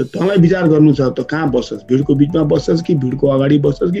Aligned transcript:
तँलाई 0.00 0.36
विचार 0.38 0.68
गर्नु 0.68 0.92
छ 0.92 1.00
त 1.16 1.24
कहाँ 1.24 1.50
बस्छस्? 1.50 1.88
भिडको 1.88 2.14
बिचमा 2.14 2.42
बस्छस् 2.52 2.82
कि 2.84 2.94
भिडको 3.00 3.26
अगाडि 3.26 3.58
बस्छस् 3.64 3.92
कि 3.92 4.00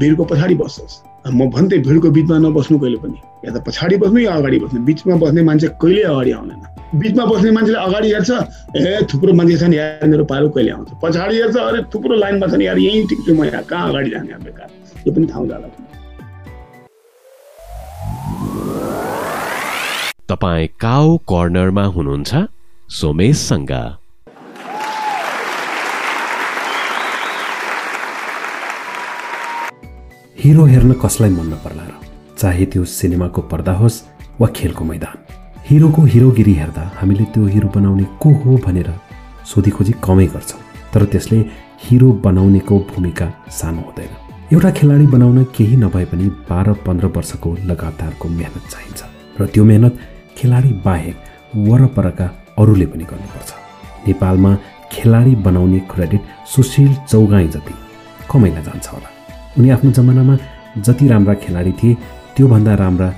भिडको 0.00 0.24
पछाडि 0.24 0.54
बस्छस्? 0.56 0.92
म 1.28 1.48
भन्थेँ 1.52 1.80
भिडको 1.84 2.10
बिचमा 2.10 2.38
नबस्नु 2.38 2.78
कहिले 2.80 2.96
पनि। 3.04 3.18
या 3.44 3.52
त 3.52 3.60
पछाडि 3.66 3.96
बस्नु 4.00 4.18
या 4.24 4.32
अगाडि 4.40 4.58
बस्नु? 4.64 4.80
बिचमा 4.88 5.16
बस्ने 5.20 5.42
मान्छे 5.44 5.68
कहिले 5.76 6.02
अगाडि 6.02 6.32
आउँदैन 6.32 6.60
बिचमा 6.96 7.24
बस्ने 7.28 7.50
मान्छेले 7.50 7.78
अगाडि 7.78 8.08
हेर्छ 8.12 8.30
ए 8.76 9.04
थुप्रो 9.12 9.32
मान्छे 9.36 9.56
छन् 9.60 9.74
यार 9.74 10.06
मेरो 10.08 10.24
पालो 10.24 10.48
कहिले 10.48 10.70
आउँछ? 10.70 10.88
पछाडि 11.02 11.36
हेर्छ 11.36 11.56
अरे 11.56 11.82
थुप्रो 11.92 12.14
लाइनमा 12.16 12.46
छन् 12.48 12.62
यार 12.62 12.78
यहीँ 12.78 13.06
ठिक 13.08 13.20
छु 13.26 13.34
म 13.34 13.44
यहाँ 13.44 13.62
कहाँ 13.68 13.88
अगाडि 13.88 14.10
जाने 14.10 14.38
बेकार? 14.48 14.68
यो 15.06 15.12
पनि 15.12 15.26
ठाउँ 15.28 15.48
जाला 15.48 15.68
तपाईँ 20.24 20.68
काउ 20.80 21.16
कर्नरमा 21.28 21.84
हुनुहुन्छ? 21.84 22.32
सोमेशसँग 22.88 23.72
हिरो 30.36 30.64
हेर्न 30.66 30.92
कसलाई 31.02 31.30
मन 31.30 31.46
नपर्ला 31.46 31.82
र? 31.82 31.92
चाहे 32.38 32.64
त्यो 32.66 32.84
सिनेमाको 32.84 33.40
पर्दा 33.50 33.72
होस् 33.80 34.02
वा 34.40 34.48
खेलको 34.50 34.84
मैदान। 34.84 35.16
हिरोको 35.68 36.02
हिरोगिरी 36.12 36.54
हेर्दा 36.54 36.84
हामीले 36.96 37.24
त्यो 37.34 37.44
हिरो 37.54 37.68
बनाउने 37.76 38.04
को 38.22 38.30
हो 38.42 38.56
भनेर 38.66 38.90
सोधीखोजी 39.46 39.92
कमै 40.04 40.26
गर्छौँ 40.34 40.60
तर 40.92 41.04
त्यसले 41.12 41.38
हिरो 41.84 42.08
बनाउनेको 42.26 42.78
भूमिका 42.90 43.26
सानो 43.58 43.80
हुँदैन। 43.80 44.12
एउटा 44.52 44.70
खेलाडी 44.78 45.06
बनाउन 45.14 45.38
केही 45.54 45.76
नभए 45.76 46.04
पनि 46.10 46.26
बाह्र 46.50 46.72
पन्ध्र 46.82 47.06
वर्षको 47.14 47.56
लगातारको 47.70 48.28
मेहनत 48.28 48.64
चाहिन्छ 48.74 49.00
र 49.40 49.46
त्यो 49.54 49.64
मेहनत 49.70 49.98
खेलाडी 50.36 50.72
बाहेक 50.84 51.16
वरपरका 51.70 52.26
अरूले 52.58 52.86
पनि 52.90 53.04
गर्नुपर्छ। 53.06 53.50
नेपालमा 54.08 54.52
खेलाडी 54.92 55.34
बनाउने 55.46 55.80
क्रेडिट 55.90 56.22
सुशील 56.52 56.94
चौगाई 57.10 57.48
जति 57.54 57.74
कमैलाई 58.30 58.62
जान्छ 58.62 58.88
होला। 58.88 59.13
उनी 59.58 59.70
आफ्नो 59.70 59.90
जमानामा 59.92 60.36
जति 60.86 61.08
राम्रा 61.08 61.34
खेलाडी 61.42 61.72
थिए 61.72 61.94
त्योभन्दा 62.36 62.74
राम्रा 62.74 63.08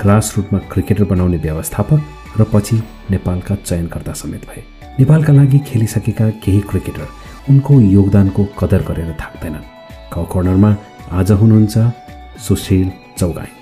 ग्रास 0.00 0.32
रुटमा 0.36 0.58
क्रिकेटर 0.72 1.04
बनाउने 1.04 1.36
व्यवस्थापक 1.36 2.00
र 2.40 2.44
पछि 2.52 2.76
नेपालका 3.10 3.54
चयनकर्ता 3.54 4.12
समेत 4.12 4.44
भए। 4.48 4.62
नेपालका 4.98 5.32
लागि 5.32 5.58
खेलिसकेका 5.68 6.28
केही 6.44 6.60
क्रिकेटर 6.70 7.08
उनको 7.50 7.80
योगदानको 7.80 8.44
कदर 8.60 8.82
गरेर 8.88 9.12
थाक्दैनन्। 9.22 9.66
क 10.12 10.28
कर्नरमा 10.32 10.76
आज 11.12 11.30
हुनुहुन्छ 11.32 11.76
सुशील 12.46 12.90
चौगाई 13.18 13.52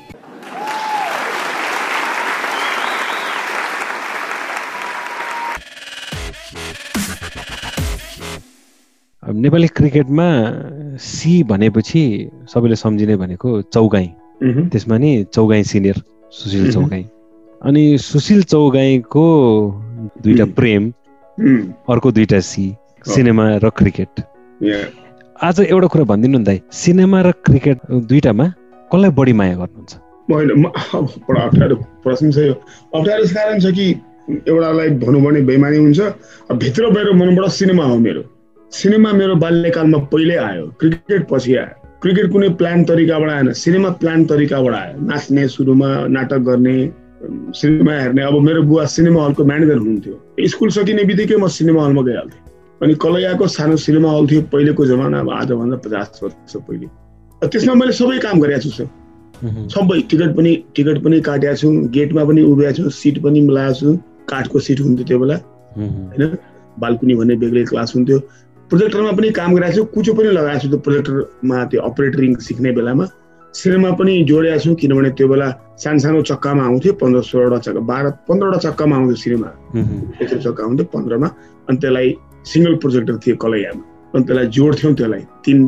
नेपाली 9.22 9.68
क्रिकेटमा 9.68 10.26
सी 11.00 11.42
भनेपछि 11.42 12.04
सबैले 12.52 12.76
सम्झिने 12.76 13.16
भनेको 13.16 13.60
चौगाई। 13.64 14.08
त्यसमा 14.70 14.96
नि 14.98 15.10
चौगाई 15.34 15.62
सिनियर 15.64 16.02
सुशील 16.32 16.72
चौगाई। 16.72 17.04
अनि 17.62 17.84
सुशील 17.98 18.42
चौगाईको 18.42 19.24
दुईटा 20.22 20.44
प्रेम 20.58 20.90
अर्को 21.88 22.12
दुईटा 22.12 22.40
सी 22.40 22.64
सिनेमा 23.06 23.44
र 23.64 23.70
क्रिकेट। 23.70 24.20
आज 25.42 25.60
एउटा 25.60 25.86
कुरा 25.86 26.04
भनिदिनु 26.04 26.38
नि 26.38 26.44
दाइ 26.44 26.60
सिनेमा 26.72 27.20
र 27.22 27.30
क्रिकेट 27.44 27.78
दुईटामा 27.90 28.46
कसलाई 28.90 29.10
बढी 29.10 29.32
माया 29.32 29.54
गर्नुहुन्छ? 29.56 29.92
होइन 30.30 30.48
बडा 31.28 31.40
अप्ठ्यारो 31.40 31.76
प्रश्न 32.04 32.30
छ 32.30 32.38
यो। 32.38 32.54
अप्ठ्यारो 32.94 33.24
कारण 33.34 33.58
छ 33.60 33.72
कि 33.74 33.86
एउटालाई 34.48 34.88
भनौँ 35.00 35.20
भने 35.22 35.40
बेमानी 35.48 35.78
हुन्छ 35.78 36.00
भित्र 36.52 36.90
बाहिर 36.90 37.12
मनबाट 37.12 37.50
सिनेमा 37.50 37.84
हो 37.84 37.98
मेरो। 37.98 38.22
सिनेमा 38.74 39.10
मेरो 39.12 39.34
बाल्यकालमा 39.38 39.98
पहिल्यै 40.10 40.36
आयो। 40.36 40.66
क्रिकेट 40.80 41.26
पछि 41.30 41.54
आयो। 41.56 41.74
क्रिकेट 42.02 42.26
कुनै 42.32 42.48
प्लान 42.58 42.84
तरिकाबाट 42.84 43.30
आएन। 43.30 43.52
सिनेमा 43.54 43.90
प्लान 44.02 44.24
तरिकाबाट 44.26 44.74
आयो। 44.74 44.94
नाच्ने 45.00 45.46
सुरुमा 45.48 45.90
नाटक 46.10 46.40
गर्ने 46.48 46.76
सिनेमा 47.54 47.92
हेर्ने। 47.92 48.22
अब 48.22 48.34
मेरो 48.42 48.62
बुवा 48.62 48.84
सिनेमा 48.94 49.24
हलको 49.24 49.44
म्यानेजर 49.44 49.78
हुनुहुन्थ्यो। 49.78 50.14
स्कुल 50.50 50.68
सकिने 50.74 51.04
बित्तिकै 51.04 51.36
म 51.36 51.46
सिनेमा 51.46 51.84
हलमा 51.86 52.02
गइहाल्थेँ। 52.02 52.40
अनि 52.82 52.94
कलैयाको 52.98 53.46
सानो 53.46 53.76
सिनेमा 53.76 54.10
हल 54.10 54.26
थियो 54.26 54.42
पहिलेको 54.52 54.86
जमाना 54.86 55.18
अब 55.20 55.30
आजभन्दा 55.30 55.76
पचास 55.86 56.20
वर्ष 56.22 56.56
पहिले। 56.58 56.86
त्यसमा 57.46 57.74
मैले 57.78 57.92
सबै 57.94 58.18
काम 58.26 58.40
गरेको 58.42 58.60
छु 58.60 58.70
सर। 58.70 58.86
सबै 59.70 60.00
टिकट 60.10 60.36
पनि 60.36 60.52
टिकट 60.74 60.98
पनि 61.04 61.20
काटेको 61.20 61.56
छु। 61.56 61.68
गेटमा 61.94 62.24
पनि 62.24 62.42
उभिएको 62.42 62.82
छु। 62.82 62.90
सिट 62.90 63.22
पनि 63.22 63.40
मिलाएको 63.40 63.74
छु। 63.80 63.96
काठको 64.28 64.58
सिट 64.66 64.80
हुन्थ्यो 64.80 65.06
त्यो 65.06 65.18
बेला। 65.18 65.36
होइन? 65.78 66.36
बाल्कुनी 66.82 67.14
भन्ने 67.14 67.34
बेग्लै 67.38 67.64
क्लास 67.70 67.92
हुन्थ्यो। 67.96 68.18
प्रोजेक्टरमा 68.70 69.12
पनि 69.18 69.28
काम 69.38 69.54
गरेको 69.54 69.74
छु 69.76 69.84
कुचो 69.94 70.12
पनि 70.18 70.30
लगाएको 70.38 70.60
छु 70.62 70.68
त्यो 70.68 70.78
प्रोजेक्टरमा 70.86 71.64
त्यो 71.70 71.80
अपरेटरिङ 71.88 72.30
सिक्ने 72.46 72.70
बेलामा। 72.78 73.04
सिनेमा 73.54 73.90
पनि 73.98 74.12
जोडेको 74.28 74.58
छु 74.64 74.74
किनभने 74.82 75.10
त्यो 75.18 75.26
बेला 75.28 75.48
सानो 75.82 75.98
सानो 76.04 76.22
चक्कामा 76.30 76.62
आउँथ्यो 76.64 76.92
पन्ध्र 77.02 77.20
सोह्रवटा 77.30 77.58
चक्का 77.66 77.80
बाह्र 77.90 78.10
पन्ध्रवटा 78.28 78.58
चक्कामा 78.66 78.94
आउँथ्यो 78.96 79.16
सिनेमा 79.24 79.48
यत्रो 80.22 80.38
चक्का 80.46 80.62
आउँथ्यो 80.64 80.86
पन्ध्रमा 80.94 81.28
अनि 81.70 81.76
त्यसलाई 81.82 82.08
सिङ्गल 82.50 82.74
प्रोजेक्टर 82.82 83.14
थियो 83.24 83.36
कलैयामा। 83.44 83.82
अनि 84.14 84.24
त्यसलाई 84.24 84.46
जोड्थ्यौँ 84.56 84.94
त्यसलाई। 84.94 85.22
तिन 85.44 85.58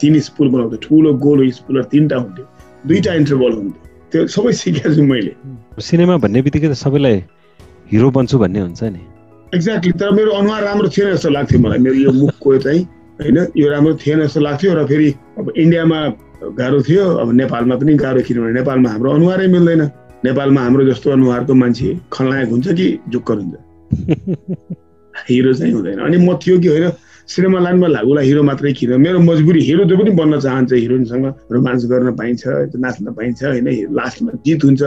तिन 0.00 0.18
स्पुल 0.28 0.48
बनाउँथ्यो। 0.54 0.78
ठुलो 0.86 1.10
गोलो 1.24 1.50
स्पुलर 1.58 1.84
तिनवटा 1.92 2.16
हुन्थ्यो। 2.22 2.44
दुईवटा 2.86 3.12
इन्टरभल 3.20 3.52
हुन्थ्यो। 3.58 3.80
त्यो 4.12 4.20
सबै 4.34 4.52
सिकेको 4.62 4.94
छु 4.94 5.02
मैले। 5.02 5.32
सिनेमा 5.88 6.16
भन्ने 6.24 6.42
बित्तिकै 6.46 6.68
त 6.68 6.74
सबैलाई 6.84 7.16
हिरो 7.92 8.08
बन्छु 8.16 8.38
भन्ने 8.38 8.60
हुन्छ 8.60 8.82
नि। 8.94 9.02
एक्ज्याक्टली 9.54 9.92
तर 9.92 10.10
मेरो 10.10 10.30
अनुहार 10.32 10.62
राम्रो 10.64 10.88
थिएन 10.88 11.12
जस्तो 11.12 11.28
लाग्थ्यो 11.28 11.58
मलाई। 11.60 11.78
मेरो 11.78 11.94
यो 11.94 12.12
मुखको 12.12 12.56
चाहिँ 12.58 12.82
होइन 13.20 13.38
यो 13.56 13.70
राम्रो 13.70 13.94
थिएन 13.94 14.22
जस्तो 14.24 14.40
लाग्थ्यो 14.40 14.74
र 14.74 14.86
फेरि 14.86 15.08
अब 15.38 15.52
इन्डियामा 15.56 15.98
गाह्रो 16.56 16.80
थियो। 16.82 17.04
अब 17.20 17.32
नेपालमा 17.32 17.76
पनि 17.76 17.94
गाह्रो 17.94 18.20
किनभने 18.22 18.52
नेपालमा 18.52 18.90
हाम्रो 18.90 19.10
अनुहारै 19.12 19.46
मिल्दैन। 19.46 19.82
नेपालमा 20.24 20.60
हाम्रो 20.60 20.84
जस्तो 20.84 21.10
अनुहारको 21.10 21.54
मान्छे 21.54 21.88
खलनायक 22.12 22.48
हुन्छ 22.48 22.68
कि 22.72 22.86
जुक्कर 23.08 23.36
हुन्छ? 23.36 23.54
हिरो 25.28 25.52
चाहिँ 25.54 25.72
हुँदैन। 25.72 25.98
अनि 26.00 26.16
म 26.16 26.36
थियो 26.40 26.58
कि 26.58 26.68
होइन 26.68 26.90
सिनेमा 27.28 27.60
लाइनमा 27.60 27.86
लागुला 27.86 28.20
हिरो 28.20 28.42
मात्रै 28.42 28.72
किन? 28.72 28.96
मेरो 28.96 29.20
मजबुरी 29.20 29.60
हिरो 29.60 29.84
जो 29.84 29.96
पनि 29.98 30.10
बन्न 30.16 30.40
चाहन्छ 30.40 30.72
हिरोइनसँग। 30.72 31.26
रोमान्स 31.52 31.84
गर्न 31.92 32.16
पाइन्छ 32.16 32.42
नाच्न 32.80 33.12
पाइन्छ 33.12 33.44
होइन 33.44 33.68
लास्टमा 33.92 34.32
जित 34.46 34.64
हुन्छ। 34.64 34.82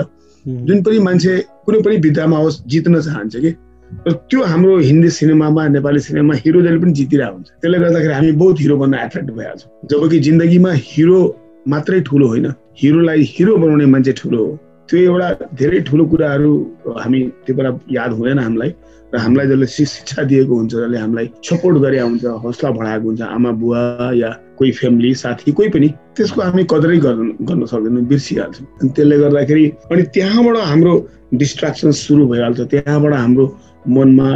जुन 0.45 0.83
पनि 0.83 0.99
मान्छे 0.99 1.37
कुनै 1.65 1.81
पनि 1.85 1.97
विद्यामा 1.97 2.37
होस् 2.37 2.61
जित्न 2.65 3.01
चाहन्छ 3.01 3.35
कि? 3.35 3.53
त्यो 4.03 4.43
हाम्रो 4.43 4.77
हिन्दी 4.89 5.09
सिनेमामा 5.09 5.67
नेपाली 5.75 5.99
सिनेमामा 5.99 6.35
हिरो 6.43 6.61
जहिले 6.61 6.79
पनि 6.83 6.93
जितिरहेको 6.99 7.35
हुन्छ। 7.35 7.47
त्यसले 7.61 7.77
गर्दाखेरि 7.79 8.13
हामी 8.13 8.31
बहुत 8.41 8.55
हिरो 8.61 8.75
बन्न 8.77 8.93
एट्र्याक्ट 9.05 9.31
भइहाल्छौँ। 9.37 9.69
जबकि 9.91 10.19
जिन्दगीमा 10.27 10.71
हिरो 10.91 11.19
मात्रै 11.67 11.99
ठुलो 12.09 12.25
होइन 12.27 12.47
हिरोलाई 12.81 13.21
हिरो 13.35 13.55
बनाउने 13.57 13.85
मान्छे 13.93 14.13
ठुलो 14.21 14.39
हो। 14.45 14.51
त्यो 14.89 14.99
एउटा 14.99 15.27
धेरै 15.59 15.79
ठुलो 15.87 16.03
कुराहरू 16.11 16.51
हामी 17.03 17.19
त्यो 17.45 17.53
बेला 17.55 17.69
याद 17.97 18.11
हुँदैन 18.17 18.39
हामीलाई 18.39 18.71
र 19.13 19.17
हामीलाई 19.17 19.47
जसले 19.47 19.67
शिक्षा 19.95 20.23
दिएको 20.29 20.53
हुन्छ 20.55 20.71
जसले 20.75 20.97
हामीलाई 20.97 21.27
सपोर्ट 21.49 21.75
गरे 21.81 21.99
हुन्छ 21.99 22.25
हौसला 22.43 22.69
बढाएको 22.77 23.05
हुन्छ 23.09 23.21
आमा 23.21 23.51
बुवा 23.61 23.81
या 24.21 24.29
कोही 24.57 24.71
फ्यामिली 24.79 25.13
साथी 25.23 25.51
कोही 25.57 25.69
पनि 25.73 25.87
त्यसको 26.15 26.41
हामी 26.41 26.63
कदरै 26.69 26.97
गर्न 27.05 27.27
गर्न 27.47 27.65
सक्दैनौँ 27.65 28.03
बिर्सिहाल्छौँ। 28.11 28.65
अनि 28.81 28.89
त्यसले 28.95 29.17
गर्दाखेरि 29.23 29.65
अनि 29.91 30.01
त्यहाँबाट 30.15 30.57
हाम्रो 30.71 30.93
डिस्ट्राक्सन 31.41 31.91
सुरु 31.91 32.27
भइहाल्छ। 32.29 32.59
त्यहाँबाट 32.71 33.13
हाम्रो 33.13 33.45
मनमा 33.87 34.29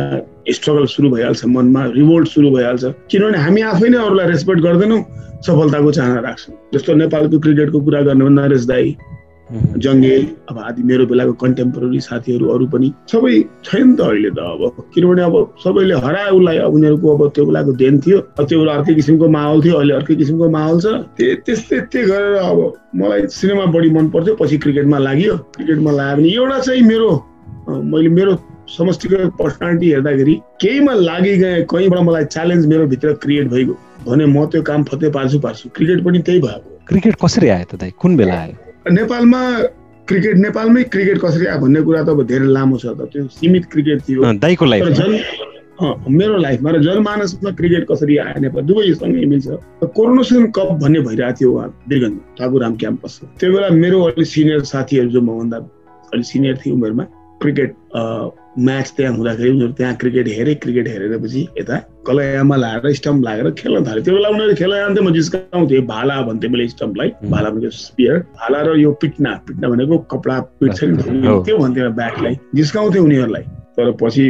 स्ट्रगल 0.53 0.85
सुरु 0.85 1.09
भइहाल्छ 1.09 1.45
मनमा 1.45 1.85
रिभोल्ट 1.95 2.27
सुरु 2.27 2.49
भइहाल्छ। 2.51 2.83
किनभने 3.11 3.37
हामी 3.37 3.61
आफै 3.73 3.89
नै 3.89 3.97
अरूलाई 3.97 4.27
रेस्पेक्ट 4.27 4.61
गर्दैनौँ 4.61 5.01
सफलताको 5.45 5.91
चाहना 5.91 6.19
राख्छौँ। 6.21 6.55
जस्तो 6.73 6.93
नेपालको 6.95 7.39
क्रिकेटको 7.39 7.79
कुरा 7.81 8.01
गर्ने 8.07 8.23
हो 8.23 8.29
नरेश 8.29 8.65
दाई 8.65 8.95
जङ्गेल 9.49 10.25
अब 10.49 10.57
आदि 10.61 10.83
मेरो 10.85 11.05
बेलाको 11.09 11.33
कन्टेम्पोरेरी 11.41 11.99
साथीहरू 11.99 12.45
अरू 12.53 12.65
पनि 12.69 12.91
सबै 13.09 13.33
छैन 13.65 13.95
त 13.97 14.01
अहिले 14.05 14.29
त 14.29 14.39
अब। 14.45 14.85
किनभने 14.93 15.21
अब 15.25 15.35
सबैले 15.63 15.95
हरायो 16.05 16.35
उसलाई 16.37 16.57
अब 16.65 16.73
उनीहरूको 16.73 17.07
अब 17.15 17.21
त्यो 17.33 17.45
बेलाको 17.45 17.71
देन 17.81 17.99
थियो 18.05 18.17
त्यो 18.45 18.59
बेला 18.59 18.73
अर्कै 18.77 18.93
किसिमको 18.93 19.27
माहौल 19.37 19.63
थियो 19.65 19.75
अहिले 19.79 19.93
अर्कै 19.93 20.15
किसिमको 20.21 20.49
माहौल 20.53 20.77
छ। 20.81 20.85
त्यस्तै 21.17 21.79
त्यस्तै 21.89 22.03
गरेर 22.11 22.35
अब 22.45 22.59
मलाई 23.01 23.27
सिनेमा 23.37 23.65
बढी 23.73 23.89
मन 23.97 24.09
पर्थ्यो 24.13 24.35
पछि 24.37 24.57
क्रिकेटमा 24.65 24.97
लाग्यो। 25.07 25.33
क्रिकेटमा 25.57 25.91
लाग्यो 25.97 26.21
भने 26.21 26.29
एउटा 26.37 26.59
चाहिँ 26.69 26.81
मेरो 26.91 27.09
मैले 27.89 28.09
मेरो 28.09 28.33
समष्टिगत 28.77 29.31
पर्सनालिटी 29.39 29.91
हेर्दाखेरि 29.91 30.35
केहीमा 30.61 30.93
लागि 30.93 31.35
गएँ 31.37 31.63
कहीँबाट 31.71 31.99
मलाई 32.07 32.25
च्यालेन्ज 32.35 32.65
मेरो 32.67 32.85
भित्र 32.87 33.13
क्रिएट 33.23 33.47
भइगयो। 33.49 33.75
भने 34.05 34.25
म 34.25 34.45
त्यो 34.45 34.61
काम 34.69 34.83
फतै 34.89 35.09
पार्छु 35.17 35.39
पार्छु। 35.39 35.69
क्रिकेट 35.75 36.03
पनि 36.05 36.19
त्यही 36.27 36.39
भएको। 36.39 36.69
क्रिकेट 36.87 37.15
कसरी 37.23 37.47
आयो 37.49 37.65
त 37.71 37.75
दाइ? 37.81 37.91
कुन 38.01 38.17
बेला 38.17 38.33
आयो? 38.33 38.55
नेपालमा 38.91 39.41
क्रिकेट 40.07 40.35
नेपालमै 40.37 40.83
क्रिकेट 40.93 41.17
कसरी 41.21 41.45
आयो 41.45 41.59
भन्ने 41.61 41.81
कुरा 41.81 42.03
त 42.03 42.09
अब 42.09 42.23
धेरै 42.31 42.47
लामो 42.55 42.77
छ 42.77 42.85
त। 42.97 43.09
त्यो 43.11 43.27
सीमित 43.37 43.65
क्रिकेट 43.73 43.99
थियो। 44.07 44.33
दाइको 44.39 44.65
लाइफ 44.65 44.85
जन 44.99 45.11
मेरो 45.79 46.37
लाइफमा 46.37 46.69
र 46.71 46.77
जनमानसमा 46.83 47.51
क्रिकेट 47.59 47.83
कसरी 47.91 48.17
आयो 48.19 48.39
नेपाल 48.43 48.63
दुवैसँगै 48.67 49.25
मिल्छ। 49.31 49.47
कोरोनेसन 49.95 50.51
कप 50.55 50.69
भन्ने 50.81 50.99
भइरहेको 51.07 51.37
थियो 51.39 51.51
उहाँ 51.51 51.67
वीरगञ्ज 51.89 52.17
ठाकुराम 52.39 52.73
क्याम्पस 52.81 53.19
त्यो 53.39 53.51
बेला 53.53 53.69
मेरो 53.83 54.01
अलि 54.11 54.25
सिनियर 54.25 54.63
साथीहरू 54.71 55.09
जो 55.09 55.21
मभन्दा 55.21 55.57
अलिक 56.13 56.25
सिनियर 56.25 56.55
थियो 56.59 56.75
उमेरमा 56.75 57.03
क्रिकेट 57.39 57.71
म्याच 58.57 58.91
त्यहाँ 58.97 59.15
हुँदाखेरि 59.15 59.49
उनीहरू 59.49 59.73
त्यहाँ 59.73 59.95
क्रिकेट 59.95 60.27
हेरे 60.27 60.53
क्रिकेट 60.63 60.87
हेरेपछि 60.87 61.41
यता 61.59 61.77
कलयामा 62.07 62.55
लाएर 62.55 62.93
स्टम्प 62.93 63.23
लागेर 63.23 63.49
खेल्न 63.61 63.83
थाल्यो 63.85 64.03
त्यो 64.03 64.13
बेला 64.15 64.29
उनीहरू 64.29 64.53
जान्थ्यो 64.53 65.03
म 65.03 65.13
जिस्काउँथेँ 65.13 65.81
भाला 65.85 66.21
भन्थेँ 66.27 66.49
मैले 66.49 66.67
स्टम्पलाई 66.67 67.09
भाला 67.29 67.49
भनेको 67.49 67.69
स्पियर 67.69 68.17
भाला 68.39 68.61
र 68.61 68.75
यो 68.79 68.91
पिट्ना 69.01 69.31
पिट्ना 69.47 69.69
भनेको 69.69 69.97
कपडा 70.11 70.39
पिट्छ 70.59 70.83
नि 70.83 70.97
त्यो 71.45 71.57
भन्थ्यो 71.57 71.89
ब्याटलाई। 71.99 72.35
जिस्काउँथ्यो 72.55 73.03
उनीहरूलाई। 73.03 73.43
तर 73.77 73.91
पछि 74.01 74.25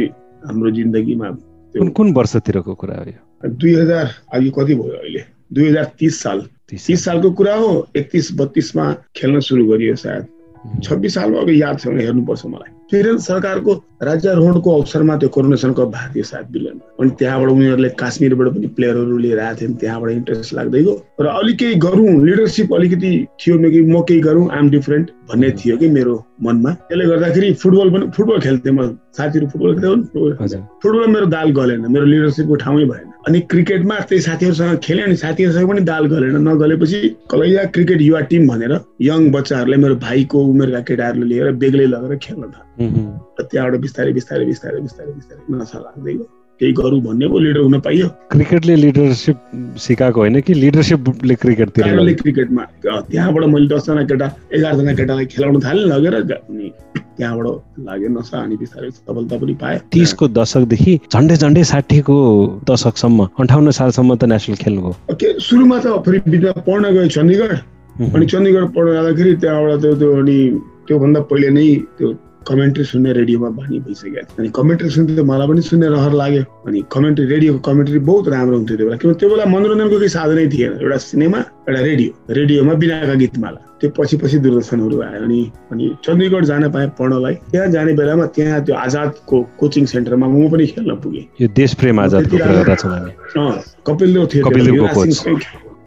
हाम्रो 0.46 0.70
जिन्दगीमा 0.78 1.28
कुन 1.74 1.88
कुन 1.96 2.12
वर्षतिरको 2.12 2.74
कुरा 2.74 2.96
हो 2.98 3.04
यो? 3.10 3.18
दुई 3.46 3.74
हजार 3.74 4.06
अब 4.34 4.50
कति 4.56 4.74
भयो 4.74 4.96
अहिले? 5.00 5.22
दुई 5.52 5.68
हजार 5.68 5.84
तिस 5.98 6.22
साल। 6.22 6.40
तिस 6.70 7.04
सालको 7.04 7.30
कुरा 7.30 7.54
हो 7.54 7.70
एकतिस 7.96 8.32
बत्तिसमा 8.38 8.84
खेल्न 9.16 9.40
सुरु 9.40 9.66
गरियो 9.68 9.94
सायद। 9.96 10.26
छब्बिस 10.84 11.14
सालमा 11.14 11.40
अब 11.40 11.50
याद 11.50 11.78
छैन 11.78 11.98
हेर्नुपर्छ 12.00 12.46
मलाई। 12.46 12.70
फेरि 12.90 13.18
सरकारको 13.22 13.72
राज्यारोहणको 14.02 14.70
अवसरमा 14.78 15.16
त्यो 15.16 15.28
कोरोनेसन 15.28 15.72
कप 15.78 15.94
थियो 16.14 16.24
सात 16.24 16.46
बिलियन 16.52 16.78
अनि 17.00 17.10
त्यहाँबाट 17.18 17.50
उनीहरूले 17.50 17.88
काश्मीरबाट 18.02 18.48
पनि 18.54 18.66
प्लेयरहरू 18.76 19.18
लिएर 19.24 19.38
आएको 19.38 19.60
थियौँ 19.60 19.74
त्यहाँबाट 19.80 20.10
इन्ट्रेस्ट 20.10 20.54
लाग्दै 20.54 20.82
गयो। 20.82 20.94
र 21.20 21.26
अलिक 21.40 21.56
केही 21.58 21.74
गरौँ 21.86 22.14
लिडरसिप 22.26 22.74
अलिकति 22.74 23.12
थियो 23.40 23.58
कि 23.70 23.80
म 23.82 24.00
केही 24.08 24.20
गरौँ 24.20 24.48
आइएम 24.50 24.70
डिफरेन्ट 24.70 25.10
भन्ने 25.30 25.50
थियो 25.60 25.76
कि 25.76 25.88
मेरो 25.96 26.14
मनमा। 26.42 26.70
त्यसले 26.88 27.04
गर्दाखेरि 27.12 27.52
फुटबल 27.62 27.90
पनि 27.94 28.10
फुटबल 28.16 28.40
खेल्थेँ 28.40 28.72
म। 28.72 28.80
साथीहरू 29.18 29.46
फुटबल 29.52 29.72
खेल्थेँ 29.80 30.60
फुटबल 30.82 31.06
मेरो 31.14 31.26
दाल 31.36 31.50
गलेन 31.52 31.86
मेरो 31.92 32.04
लिडरसिपको 32.06 32.54
ठाउँै 32.64 32.84
भएन। 32.90 33.08
अनि 33.28 33.40
क्रिकेटमा 33.52 33.96
त्यही 34.08 34.20
साथीहरूसँग 34.22 34.78
खेल्यो 34.84 35.04
अनि 35.06 35.16
साथीहरूसँग 35.16 35.68
पनि 35.70 35.80
दाल 35.90 36.06
गलेन। 36.14 36.36
नगलेपछि 36.48 36.98
कलैया 37.30 37.64
क्रिकेट 37.74 38.00
युवा 38.00 38.20
टिम 38.30 38.48
भनेर 38.48 38.72
यङ 39.02 39.30
बच्चाहरूले 39.30 39.76
मेरो 39.84 39.94
भाइको 40.06 40.38
उमेरका 40.50 40.80
केटाहरूले 40.88 41.26
लिएर 41.28 41.52
बेग्लै 41.62 41.86
लगेर 41.94 42.16
खेल्न 42.24 42.42
थाल्यो 42.54 42.79
त्यहाँबाट 42.80 43.80
बिस्तारै 43.80 44.12
बिस्तारै 44.12 44.44
बिस्तारै 44.50 44.80
बिस्तारै 44.82 45.12
बिस्तारै 45.12 45.42
नसा 45.52 45.78
लाग्दै 45.78 46.12
गयो। 46.12 46.24
केही 46.60 46.72
गरौँ 46.76 47.00
भन्ने 47.00 47.26
पो 47.32 47.38
लिडर 47.38 47.60
हुन 47.60 47.80
पाइयो। 47.80 48.06
क्रिकेटले 48.32 48.74
लिडरसिप 48.76 49.36
सिकाएको 49.80 50.20
होइन 50.20 50.40
कि 50.44 50.54
लिडरसिपले 50.54 51.34
क्रिकेटतिर 51.42 52.14
क्रिकेटमा 52.20 52.62
त्यहाँबाट 52.84 53.44
मैले 53.52 53.68
दसजना 53.74 54.02
केटा 54.10 54.26
एघारजना 54.52 54.92
केटालाई 55.00 55.26
खेलाउन 55.32 55.60
थालेँ 55.64 55.86
लगेर 55.92 56.14
अनि 56.20 56.68
त्यहाँबाट 57.16 57.46
लाग्यो 57.88 58.08
नसा 58.16 58.36
अनि 58.44 58.56
बिस्तारै 58.60 58.90
सफलता 58.90 59.36
पनि 59.40 59.54
पाएँ 59.60 59.78
तिसको 59.92 60.28
दशकदेखि 60.36 60.92
झन्डै 61.12 61.36
झन्डै 61.36 61.64
साठीको 61.72 62.16
दशकसम्म 62.68 63.28
अन्ठाउन्न 63.40 63.70
सालसम्म 63.80 64.14
त 64.14 64.24
नेसनल 64.32 64.56
खेल्नुभयो। 64.64 65.38
सुरुमा 65.48 65.78
त 65.84 65.86
फेरि 66.04 66.18
बिचमा 66.28 66.52
पढ्न 66.68 66.84
गयो 66.96 67.08
चण्डीगढ। 67.16 67.52
अनि 68.14 68.26
चण्डीगढ 68.32 68.64
पढ्न 68.76 68.88
जाँदाखेरि 68.96 69.32
त्यहाँबाट 69.42 69.80
त्यो 69.82 69.94
त्यो 70.00 70.10
अनि 70.20 70.38
त्योभन्दा 70.88 71.20
पहिले 71.30 71.48
नै 71.56 71.68
त्यो 71.98 72.08
कमेन्ट्री 72.48 72.84
सुन्ने 72.84 73.12
रेडियोमा 73.12 73.48
बानी 73.58 73.78
भइसक्यो 73.86 74.22
अनि 74.38 74.48
कमेन्ट्री 74.58 74.90
सुन्थ्यो 74.90 75.24
मलाई 75.24 75.46
पनि 75.48 75.62
सुन्ने 75.62 75.88
रहर 75.88 76.12
लाग्यो। 76.20 76.42
अनि 76.66 76.78
कमेन्ट्री 76.92 77.24
रेडियोको 77.26 77.60
कमेन्ट्री 77.68 77.98
बहुत 78.10 78.28
राम्रो 78.28 78.56
हुन्थ्यो 78.56 78.76
त्यो 78.76 78.86
बेला। 78.86 78.96
किनभने 78.96 79.18
त्यो 79.20 79.28
बेला 79.30 79.44
मनोरञ्जनको 79.54 79.96
केही 79.98 80.08
साधनै 80.08 80.46
थिएन। 80.52 80.72
एउटा 80.82 80.96
सिनेमा 81.08 81.38
एउटा 81.68 81.80
रेडियो 81.80 82.10
रेडियोमा 82.38 82.74
बिनाका 82.82 83.14
गीतमाला। 83.22 83.60
त्यो 83.80 83.90
पछि 83.96 84.16
पछि 84.20 84.38
दूरदर्शनहरू 84.44 84.96
आयो। 85.00 85.24
अनि 85.24 85.40
अनि 85.72 85.84
चण्डीगढ 86.04 86.44
जान 86.44 86.68
पाएँ 86.72 86.88
पढ्नलाई। 86.98 87.34
त्यहाँ 87.50 87.68
जाने 87.76 87.92
बेलामा 88.00 88.26
त्यहाँ 88.36 88.60
त्यो 88.64 88.74
आजादको 88.76 89.36
कोचिङ 89.60 89.84
सेन्टरमा 89.94 90.26
म 90.26 90.48
पनि 90.52 90.66
खेल्न 90.66 90.92
पुगेँ। 91.00 91.24
यो 91.40 91.48
देश 91.48 91.74
प्रेम 91.80 92.00
आजाद 92.00 92.24
कपिल 93.86 94.08
देव 94.14 94.24
थियो 94.32 94.42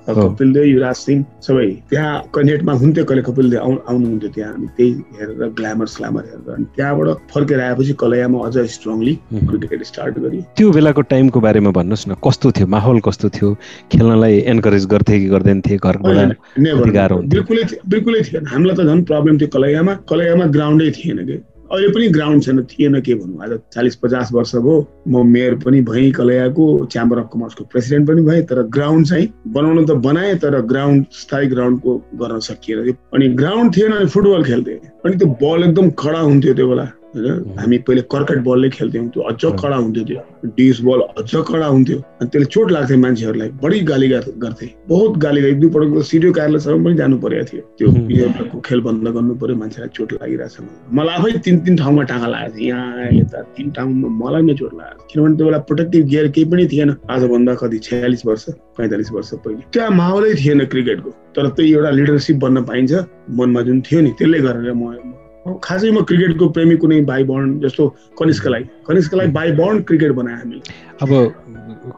कपिल 0.08 0.54
देव 0.54 0.64
युवराज 0.64 0.96
सिंह 0.96 1.26
सबै 1.42 1.68
त्यहाँ 1.90 2.14
कनेक्टमा 2.36 2.74
हुन्थ्यो 2.74 3.04
कहिले 3.06 3.22
कपिल 3.24 3.50
देव 3.50 3.60
आउ 3.60 3.72
आउनुहुन्थ्यो 3.88 4.30
त्यहाँ। 4.36 4.54
अनि 4.54 4.68
त्यही 4.78 4.92
हेरेर 5.20 5.50
ग्ल्यामर 5.58 5.88
स्ल्यामर 5.96 6.24
हेरेर। 6.32 6.54
अनि 6.56 6.66
त्यहाँबाट 6.76 7.08
फर्केर 7.32 7.60
आएपछि 7.60 7.94
कलैयामा 8.04 8.38
अझ 8.48 8.58
स्ट्रङली 8.76 9.14
क्रिकेट 9.34 9.84
स्टार्ट 9.84 10.20
गरेँ। 10.20 10.42
त्यो 10.58 10.72
बेलाको 10.72 11.02
टाइमको 11.14 11.40
बारेमा 11.40 11.72
भन्नुहोस् 11.72 12.08
न 12.10 12.16
कस्तो 12.26 12.52
थियो? 12.52 12.68
माहौल 12.68 13.00
कस्तो 13.08 13.30
थियो? 13.30 13.56
खेल्नलाई 13.92 14.40
एन्करेज 14.54 14.86
गर्थे 14.92 15.20
कि 15.20 15.28
गर्दैन 15.30 15.62
थिए? 15.62 15.78
घरबाट 15.78 17.12
बिल्कुलै 17.34 17.64
बिल्कुलै 17.88 18.22
थिएन। 18.28 18.46
हामीलाई 18.48 18.76
त 18.76 18.82
झन् 18.84 19.04
प्रब्लम 19.08 19.38
थियो 19.40 19.50
कलैयामा। 19.56 19.94
कलैयामा 20.10 20.46
ग्राउन्डै 20.56 20.92
थिएन 20.92 21.26
कि। 21.28 21.38
अहिले 21.74 21.88
पनि 21.90 22.08
ग्राउन्ड 22.16 22.44
छैन 22.44 22.62
थिएन 22.72 23.00
के 23.02 23.14
भनौँ 23.16 23.44
आज 23.44 23.58
चालिस 23.74 23.96
पचास 23.96 24.30
वर्ष 24.34 24.56
भयो 24.56 24.76
म 25.08 25.26
मेयर 25.28 25.56
पनि 25.66 25.82
भएँ 25.82 26.12
कलैयाको 26.14 26.66
च्याम्बर 26.86 27.18
अफ 27.18 27.30
कमर्सको 27.34 27.64
प्रेसिडेन्ट 27.72 28.08
पनि 28.08 28.22
भएँ 28.22 28.42
तर 28.46 28.62
ग्राउन्ड 28.78 29.08
चाहिँ 29.10 29.28
बनाउन 29.58 29.86
त 29.86 29.92
बनाएँ 30.06 30.38
तर 30.38 30.62
ग्राउन्ड 30.70 31.06
स्थायी 31.22 31.48
ग्राउन्डको 31.50 31.98
गर्न 32.22 32.40
सकिएन। 32.46 32.94
अनि 33.14 33.28
ग्राउन्ड 33.42 33.76
थिएन 33.78 33.92
अनि 33.92 34.06
फुटबल 34.06 34.44
खेल्थेँ। 34.44 34.80
अनि 35.06 35.18
त्यो 35.18 35.28
बल 35.42 35.64
एकदम 35.70 35.90
कडा 35.90 36.20
हुन्थ्यो 36.20 36.54
त्यो 36.54 36.70
बेला। 36.70 36.86
होइन? 37.16 37.58
हामी 37.60 37.78
पहिले 37.88 38.02
कर्केट 38.12 38.40
बलले 38.44 38.70
खेल्थ्यौँ। 38.70 39.08
त्यो 39.14 39.22
अझ 39.24 39.42
कडा 39.62 39.76
हुन्थ्यो 39.76 40.04
त्यो। 40.04 40.22
डिस 40.58 40.82
बल 40.82 41.00
अझ 41.22 41.32
कडा 41.50 41.66
हुन्थ्यो। 41.66 41.98
अनि 41.98 42.30
त्यसले 42.32 42.48
चोट 42.54 42.72
लाग्थ्यो 42.72 42.98
मान्छेहरूलाई। 42.98 43.50
बढी 43.64 43.80
गाली 43.92 44.08
गर्थे। 44.44 44.68
बहुत 44.90 45.18
गाली 45.24 45.46
एक 45.50 45.60
दुईपल्ट 45.60 46.04
सिडिओ 46.10 46.32
कार्यालयसम्म 46.34 46.84
पनि 46.86 46.96
जानु 46.98 47.18
परेको 47.24 47.46
थियो। 47.50 47.62
त्यो 47.78 48.60
खेल 48.66 48.82
बन्द 48.82 49.08
गर्नु 49.08 49.36
पर्यो 49.42 49.56
मान्छेलाई 49.56 49.90
चोट 49.96 50.14
लागिरहेछ 50.14 50.58
मलाई 50.94 51.16
आफै 51.18 51.32
तिन 51.46 51.60
तिन 51.66 51.76
ठाउँमा 51.78 52.04
टाँगा 52.12 52.28
लागेको 52.28 52.58
थियो। 52.58 52.68
यहाँ 52.68 53.10
यता। 53.14 53.42
तिन 53.58 53.72
ठाउँमा 53.78 54.08
मलाई 54.24 54.42
नै 54.42 54.54
चोट 54.60 54.74
लागेको 54.74 55.08
किनभने 55.14 55.36
त्यो 55.38 55.46
बेला 55.46 55.60
प्रोटेक्टिभ 55.70 56.06
गियर 56.08 56.28
केही 56.34 56.46
पनि 56.52 56.68
थिएन। 56.72 56.96
आजभन्दा 57.10 57.54
कति 57.62 57.78
छयालिस 57.88 58.26
वर्ष 58.26 58.46
पैँतालिस 58.78 59.12
वर्ष 59.12 59.34
पहिले। 59.46 59.64
त्यहाँ 59.74 59.90
माहौलै 59.92 60.34
थिएन 60.36 60.66
क्रिकेटको। 60.66 61.10
तर 61.36 61.48
त्यही 61.50 61.74
एउटा 61.74 61.90
लिडरसिप 61.90 62.38
बन्न 62.44 62.64
पाइन्छ। 62.64 62.94
मनमा 63.38 63.62
जुन 63.62 63.82
थियो 63.82 64.02
नि 64.02 64.12
त्यसले 64.18 64.40
गरेर 64.40 64.74
म 64.74 64.96
खासै 65.44 65.92
म 65.92 66.02
क्रिकेटको 66.10 66.50
प्रेमी 66.56 66.76
कुनै 66.82 67.02
भाइ 67.06 67.24
बहन 67.30 67.60
जस्तो 67.60 67.88
कनिष्कलाई 68.20 68.64
कनिष्कलाई 68.88 69.28
भाइ 69.38 69.52
बहन 69.60 69.82
क्रिकेट 69.88 70.12
बनायो 70.20 70.38
हामीले 70.38 70.62
अब 71.04 71.10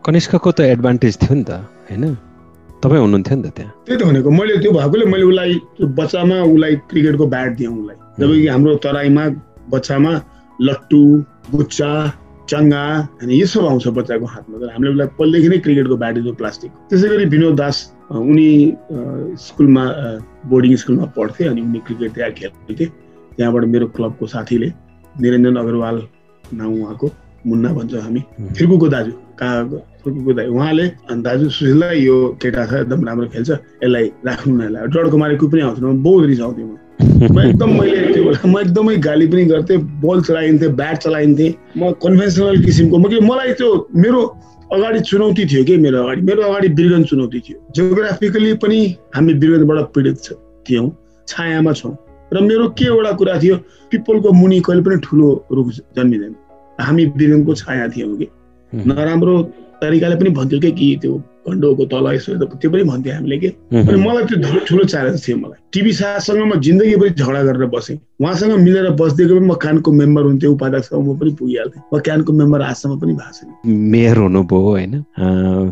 कनिष्कको 0.06 0.52
त 0.52 0.60
एडभान्टेज 0.74 1.18
थियो 1.22 1.36
नि 1.36 1.44
त 1.44 1.52
होइन? 1.90 2.04
तपाईँ 2.82 3.02
हुनुहुन्थ्यो 3.02 3.36
नि 3.38 3.44
त 3.44 3.54
त्यहाँ। 3.58 3.72
त्यही 3.86 3.98
त 4.00 4.04
भनेको 4.10 4.30
मैले 4.30 4.58
त्यो 4.66 4.72
भएकोले 4.72 5.06
मैले 5.14 5.26
उसलाई 5.30 5.52
बच्चामा 6.00 6.38
उसलाई 6.42 6.76
क्रिकेटको 6.90 7.26
ब्याट 7.34 7.52
दिएँ 7.58 7.70
उसलाई। 7.70 7.98
जबकि 8.20 8.48
हाम्रो 8.48 8.76
तराईमा 8.86 9.24
बच्चामा 9.74 10.12
लट्टु 10.62 11.02
गुच्चा 11.54 11.92
चङ्गा 12.50 12.84
अनि 13.22 13.42
यो 13.42 13.46
सब 13.46 13.66
आउँछ 13.66 13.88
बच्चाको 13.94 14.26
हातमा। 14.26 14.58
तर 14.58 14.70
हामीले 14.74 14.92
उसलाई 14.92 15.08
पहिलेदेखि 15.22 15.50
नै 15.50 15.58
क्रिकेटको 15.66 15.96
ब्याट 16.02 16.14
दियो 16.18 16.34
प्लास्टिक 16.42 16.72
त्यसै 16.90 17.08
गरी 17.14 17.26
विनोद 17.30 17.56
दास 17.62 17.78
उनी 18.10 18.50
स्कुलमा 19.46 19.86
बोर्डिङ 20.50 20.76
स्कुलमा 20.82 21.06
पढ्थे 21.18 21.44
अनि 21.54 21.62
उनी 21.62 21.80
क्रिकेट 21.86 22.12
त्यहाँ 22.16 22.32
खेल्थे। 22.42 22.86
त्यहाँबाट 23.38 23.64
मेरो 23.74 23.88
क्लबको 23.96 24.28
साथीले 24.28 24.68
निरञ्जन 25.22 25.56
अग्रवाल 25.56 26.02
नाउँ 26.44 26.76
उहाँको 26.82 27.08
मुन्ना 27.48 27.70
भन्छ 27.74 27.94
हामी। 27.96 28.22
फिर्कुको 28.58 28.88
दाजु। 28.90 29.12
कहाँ 29.40 29.64
फिर्कुको 30.04 30.34
दाजु। 30.34 30.52
उहाँले 30.54 30.86
दाजु 31.26 31.50
सुशीललाई 31.50 32.00
यो 32.02 32.16
केटा 32.42 32.66
छ 32.66 32.74
एकदम 32.82 33.06
राम्रो 33.08 33.28
खेल्छ। 33.34 33.50
यसलाई 33.52 34.06
राख्नु 34.26 34.54
न 34.56 34.62
यसलाई। 34.66 34.88
डरको 34.94 35.18
मारे 35.18 35.36
कुनै 35.36 35.52
पनि 35.52 35.62
आउँथ्यो 35.62 35.92
म 35.92 36.04
बहुत 36.04 36.26
रिसाउँथेँ 36.26 36.66
म। 36.66 36.74
म 37.32 37.40
एकदम 37.42 37.70
मैले 37.80 38.14
त्यो 38.14 38.24
बेला 38.24 38.48
म 38.48 38.60
एकदमै 38.60 38.96
गाली 39.08 39.28
पनि 39.28 39.44
गर्थेँ 39.46 39.78
बल 40.04 40.22
चलाइन्थेँ 40.28 40.70
ब्याट 40.80 40.98
चलाइन्थेँ। 41.06 41.52
म 41.78 41.92
कन्भेन्सनल 42.04 42.58
किसिमको 42.66 42.98
म 42.98 43.06
कि 43.10 43.20
मलाई 43.20 43.54
त्यो 43.60 43.70
मेरो 43.96 44.22
अगाडि 44.74 45.00
चुनौती 45.00 45.46
थियो 45.46 45.64
कि 45.64 45.78
मेरो 45.78 45.98
अगाडि? 46.04 46.22
मेरो 46.22 46.42
अगाडि 46.42 46.68
बिरगन 46.78 47.04
चुनौती 47.04 47.40
थियो। 47.46 47.58
जियोग्राफिकली 47.76 48.54
पनि 48.64 48.80
हामी 49.16 49.34
बिरगनबाट 49.42 49.94
पीडित 49.96 50.18
थियौँ। 50.66 50.90
छायामा 51.28 51.74
छौँ। 51.74 51.94
र 52.36 52.42
मेरो 52.42 52.70
के 52.70 52.86
एउटा 52.86 53.12
कुरा 53.12 53.40
थियो 53.40 53.56
पिपलको 53.92 54.32
मुनि 54.32 54.60
कहिले 54.60 54.82
पनि 54.82 54.98
ठुलो 55.04 55.28
रुख 55.52 55.68
जन्मिँदैन। 55.96 56.36
हामी 56.80 57.06
बिरङको 57.06 57.56
छाया 57.56 57.88
थियौँ 57.88 58.18
कि। 58.18 58.28
नराम्रो 58.74 59.36
तरिकाले 59.82 60.16
पनि 60.16 60.30
भन्थ्यो 60.40 60.60
कि 60.60 60.98
त्यो 61.02 61.14
घन्डोको 61.46 61.86
तल 61.86 62.06
यसो 62.14 62.34
त्यो 62.42 62.70
पनि 62.72 62.84
भन्थ्यो 62.84 63.14
हामीले 63.14 63.38
के। 63.38 63.48
अनि 63.78 63.98
मलाई 64.02 64.24
त्यो 64.26 64.60
ठुलो 64.66 64.84
च्यालेन्ज 64.84 65.28
थियो 65.28 65.38
मलाई। 65.38 65.60
टिभी 65.74 65.92
साहसँग 65.94 66.42
म 66.42 66.60
जिन्दगीभरि 66.60 67.10
झगडा 67.22 67.42
गरेर 67.44 67.66
बसेँ। 67.70 67.98
उहाँसँग 68.22 68.54
मिलेर 68.66 68.90
बसिदिएको 68.98 69.36
पनि 69.36 69.46
म 69.46 69.54
कानको 69.62 69.92
मेम्बर 69.92 70.24
हुन्थेँ 70.26 70.50
उपाध्यक्षमा 70.50 71.00
म 71.06 71.18
पनि 71.20 71.32
पुगिहाल्थेँ। 71.38 71.82
म 71.94 72.00
क्यानको 72.02 72.34
मेम्बर 72.34 72.62
आजसम्म 72.62 72.98
पनि 73.00 73.14
भएको 73.14 73.34
छैन। 73.38 73.78
मेयर 73.94 74.18
हुनुभयो 74.18 74.62
होइन? 74.66 74.94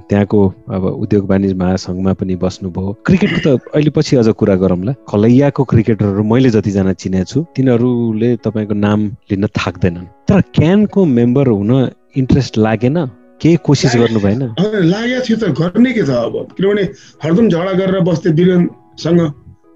त्यहाँको 0.09 0.39
अब 0.69 0.83
उद्योग 0.85 1.23
वाणिज्य 1.29 1.57
महासङ्घमा 1.57 2.13
पनि 2.21 2.35
बस्नुभयो। 2.43 2.91
क्रिकेटको 3.07 3.39
त 3.41 3.47
अहिले 3.73 3.91
पछि 3.97 4.13
अझ 4.21 4.27
कुरा 4.29 4.55
गरौँला। 4.61 4.93
खलैयाको 5.09 5.63
क्रिकेटरहरू 5.73 6.23
मैले 6.23 6.49
जतिजना 6.53 6.93
चिनेको 7.01 7.25
छु 7.25 7.39
तिनीहरूले 7.55 8.29
तपाईँको 8.45 8.75
नाम 8.77 8.99
लिन 9.31 9.47
थाक्दैनन्। 9.57 10.05
तर 10.29 10.41
क्यानको 10.53 10.99
मेम्बर 11.17 11.47
हुन 11.47 11.71
इन्ट्रेस्ट 12.13 12.57
लागेन? 12.57 12.97
केही 13.43 13.57
कोसिस 13.59 13.95
गर्नु 13.99 14.19
भएन। 14.23 14.41
लागेको 14.87 15.21
थियो 15.27 15.37
त 15.37 15.51
गर्ने 15.59 15.91
के 15.93 16.03
त 16.07 16.09
अब? 16.09 16.55
किनभने 16.55 16.83
हरदम 17.23 17.47
झगडा 17.49 17.73
गरेर 17.79 17.99
बस्थेँ 18.07 18.33
बिरेनसँग 18.33 19.21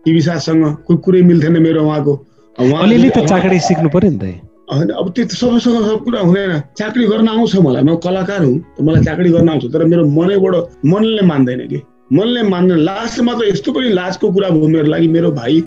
टिभी 0.06 0.22
साथसँग 0.24 0.64
कोही 0.88 0.98
कुरै 1.04 1.22
मिल्थेन 1.28 1.62
मेरो 1.62 1.84
उहाँको। 1.84 2.14
अलिअलि 2.56 3.10
त 3.12 3.28
चाकडी 3.28 3.60
सिक्नु 3.60 3.90
पर्यो 3.92 4.12
नि 4.12 4.18
त। 4.18 4.26
होइन 4.72 4.90
अब 5.00 5.12
त्यो 5.16 5.26
सबैसँग 5.32 5.84
सब 5.84 6.00
कुरा 6.04 6.20
हुँदैन। 6.20 6.52
चाकरी 6.80 7.06
गर्न 7.08 7.28
आउँछ 7.28 7.56
मलाई। 7.56 7.84
म 7.84 7.96
कलाकार 8.04 8.44
हुँ 8.44 8.56
मलाई 8.84 9.04
चाकरी 9.04 9.30
गर्न 9.36 9.50
आउँछ। 9.50 9.66
तर 9.74 9.84
मेरो 9.84 10.04
मनैबाट 10.16 10.56
मनले 10.88 11.24
मान्दैन 11.28 11.62
कि। 11.68 11.80
मनले 12.08 12.42
मान्न 12.48 12.76
लास्टमा 12.88 13.34
त 13.36 13.48
यस्तो 13.52 13.72
पनि 13.72 13.90
लाजको 13.92 14.32
कुरा 14.32 14.50
भयो 14.50 14.68
मेरो 14.68 14.88
लागि 14.88 15.08
मेरो 15.08 15.32
भाइ 15.32 15.64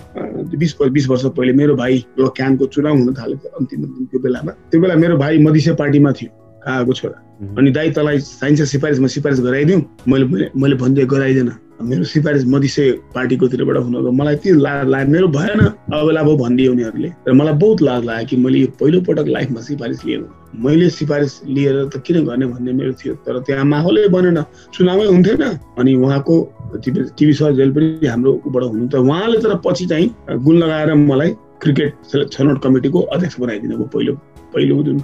बिस 0.57 0.73
बिस 0.81 1.09
वर्ष 1.09 1.25
पहिले 1.37 1.53
मेरो 1.53 1.77
भाइ 1.77 2.05
क्यानको 2.17 2.65
चुनाव 2.73 2.97
हुन 2.97 3.13
थालेको 3.13 3.49
अन्तिम 3.61 4.09
त्यो 4.09 4.21
बेलामा। 4.21 4.53
त्यो 4.69 4.81
बेला 4.81 4.95
मेरो 4.97 5.17
भाइ 5.17 5.39
मधिसे 5.45 5.73
पार्टीमा 5.81 6.13
थियो 6.13 6.31
आएको 6.65 6.93
छोरा। 6.93 7.19
अनि 7.41 7.71
दाइ 7.71 7.91
तँलाई 7.97 8.19
चाहिन्छ 8.21 8.63
सिफारिस 8.63 8.99
म 9.01 9.07
सिफारिस 9.07 9.41
गराइदिउँ? 9.41 9.81
मैले 10.09 10.25
मैले 10.53 10.75
भनिदिएँ 10.77 11.07
गराइदिएन 11.09 11.51
मेरो 11.81 12.05
सिफारिस 12.05 12.45
मधिसे 12.45 12.85
पार्टीकोतिरबाट 13.15 13.77
हुनको 13.77 14.11
मलाई 14.13 14.37
त्यो 14.45 14.55
लाज 14.61 14.89
लाग्यो 14.89 15.13
मेरो 15.13 15.29
भएन। 15.33 15.61
अबेला 15.97 16.23
भयो 16.23 16.37
भनिदिए 16.37 16.69
उनीहरूले। 16.69 17.11
र 17.29 17.33
मलाई 17.33 17.55
बहुत 17.57 17.83
लाज 17.83 18.05
लाग्यो 18.05 18.27
कि 18.29 18.37
मैले 18.37 18.59
यो 18.59 18.67
पहिलोपटक 18.81 19.27
लाइफमा 19.33 19.61
सिफारिस 19.65 20.05
लिएन। 20.05 20.25
मैले 20.61 20.89
सिफारिस 20.91 21.33
लिएर 21.49 21.89
त 21.89 22.03
किन 22.05 22.25
गर्ने 22.29 22.47
भन्ने 22.53 22.73
मेरो 22.77 22.93
थियो। 23.01 23.15
तर 23.25 23.39
त्यहाँ 23.49 23.65
माहौलै 23.65 24.09
बनेन। 24.13 24.43
चुनावै 24.77 25.07
हुन्थेन। 25.09 25.43
अनि 25.81 25.95
उहाँको 25.97 26.37
टिभी 26.85 27.33
जेल 27.33 27.71
पनि 27.73 28.07
हाम्रो 28.07 28.33
ऊबाट 28.47 28.63
हुनु 28.63 28.89
त 28.89 28.95
उहाँले 29.01 29.39
तर 29.41 29.57
पछि 29.65 29.87
चाहिँ 29.87 30.07
गुण 30.45 30.57
लगाएर 30.61 30.95
मलाई 31.09 31.31
क्रिकेट 31.65 32.29
छनौट 32.33 32.63
कमिटीको 32.63 33.01
अध्यक्ष 33.01 33.41
बनाइदिनु 33.41 33.77
भयो। 33.77 33.89
पहिलो 33.89 34.13
पहिलो 34.53 34.83
जुन 34.85 35.01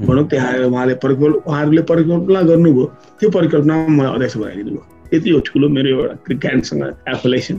भनौँ 0.00 0.26
त्यहाँ 0.28 0.52
उहाँले 0.66 0.94
परिकल्पना 1.04 1.42
उहाँहरूले 1.46 1.82
परिकल्पना 1.90 2.42
गर्नुभयो 2.50 2.84
त्यो 3.20 3.30
परिकल्पनामा 3.30 3.86
मलाई 3.94 4.14
अध्यक्ष 4.14 4.36
बनाइदिनु 4.36 4.70
भयो 4.70 4.82
यति 5.14 5.30
हो 5.30 5.38
ठुलो 5.46 5.68
मेरो 5.68 5.88
एउटा 5.90 6.14
क्रिकेटसँग 6.26 6.82
एफोलेसन 7.14 7.56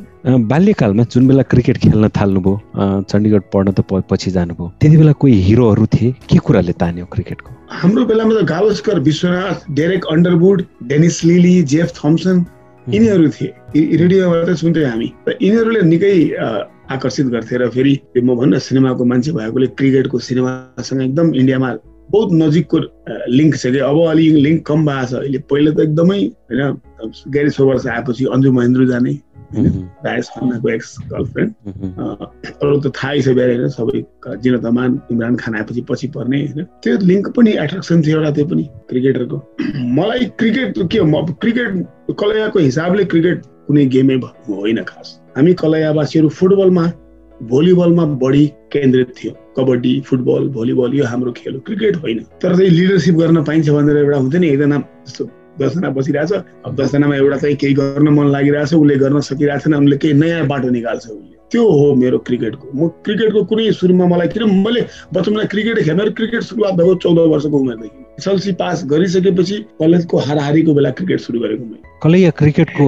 बाल्यकालमा 0.51 1.03
जुन 1.13 1.27
बेला 1.27 1.43
क्रिकेट 1.51 1.77
खेल्न 1.83 2.09
थाल्नुभयो 2.17 3.01
चण्डीगढ 3.11 3.43
पढ्न 3.53 3.71
त 3.71 4.03
पछि 4.11 4.31
जानुभयो 4.37 4.67
त्यति 4.81 4.97
बेला 4.97 5.11
कोही 5.21 5.33
हिरोहरू 5.47 5.85
थिए 5.95 6.11
के 6.29 6.37
कुराले 6.43 6.73
तान्यो 6.81 7.05
क्रिकेटको? 7.13 7.49
हाम्रो 7.81 8.05
बेलामा 8.05 8.33
त 8.35 8.43
Gavaskar 8.51 8.99
Vishwanath 9.07 9.71
Derek 9.79 10.05
Underwood 10.11 10.63
Dennis 10.91 11.23
Lillee 11.23 11.55
Jeff 11.73 11.93
Thomson 12.03 12.45
यिनीहरू 12.93 13.29
थिए। 13.35 13.49
रेडियोबाट 14.01 14.49
सुन्थ्यौँ 14.61 14.89
हामी। 14.89 15.09
र 15.27 15.37
यिनीहरूले 15.41 15.81
निकै 15.93 16.13
आकर्षित 16.95 17.27
गर्थे 17.33 17.57
र 17.57 17.69
फेरि 17.75 17.93
म 18.17 18.35
भन्न 18.35 18.59
सिनेमाको 18.61 19.05
मान्छे 19.05 19.31
भएकोले 19.31 19.67
क्रिकेटको 19.79 20.19
सिनेमासँग 20.19 21.01
एकदम 21.01 21.33
इन्डियामा 21.33 21.69
बहुत 22.11 22.29
नजिकको 22.33 22.77
लिङ्क 23.29 23.55
छ 23.55 23.67
कि? 23.67 23.79
अब 23.79 23.97
अलि 24.09 24.25
लिङ्क 24.45 24.65
कम 24.67 24.85
भएको 24.85 25.05
छ। 25.05 25.13
अहिले 25.21 25.39
पहिला 25.51 25.71
त 25.71 25.79
एकदमै 25.85 26.19
होइन 26.49 27.11
ग्यारी 27.33 27.49
सोवर्स 27.59 27.87
आएपछि 27.87 28.25
अन्जु 28.35 28.51
महेन्द्र 28.51 28.85
जाने 28.87 29.13
राजेश 29.55 30.29
खन्नाको 30.35 30.69
एक्स 30.69 30.95
गर्लफ्रेन्ड 31.11 31.51
अरू 32.61 32.79
त 32.79 32.91
थाहै 32.97 33.21
छ 33.21 33.35
बिहार 33.37 33.49
होइन 33.51 33.69
सबै 33.75 33.99
जिन 34.43 34.57
तमान 34.65 34.99
इमरान 35.11 35.35
खान 35.41 35.55
आएपछि 35.55 35.81
पछि 35.89 36.07
पर्ने 36.15 36.39
होइन। 36.43 36.63
त्यो 36.83 36.97
लिङ्क 37.11 37.29
पनि 37.37 37.51
एट्र्याक्सन 37.63 38.01
थियो 38.05 38.17
एउटा 38.17 38.31
त्यो 38.35 38.45
पनि 38.51 38.63
क्रिकेटरको 38.89 39.37
मलाई 39.99 40.25
क्रिकेट 40.39 40.81
के 40.91 40.99
हो 40.99 41.23
क्रिकेट 41.41 41.71
कलैयाको 42.19 42.59
हिसाबले 42.59 43.05
क्रिकेट 43.13 43.41
कुनै 43.67 43.85
गेमै 43.95 44.17
होइन 44.49 44.83
खास। 44.83 45.07
हामी 45.37 45.53
कलैयावासीहरू 45.63 46.29
फुटबलमा 46.39 46.85
भलिबलमा 47.43 48.05
बढी 48.05 48.45
केन्द्रित 48.71 49.13
थियो। 49.17 49.31
कबड्डी 49.57 50.01
फुटबल 50.01 50.47
भलिबल 50.49 50.93
यो 50.93 51.05
हाम्रो 51.05 51.31
खेल 51.31 51.53
हो। 51.53 51.59
क्रिकेट 51.59 51.95
होइन। 51.95 52.19
तर 52.41 52.55
चाहिँ 52.55 52.69
लिडरसिप 52.69 53.15
गर्न 53.15 53.43
पाइन्छ 53.43 53.69
भनेर 53.69 53.97
एउटा 53.97 54.17
हुन्छ 54.17 54.35
नि 54.35 54.47
एकजना 54.47 54.77
जस्तो 55.07 55.29
दसजना 55.59 55.89
बसिरहेछ। 55.89 56.31
अब 56.65 56.75
दसजनामा 56.75 57.15
एउटा 57.15 57.37
चाहिँ 57.37 57.55
केही 57.55 57.73
गर्न 57.73 58.07
मन 58.07 58.27
लागिरहेछ 58.27 58.73
उसले 58.73 58.95
गर्न 58.95 59.19
सकिरहेको 59.19 59.63
छैन 59.63 59.73
उनले 59.73 59.97
केही 59.97 60.13
नयाँ 60.13 60.47
बाटो 60.47 60.69
निकाल्छ 60.69 61.05
उसले। 61.07 61.35
त्यो 61.51 61.63
हो 61.63 61.93
मेरो 61.95 62.17
क्रिकेटको। 62.17 62.65
म 62.75 62.87
क्रिकेटको 63.05 63.43
कुनै 63.43 63.71
सुरुमा 63.71 64.05
मलाई 64.05 64.27
किन 64.27 64.43
मैले 64.65 64.81
बचपनमा 65.13 65.43
क्रिकेट 65.43 65.79
खेल्न 65.85 66.09
क्रिकेट 66.11 66.41
सुरुवात 66.41 66.73
भएको 66.73 66.95
चौध 66.95 67.17
वर्षको 67.17 67.57
उमेरदेखि। 67.57 68.01
एसएलसी 68.19 68.51
पास 68.51 68.83
गरिसकेपछि 68.85 69.55
कलेजको 69.79 70.17
हाराहारीको 70.17 70.73
बेला 70.73 70.89
क्रिकेट 70.89 71.19
सुरु 71.19 71.39
गरेको 71.39 71.63
मैले। 71.63 71.83
कलैया 72.03 72.29
क्रिकेटको 72.29 72.87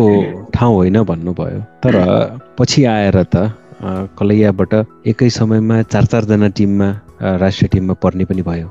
ठाउँ 0.53 0.75
होइन 0.75 1.03
भन्नुभयो। 1.03 1.61
तर 1.83 1.95
पछि 2.59 2.83
आएर 2.83 3.23
त 3.23 3.51
कलैयाबाट 3.81 4.73
एकै 5.07 5.29
समयमा 5.29 5.81
चार 5.83 6.05
चारजना 6.05 6.47
टिममा 6.57 6.89
राष्ट्रिय 7.21 7.69
टिममा 7.73 7.93
पर्ने 7.93 8.25
पनि 8.25 8.41
भयो। 8.41 8.67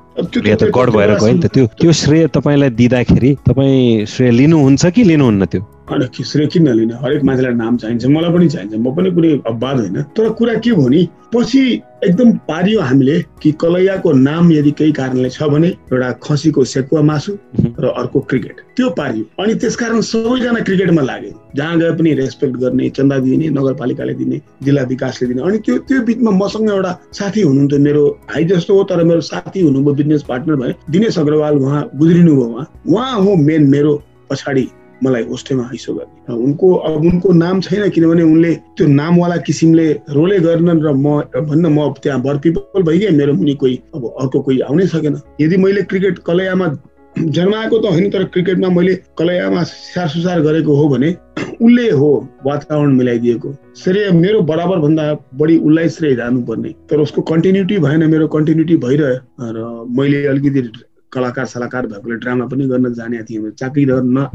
त 0.57 0.71
गड 0.75 0.91
भएर 0.91 1.15
गयो 1.19 1.33
नि 1.33 1.41
त 1.41 1.47
त्यो 1.55 1.67
त्यो 1.81 1.93
श्रेय 1.93 2.27
तपाईँलाई 2.35 2.71
दिँदाखेरि 2.71 3.31
तपाईँ 3.47 4.07
श्रेय 4.07 4.31
लिनुहुन्छ 4.31 4.87
कि 4.87 5.05
लिनुहुन्न 5.05 5.45
त्यो? 5.47 5.63
श्रेय 5.89 6.47
किन 6.47 6.69
लिन? 6.69 6.93
हरेक 7.03 7.23
मान्छेलाई 7.25 7.55
नाम 7.55 7.77
चाहिन्छ 7.77 8.07
मलाई 8.07 8.33
पनि 8.33 8.49
चाहिन्छ 8.49 8.75
म 8.75 8.95
पनि 8.95 9.11
कुनै 9.11 9.31
अपवाद 9.47 9.77
होइन। 9.79 10.03
तर 10.17 10.29
कुरा 10.39 10.55
के 10.59 10.73
भयो 10.73 10.89
नि 10.89 11.09
पछि 11.35 11.61
एकदम 12.05 12.31
पारियो 12.49 12.81
हामीले 12.81 13.21
कि 13.43 13.53
कलैयाको 13.61 14.13
नाम 14.13 14.51
यदि 14.53 14.71
केही 14.71 14.93
कारणले 14.93 15.31
छ 15.31 15.43
भने 15.43 15.69
एउटा 15.69 16.11
खसीको 16.23 16.65
सेकुवा 16.65 17.03
मासु 17.03 17.33
र 17.81 17.87
अर्को 17.87 18.21
क्रिकेट। 18.21 18.57
त्यो 18.77 18.89
पारियो। 18.99 19.25
अनि 19.43 19.55
त्यसकारण 19.55 20.01
सबैजना 20.01 20.61
क्रिकेटमा 20.61 21.03
लागे। 21.03 21.33
जहाँ 21.57 21.79
गए 21.79 21.91
पनि 21.99 22.15
रेस्पेक्ट 22.15 22.57
गर्ने 22.57 22.89
चन्दा 22.91 23.19
दिने 23.19 23.49
नगरपालिकाले 23.51 24.15
दिने 24.15 24.41
जिल्ला 24.63 24.83
विकासले 24.91 25.29
दिने। 25.29 25.43
अनि 25.43 25.59
त्यो 25.67 25.79
त्यो 25.87 26.01
बिचमा 26.03 26.31
मसँग 26.31 26.71
एउटा 26.71 26.93
साथी 27.13 27.41
हुनुहुन्थ्यो 27.43 27.79
मेरो 27.79 28.03
भाइ 28.31 28.45
जस्तो 28.45 28.75
हो 28.75 28.83
तर 28.91 29.05
मेरो 29.05 29.21
साथी 29.31 29.61
हुनुभयो 29.61 29.95
बिजनेस 29.95 30.23
पार्टनर 30.29 30.57
भए। 30.57 30.75
दिनेश 30.91 31.19
अग्रवाल 31.19 31.55
उहाँ 31.59 31.83
गुज्रिनु 31.97 32.35
भयो 32.37 32.47
उहाँ। 32.47 32.67
उहाँ 32.87 33.21
हो 33.23 33.37
मेन 33.47 33.69
मेरो 33.71 33.95
पछाडि 34.31 34.67
मलाई 35.05 35.23
होस्टेमा 35.25 35.65
हैसो 35.73 35.95
गर्ने। 35.95 36.35
उनको 36.35 36.73
अब 36.89 37.05
उनको 37.05 37.33
नाम 37.33 37.61
छैन 37.61 37.89
किनभने 37.91 38.23
उनले 38.23 38.55
त्यो 38.77 38.87
नामवाला 38.87 39.37
किसिमले 39.47 39.87
रोले 40.11 40.39
गर्न 40.41 40.81
र 40.83 40.93
म 40.93 41.21
भन्न 41.37 41.67
म 41.67 41.93
त्यहाँ 42.03 42.21
बर 42.23 42.39
पिपल 42.39 42.83
भइगएँ 42.83 43.11
मेरो 43.17 43.33
मुनि 43.35 43.55
कोही 43.55 43.77
अब 43.95 44.03
अर्को 44.21 44.41
कोही 44.41 44.61
आउनै 44.69 44.87
सकेन। 44.87 45.21
यदि 45.41 45.57
मैले 45.57 45.83
क्रिकेट 45.91 46.19
कलैयामा 46.27 46.67
जन्माएको 47.17 47.79
त 47.79 47.85
होइन 47.93 48.11
तर 48.11 48.25
क्रिकेटमा 48.33 48.69
मैले 48.69 48.95
कलैयामा 49.19 49.63
स्याहार 49.65 50.09
सुसार 50.09 50.41
गरेको 50.43 50.75
हो 50.77 50.89
भने 50.89 51.15
उसले 51.57 51.91
हो 51.91 52.09
वातावरण 52.47 52.93
मिलाइदिएको। 52.97 53.53
श्रेय 53.77 54.11
मेरो 54.13 54.41
बराबर 54.51 54.79
भन्दा 54.79 55.05
बढी 55.35 55.57
उसलाई 55.59 55.89
श्रेय 55.89 56.15
जानुपर्ने। 56.17 56.75
तर 56.91 57.01
उसको 57.01 57.23
कन्टिन्युटी 57.31 57.79
भएन 57.79 58.05
मेरो 58.11 58.27
कन्टिन्युटी 58.29 58.77
भइरह्यो। 58.77 59.17
र 59.41 59.87
मैले 59.99 60.27
अलिकति 60.27 60.61
कलाकार 61.17 61.47
सलाकार 61.55 61.87
भएकोले 61.93 62.17
ड्रामा 62.25 62.47
पनि 62.47 62.65
गर्न 62.73 62.93
जाने 62.95 63.23
थिएँ 63.29 63.51
चाकरी 63.61 63.85
गर्न 63.85 64.27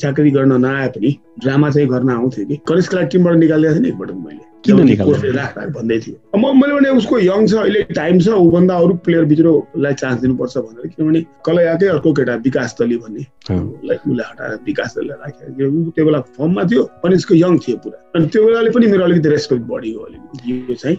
चाकरी 0.00 0.30
गर्न 0.30 0.60
नआए 0.64 0.88
पनि 0.96 1.10
ड्रामा 1.42 1.70
चाहिँ 1.70 1.88
गर्न 1.88 2.10
आउँथ्यो 2.10 2.44
कि। 2.46 2.56
कलेजको 2.68 2.96
लागि 2.96 3.08
टिमबाट 3.12 3.36
निकालिदिएको 3.36 3.74
थिएँ 3.74 3.82
नि 3.82 3.88
एकपटक 3.88 4.18
मैले। 4.26 4.44
भन्दै 4.66 5.98
थियो। 6.02 6.16
म 6.36 6.44
मैले 6.58 6.74
भने 6.74 6.88
उसको 6.98 7.18
यङ 7.18 7.46
छ 7.46 7.54
अहिले 7.54 7.82
टाइम 7.94 8.18
छ 8.18 8.28
ऊभन्दा 8.34 8.74
अरू 8.76 8.94
प्लेयर 9.06 9.24
भित्रलाई 9.30 9.94
चान्स 9.94 10.20
दिनुपर्छ 10.20 10.58
भनेर 10.58 10.86
किनभने 10.90 11.20
कलैयाकै 11.46 11.86
अर्को 11.86 12.12
केटा 12.12 12.34
विकास 12.46 12.74
दली 12.80 12.96
भन्ने। 12.98 13.22
उसलाई 13.46 13.96
हटाएर 14.30 14.58
विकास 14.66 14.94
दलीलाई 14.98 15.18
राखेर 15.22 15.66
ऊ 15.66 15.90
त्यो 15.94 16.04
बेला 16.04 16.20
फर्ममा 16.34 16.62
थियो 16.66 16.82
अनि 16.82 17.14
उसको 17.14 17.34
यङ 17.34 17.58
थियो 17.62 17.76
पुरा। 17.84 17.98
अनि 18.16 18.26
त्यो 18.26 18.46
बेलाले 18.46 18.70
पनि 18.74 18.86
मेरो 18.90 19.04
अलिकति 19.04 19.28
रेस्पेक्ट 19.28 19.64
बढ्यो 19.70 19.98
अलिकति। 20.08 20.50
यो 20.50 20.74
चाहिँ 20.74 20.96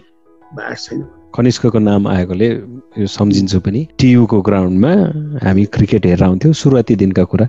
बास 0.56 0.88
छैन। 0.88 1.04
कनिष्कको 1.36 1.78
नाम 1.78 2.08
आएकोले 2.08 2.48
यो 2.96 3.06
सम्झिन्छु 3.06 3.58
पनि। 3.60 3.80
टियुको 3.98 4.40
ग्राउन्डमा 4.42 4.92
हामी 5.44 5.64
क्रिकेट 5.74 6.06
हेरेर 6.06 6.22
आउँथ्यौँ 6.24 6.52
सुरुवाती 6.54 6.94
दिनका 6.96 7.24
कुरा। 7.24 7.46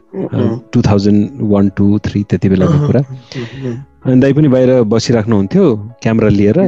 Two 0.72 0.82
thousand 0.82 1.22
one 1.52 1.70
two 1.78 1.86
three 2.06 2.24
त्यति 2.30 2.50
बेलाको 2.50 2.78
कुरा। 2.88 3.02
अनि 4.06 4.20
दाइ 4.22 4.34
पनि 4.34 4.48
बाहिर 4.48 4.72
बसिराख्नुहुन्थ्यो 4.88 5.64
क्यामेरा 6.04 6.30
लिएर। 6.30 6.60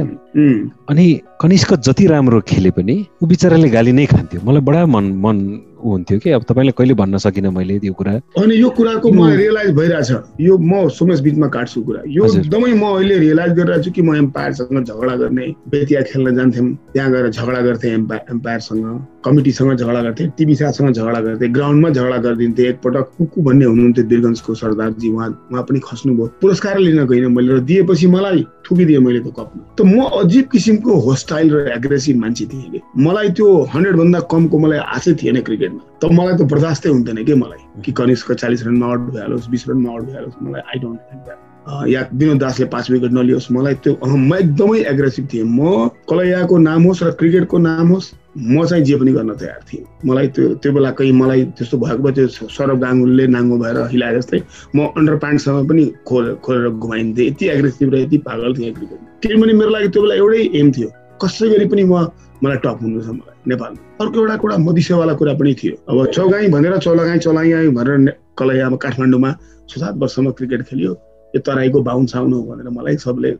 अनि 0.92 1.06
कनिष्क 1.40 1.74
जति 1.80 2.06
राम्रो 2.06 2.40
खेले 2.44 2.70
पनि 2.76 2.96
ऊ 3.22 3.26
बिचराले 3.26 3.68
गाली 3.72 3.92
नै 3.92 4.04
खान्थ्यो। 4.06 4.40
मलाई 4.44 4.60
बडा 4.60 4.84
मन 4.86 5.04
मन 5.24 5.38
हुन्थ्यो 5.84 6.18
कि। 6.18 6.30
अब 6.30 6.42
तपाईँले 6.48 6.72
कहिले 6.76 6.94
भन्न 6.94 7.18
सकिनँ 7.24 7.50
मैले 7.50 7.80
यो 7.82 7.92
कुरा? 7.92 8.12
अनि 8.36 8.54
यो 8.60 8.68
कुराको 8.76 9.08
म 9.12 9.32
रियलाइज 9.32 9.70
भइरहेछ। 9.74 10.10
यो 10.40 10.58
म 10.58 10.88
सोमेश 10.92 11.20
बिचमा 11.24 11.48
काट्छु 11.56 11.82
कुरा। 11.82 12.02
यो 12.06 12.24
एकदमै 12.36 12.72
म 12.76 12.84
अहिले 13.00 13.18
रियलाइज 13.18 13.52
गरिरहेको 13.56 13.84
छु 13.84 13.90
कि 13.96 14.02
म 14.02 14.14
एम्पायरसँग 14.16 14.84
झगडा 14.84 15.16
गर्ने 15.16 15.46
बेतिया 15.72 16.00
खेल्न 16.12 16.36
जान्थ्यौँ 16.36 16.68
त्यहाँ 16.92 17.10
गएर 17.12 17.30
झगडा 17.30 17.60
गर्थेँ 17.60 17.92
एम्पायरसँग 17.96 18.84
कमिटीसँग 19.24 19.74
झगडा 19.76 20.00
गर्थेँ 20.02 20.28
टिभी 20.38 20.54
साथसँग 20.54 20.92
झगडा 20.92 21.20
गर्थेँ 21.20 21.48
ग्राउन्डमा 21.52 21.88
झगडा 21.90 22.16
गरिदिन्थेँ 22.26 22.66
एकपटक 22.68 23.06
कुकु 23.18 23.42
भन्ने 23.42 23.64
हुनुहुन्थ्यो 23.64 24.04
वीरगन्जको 24.10 24.54
सरदारजी 24.54 25.08
उहाँ 25.12 25.28
उहाँ 25.52 25.62
पनि 25.62 25.80
खस्नुभयो। 25.84 26.26
पुरस्कार 26.42 26.78
लिन 26.78 27.04
गइनँ 27.06 27.30
मैले 27.30 27.54
र 27.54 27.60
दिएपछि 27.70 28.06
मलाई 28.06 28.44
थुकिदिएँ 28.66 28.98
मैले 28.98 29.20
त 29.20 29.34
कपमा 29.38 29.62
त 29.78 29.80
म 29.86 30.02
अजिब 30.22 30.44
किसिमको 30.52 30.92
होस्टाइल 31.06 31.54
र 31.54 31.68
एग्रेसिभ 31.76 32.16
मान्छे 32.18 32.46
थिएँ 32.52 32.70
कि। 32.72 32.80
मलाई 32.98 33.28
त्यो 33.38 33.46
हन्ड्रेड 33.74 33.96
भन्दा 33.96 34.20
कमको 34.32 34.58
मलाई 34.58 34.78
आशै 34.78 35.14
थिएन 35.22 35.40
क्रिकेटमा। 35.46 35.82
त 36.02 36.10
मलाई 36.10 36.34
त 36.38 36.42
बर्दास्तै 36.50 36.88
हुन्थेन 36.90 37.24
कि 37.24 37.34
मलाई। 37.34 37.60
कि 37.84 37.92
कनिष्क 37.92 38.32
चालिस 38.42 38.66
रनमा 38.66 38.86
आउट 38.86 39.00
भइहालोस् 39.12 39.48
बिस 39.50 39.68
रनमा 39.68 39.90
आउट 39.92 40.02
भइहालोस् 40.02 40.42
मलाई 40.42 40.62
आई 40.66 40.78
डोन्ट 40.82 41.00
द्याट 41.26 41.88
या 41.88 42.00
विनोद 42.12 42.38
दासले 42.42 42.66
पाँच 42.74 42.90
विकेट 42.90 43.12
नलियोस् 43.12 43.50
मलाई 43.52 43.74
त्यो 43.86 43.92
म 44.02 44.34
एकदमै 44.34 44.78
एग्रेसिभ 44.92 45.28
थिएँ। 45.32 45.44
म 45.46 45.88
कलैयाको 46.10 46.58
नाम 46.58 46.82
होस् 46.82 47.02
र 47.02 47.10
क्रिकेटको 47.22 47.58
नाम 47.58 47.88
होस् 47.94 48.10
म 48.36 48.64
चाहिँ 48.66 48.84
जे 48.84 48.96
पनि 48.96 49.12
गर्न 49.12 49.34
तयार 49.36 49.60
थिएँ। 49.68 49.84
मलाई 50.08 50.28
त्यो 50.32 50.54
त्यो 50.62 50.72
बेला 50.72 50.90
कहीँ 50.96 51.12
मलाई 51.12 51.44
त्यस्तो 51.58 51.78
भएको 51.78 52.02
भए 52.02 52.12
त्यो 52.12 52.26
सौरभ 52.48 52.78
गाङ्गुलले 52.80 53.26
नाङ्गो 53.28 53.56
भएर 53.58 53.76
हिलाए 53.92 54.14
जस्तै 54.16 54.40
म 54.76 54.86
अन्डर 54.96 55.16
प्यान्टसँग 55.24 55.68
पनि 55.68 55.84
खोल 56.08 56.34
खोलेर 56.44 56.68
घुमाइन्थेँ 56.70 57.26
यति 57.28 57.46
एग्रेसिभ 57.56 57.92
र 57.94 57.96
यति 58.04 58.18
पागल 58.24 58.54
थिएँ 58.56 58.72
क्रिकेट 58.72 59.00
किनभने 59.22 59.52
मेरो 59.52 59.70
लागि 59.70 59.88
त्यो 59.92 60.02
बेला 60.02 60.14
एउटै 60.14 60.40
एम 60.60 60.70
थियो। 60.72 60.88
कसै 61.22 61.48
गरी 61.48 61.66
पनि 61.72 61.84
म 61.84 62.08
मलाई 62.42 62.58
टप 62.64 62.78
हुनु 62.82 63.00
छ 63.02 63.08
मलाई 63.14 63.36
नेपालमा। 63.52 63.80
अर्को 64.02 64.16
एउटा 64.20 64.36
कुरा 64.42 64.56
मदिसेवाला 64.58 65.14
कुरा 65.20 65.34
पनि 65.38 65.54
थियो। 65.60 65.74
अब 65.90 65.98
चौगाई 66.16 66.48
भनेर 66.56 66.76
चौलागाई 66.86 67.18
चौलाइ 67.26 67.68
भनेर 67.78 68.16
कलैयामा 68.38 68.76
काठमाडौँमा 68.82 69.30
छ 69.68 69.78
सात 69.78 69.94
वर्षमा 70.02 70.30
क्रिकेट 70.38 70.62
खेल्यो। 70.72 70.92
यो 71.34 71.40
तराईको 71.46 71.82
बाहुन 71.82 72.06
साउन 72.12 72.32
हो 72.32 72.42
भनेर 72.48 72.68
मलाई 72.78 72.96
सबले 73.04 73.30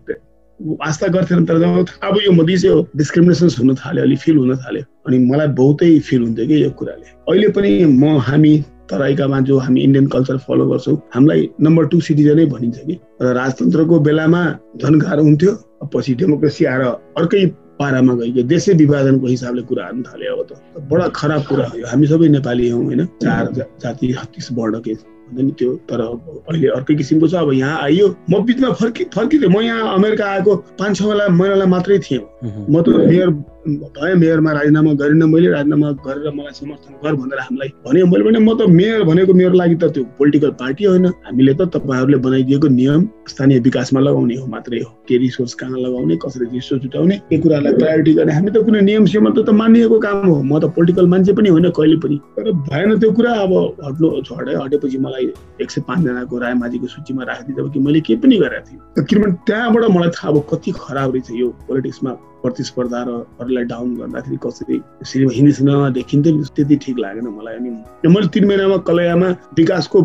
आस्था 0.83 1.07
गर्थेन 1.15 1.45
तर 1.47 1.63
अब 2.03 2.19
यो 2.25 2.33
मधेसी 2.33 2.69
हो 2.69 2.87
डिस्क्रिमिनेसन्स 2.97 3.59
हुन 3.61 3.75
थाल्यो 3.75 4.03
अलिक 4.05 4.19
फिल 4.19 4.37
हुन 4.37 4.57
थाल्यो। 4.57 4.83
अनि 5.07 5.19
मलाई 5.31 5.49
बहुतै 5.59 5.99
फिल 6.09 6.23
हुन्थ्यो 6.23 6.47
कि 6.47 6.63
यो 6.65 6.71
कुराले। 6.71 7.07
अहिले 7.29 7.49
पनि 7.57 7.73
म 7.85 8.19
हामी 8.29 8.53
तराईकामा 8.91 9.41
जो 9.49 9.59
हामी 9.59 9.81
इन्डियन 9.81 10.07
कल्चर 10.07 10.37
फलो 10.47 10.67
गर्छौँ। 10.71 10.97
हामीलाई 11.15 11.49
नम्बर 11.61 11.85
टू 11.87 12.01
सिटिजनै 12.01 12.45
भनिन्छ 12.47 12.79
कि। 12.79 12.99
र 13.23 13.33
राजतन्त्रको 13.35 14.01
बेलामा 14.07 14.43
झन् 14.83 15.01
गाह्रो 15.01 15.23
हुन्थ्यो 15.23 15.53
पछि 15.95 16.15
डेमोक्रेसी 16.15 16.65
आएर 16.65 16.83
अर्कै 17.19 17.47
पारामा 17.81 18.15
गइयो 18.15 18.43
देशै 18.47 18.73
विभाजनको 18.83 19.27
हिसाबले 19.27 19.63
कुरा 19.69 19.85
हाल्नु 19.85 20.03
थाल्यो 20.03 20.37
अब 20.37 20.43
त। 20.47 20.51
बडा 20.91 21.07
खराब 21.19 21.43
कुरा 21.49 21.67
हो 21.73 21.87
हामी 21.91 22.07
सबै 22.07 22.29
नेपाली 22.37 22.69
हौँ 22.71 22.85
होइन? 22.85 23.05
चार 23.23 23.45
जाति 23.83 24.13
छत्तिस 24.13 24.49
वर्णकै 24.53 24.95
नि 25.41 25.53
त्यो 25.59 25.71
तर 25.89 26.01
अहिले 26.01 26.69
अर्कै 26.77 26.95
किसिमको 26.95 27.29
छ 27.29 27.35
अब 27.35 27.53
यहाँ 27.53 27.79
आइयो। 27.83 28.07
म 28.31 28.43
बिचमा 28.45 28.73
फर्कि 28.81 29.05
फर्किँदै 29.15 29.49
म 29.49 29.61
यहाँ 29.61 29.95
अमेरिका 29.95 30.25
आएको 30.31 30.57
पाँच 30.81 30.97
छ 30.97 31.03
महिनालाई 31.03 31.69
मात्रै 31.69 31.99
थिएँ। 31.99 32.21
म 32.69 32.83
त 32.83 32.89
मेयर 33.09 33.31
भएँ 33.63 34.15
मेयरमा 34.15 34.53
राजीनामा 34.53 34.93
गरेन 35.01 35.23
मैले 35.31 35.49
राजीनामा 35.51 35.91
गरेर 36.03 36.31
मलाई 36.35 36.53
समर्थन 36.53 36.95
गर 37.03 37.15
भनेर 37.15 37.39
हामीलाई 37.41 37.69
भने 37.87 38.03
मैले 38.11 38.25
भने 38.25 38.39
म 38.39 38.59
त 38.59 38.67
मेयर 38.69 39.03
भनेको 39.07 39.35
मेरो 39.35 39.55
लागि 39.55 39.75
त 39.75 39.85
त्यो 39.95 40.05
पोलिटिकल 40.19 40.51
पार्टी 40.59 40.85
होइन। 40.85 41.07
हामीले 41.07 41.55
त 41.55 41.71
तपाईँहरूले 41.71 42.19
बनाइदिएको 42.27 42.69
नियम 42.69 43.07
स्थानीय 43.31 43.59
विकासमा 43.63 44.01
लगाउने 44.01 44.37
हो 44.37 44.47
मात्रै 44.47 44.81
हो। 44.83 44.91
के 45.09 45.19
रिसोर्स 45.19 45.55
कहाँ 45.55 45.79
लगाउने 45.79 46.17
कसरी 46.27 46.47
रिसोर्स 46.53 46.83
जुटाउने 46.83 47.17
के 47.31 47.39
कुरालाई 47.39 47.73
प्रायोरिटी 47.79 48.13
गर्ने? 48.15 48.33
हामी 48.33 48.51
त 48.51 48.65
कुनै 48.67 48.81
नियम 48.83 49.05
सियम 49.07 49.31
त 49.31 49.51
मानिएको 49.55 49.99
काम 50.01 50.27
हो। 50.27 50.43
म 50.43 50.59
त 50.59 50.65
पोलिटिकल 50.75 51.07
मान्छे 51.07 51.33
पनि 51.39 51.49
होइन 51.55 51.71
कहिले 51.71 51.97
पनि। 52.03 52.19
तर 52.35 52.51
भएन 52.67 52.99
त्यो 52.99 53.13
कुरा 53.15 53.33
अब 53.47 53.53
हट्नु 53.87 54.09
हटे 54.33 54.53
हटेपछि 54.59 54.99
मलाई 54.99 55.31
एक 55.63 55.71
सय 55.71 55.81
पाँचजनाको 55.87 56.39
रायमाझीको 56.39 56.87
सूचीमा 56.99 57.23
राखिदिँदा 57.31 57.71
कि 57.71 57.79
मैले 57.79 58.01
केही 58.03 58.19
पनि 58.19 58.37
गरेको 58.43 58.67
थिएँ 58.67 59.07
किनभने 59.07 59.33
त्यहाँबाट 59.47 59.85
मलाई 59.95 60.11
थाहा 60.19 60.29
अब 60.35 60.45
कति 60.51 60.71
खराब 60.83 61.15
रहेछ 61.15 61.31
यो 61.31 61.49
पोलिटिक्समा 61.71 62.13
प्रतिस्पर्धा 62.43 63.01
र 63.09 63.11
अरूलाई 63.41 63.65
डाउन 63.73 63.89
गर्दाखेरि 63.97 64.39
कसरी 64.45 64.77
सिनेमा 65.05 65.33
हिन्दी 65.33 65.53
सिनेमामा 65.53 65.89
देखिन्थ्यो 65.99 66.45
त्यति 66.57 66.77
ठिक 66.85 66.99
लागेन 66.99 67.27
मलाई 67.39 67.55
अनि 67.57 67.71
मैले 68.09 68.29
तिन 68.35 68.45
महिनामा 68.49 68.77
कलयामा 68.89 69.29
विकासको 69.57 69.99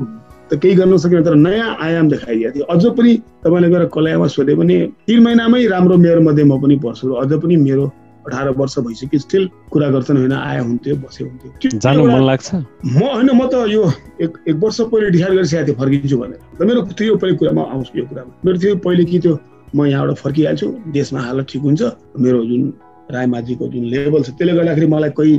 त 0.50 0.56
केही 0.64 0.76
गर्न 0.76 0.98
सकेन 1.04 1.24
तर 1.24 1.36
नयाँ 1.36 1.76
आयाम 1.84 2.10
देखाइदिएको 2.10 2.54
थियो। 2.56 2.66
अझ 2.72 2.84
पनि 2.98 3.14
तपाईँले 3.44 3.70
गएर 3.70 3.86
कलयामा 3.92 4.28
सोधे 4.32 4.56
भने 4.56 4.78
तिन 5.08 5.20
महिनामै 5.24 5.66
राम्रो 5.68 5.96
मेयर 5.98 6.20
मध्ये 6.24 6.44
म 6.44 6.62
पनि 6.62 6.76
पर्छु 6.80 7.14
अझ 7.20 7.32
पनि 7.44 7.56
मेरो 7.68 7.86
अठार 8.28 8.50
वर्ष 8.60 8.76
भइसक्यो 8.80 9.20
स्टिल 9.20 9.44
कुरा 9.72 9.88
गर्छन् 9.92 10.18
होइन 10.18 10.32
आए 10.32 10.60
हुन्थ्यो 10.60 10.96
बसे 11.04 11.24
हुन्थ्यो। 11.24 11.80
जानु 11.80 12.06
मन 12.08 12.24
लाग्छ? 12.28 12.48
म 12.56 13.00
होइन 13.00 13.30
म 13.32 13.48
त 13.52 13.68
यो 13.72 13.84
एक 14.24 14.32
एक 14.48 14.56
वर्ष 14.56 14.80
पहिले 14.92 15.10
डिसाइड 15.16 15.34
गरिसकेको 15.36 15.66
थिएँ 15.68 15.78
फर्किन्छु 15.80 16.18
भनेर। 16.18 16.66
मेरो 16.68 16.82
त्यो 16.96 17.16
पहिले 17.16 17.36
कुरामा 17.40 17.64
आउँछु 17.72 18.00
यो 18.00 18.06
कुरामा। 18.08 18.32
मेरो 18.46 18.58
त्यो 18.60 18.76
पहिले 18.84 19.04
कि 19.04 19.20
त्यो 19.20 19.34
म 19.76 19.86
यहाँबाट 19.86 20.16
फर्किहाल्छु 20.16 20.68
देशमा 20.88 21.20
हालत 21.20 21.46
ठिक 21.50 21.62
हुन्छ 21.62 21.82
मेरो 22.20 22.44
जुन 22.46 22.74
रायमाझीको 23.12 23.68
जुन 23.68 23.84
लेभल 23.84 24.24
छ 24.24 24.30
त्यसले 24.30 24.54
गर्दाखेरि 24.54 24.88
मलाई 24.88 25.10
कोही 25.10 25.34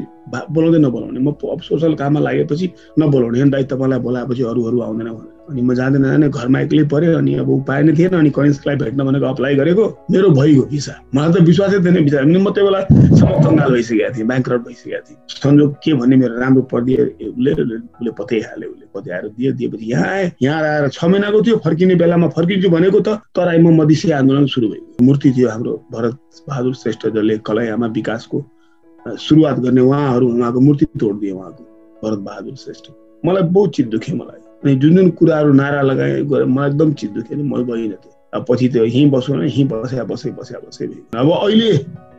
बोलाउँदै 0.50 0.78
नबोलाउने। 0.78 1.20
म 1.20 1.32
सोसल 1.60 1.94
काममा 1.94 2.20
लागेपछि 2.20 2.66
नबोलाउने 2.98 3.50
दाइ 3.50 3.64
तपाईँलाई 3.64 3.98
बोलाएपछि 3.98 4.42
अरू 4.42 4.60
अरू 4.64 4.80
आउँदैन 4.80 5.08
भनेर 5.08 5.37
अनि 5.48 5.62
म 5.62 5.74
जाँदैन 5.74 6.04
जाने 6.04 6.28
घरमा 6.28 6.60
एक्लै 6.60 6.84
पऱ्यो 6.92 7.16
अनि 7.18 7.34
अब 7.40 7.48
उपाय 7.48 7.82
नै 7.82 7.92
थिएन 7.98 8.14
अनि 8.20 8.30
करेन्सलाई 8.36 8.76
भेट्न 8.76 9.04
भनेको 9.04 9.26
अप्लाई 9.26 9.54
गरेको 9.60 9.84
मेरो 10.12 10.28
भइगयो 10.38 10.62
भिसा 10.72 10.94
मलाई 11.14 11.32
त 11.32 11.42
विश्वासै 11.48 11.78
थिएन 11.84 12.04
भिसा 12.04 12.22
म 12.24 12.50
त्यो 12.52 12.64
बेला 12.68 12.80
समर्थनकाल 13.20 13.70
भइसकेको 13.72 14.10
थिएँ 14.16 14.26
ब्याङ्क 14.28 14.48
भइसकेको 14.66 15.00
थिएँ। 15.08 15.16
संजोग 15.40 15.70
के 15.84 15.94
भन्ने 16.00 16.16
मेरो 16.16 16.34
राम्रो 16.40 16.62
परिदियो 16.72 17.04
उसले 17.32 17.52
उसले 17.64 18.10
पत्याइहाल्यो 18.18 18.68
उसले 18.70 18.86
पत्याएर 18.94 19.24
दियो 19.38 19.52
दिएपछि 19.58 19.86
यहाँ 19.92 20.08
आएँ 20.12 20.30
यहाँ 20.42 20.62
आएर 20.62 20.88
छ 20.88 21.04
महिनाको 21.04 21.42
थियो 21.42 21.56
फर्किने 21.64 21.94
बेलामा 22.02 22.28
फर्किन्छु 22.36 22.68
भनेको 22.76 23.00
त 23.00 23.08
तराईमा 23.36 23.70
मधेसी 23.80 24.10
आन्दोलन 24.20 24.46
सुरु 24.52 24.68
भयो। 24.68 25.04
मूर्ति 25.04 25.30
थियो 25.32 25.48
हाम्रो 25.48 25.72
भरत 25.92 26.16
बहादुर 26.48 26.74
श्रेष्ठ 26.82 27.06
जसले 27.16 27.38
कलैयामा 27.48 27.86
विकासको 27.96 28.38
सुरुवात 29.24 29.58
गर्ने 29.64 29.80
उहाँहरू 29.80 30.26
उहाँको 30.28 30.60
मूर्ति 30.60 30.84
तोडिदिए 31.00 31.32
उहाँको 31.32 31.62
भरत 32.04 32.18
बहादुर 32.28 32.54
श्रेष्ठ। 32.64 32.90
मलाई 33.26 33.42
बहुत 33.56 33.74
चित 33.76 33.86
दुख्यो 33.94 34.16
मलाई। 34.16 34.40
अनि 34.62 34.74
जुन 34.74 34.96
जुन 34.96 35.10
कुराहरू 35.18 35.52
नारा 35.52 35.82
लगाए 35.82 36.22
गरे 36.30 36.44
मलाई 36.44 36.70
एकदम 36.70 36.92
चित 36.92 37.10
दुख्यो 37.12 37.42
म 37.42 37.62
गइनँ 37.64 37.96
त्यो। 37.96 38.12
अब 38.32 38.44
पछि 38.48 38.68
त्यो 38.68 38.84
यहीँ 38.84 39.08
बसौँ 39.10 39.36
न 39.36 39.42
यहीँ 39.42 39.66
बस्या 39.68 40.04
बसे 40.04 40.30
बस्या 40.36 40.58
बसे 40.60 40.84
अब 41.16 41.30
अहिले 41.32 41.72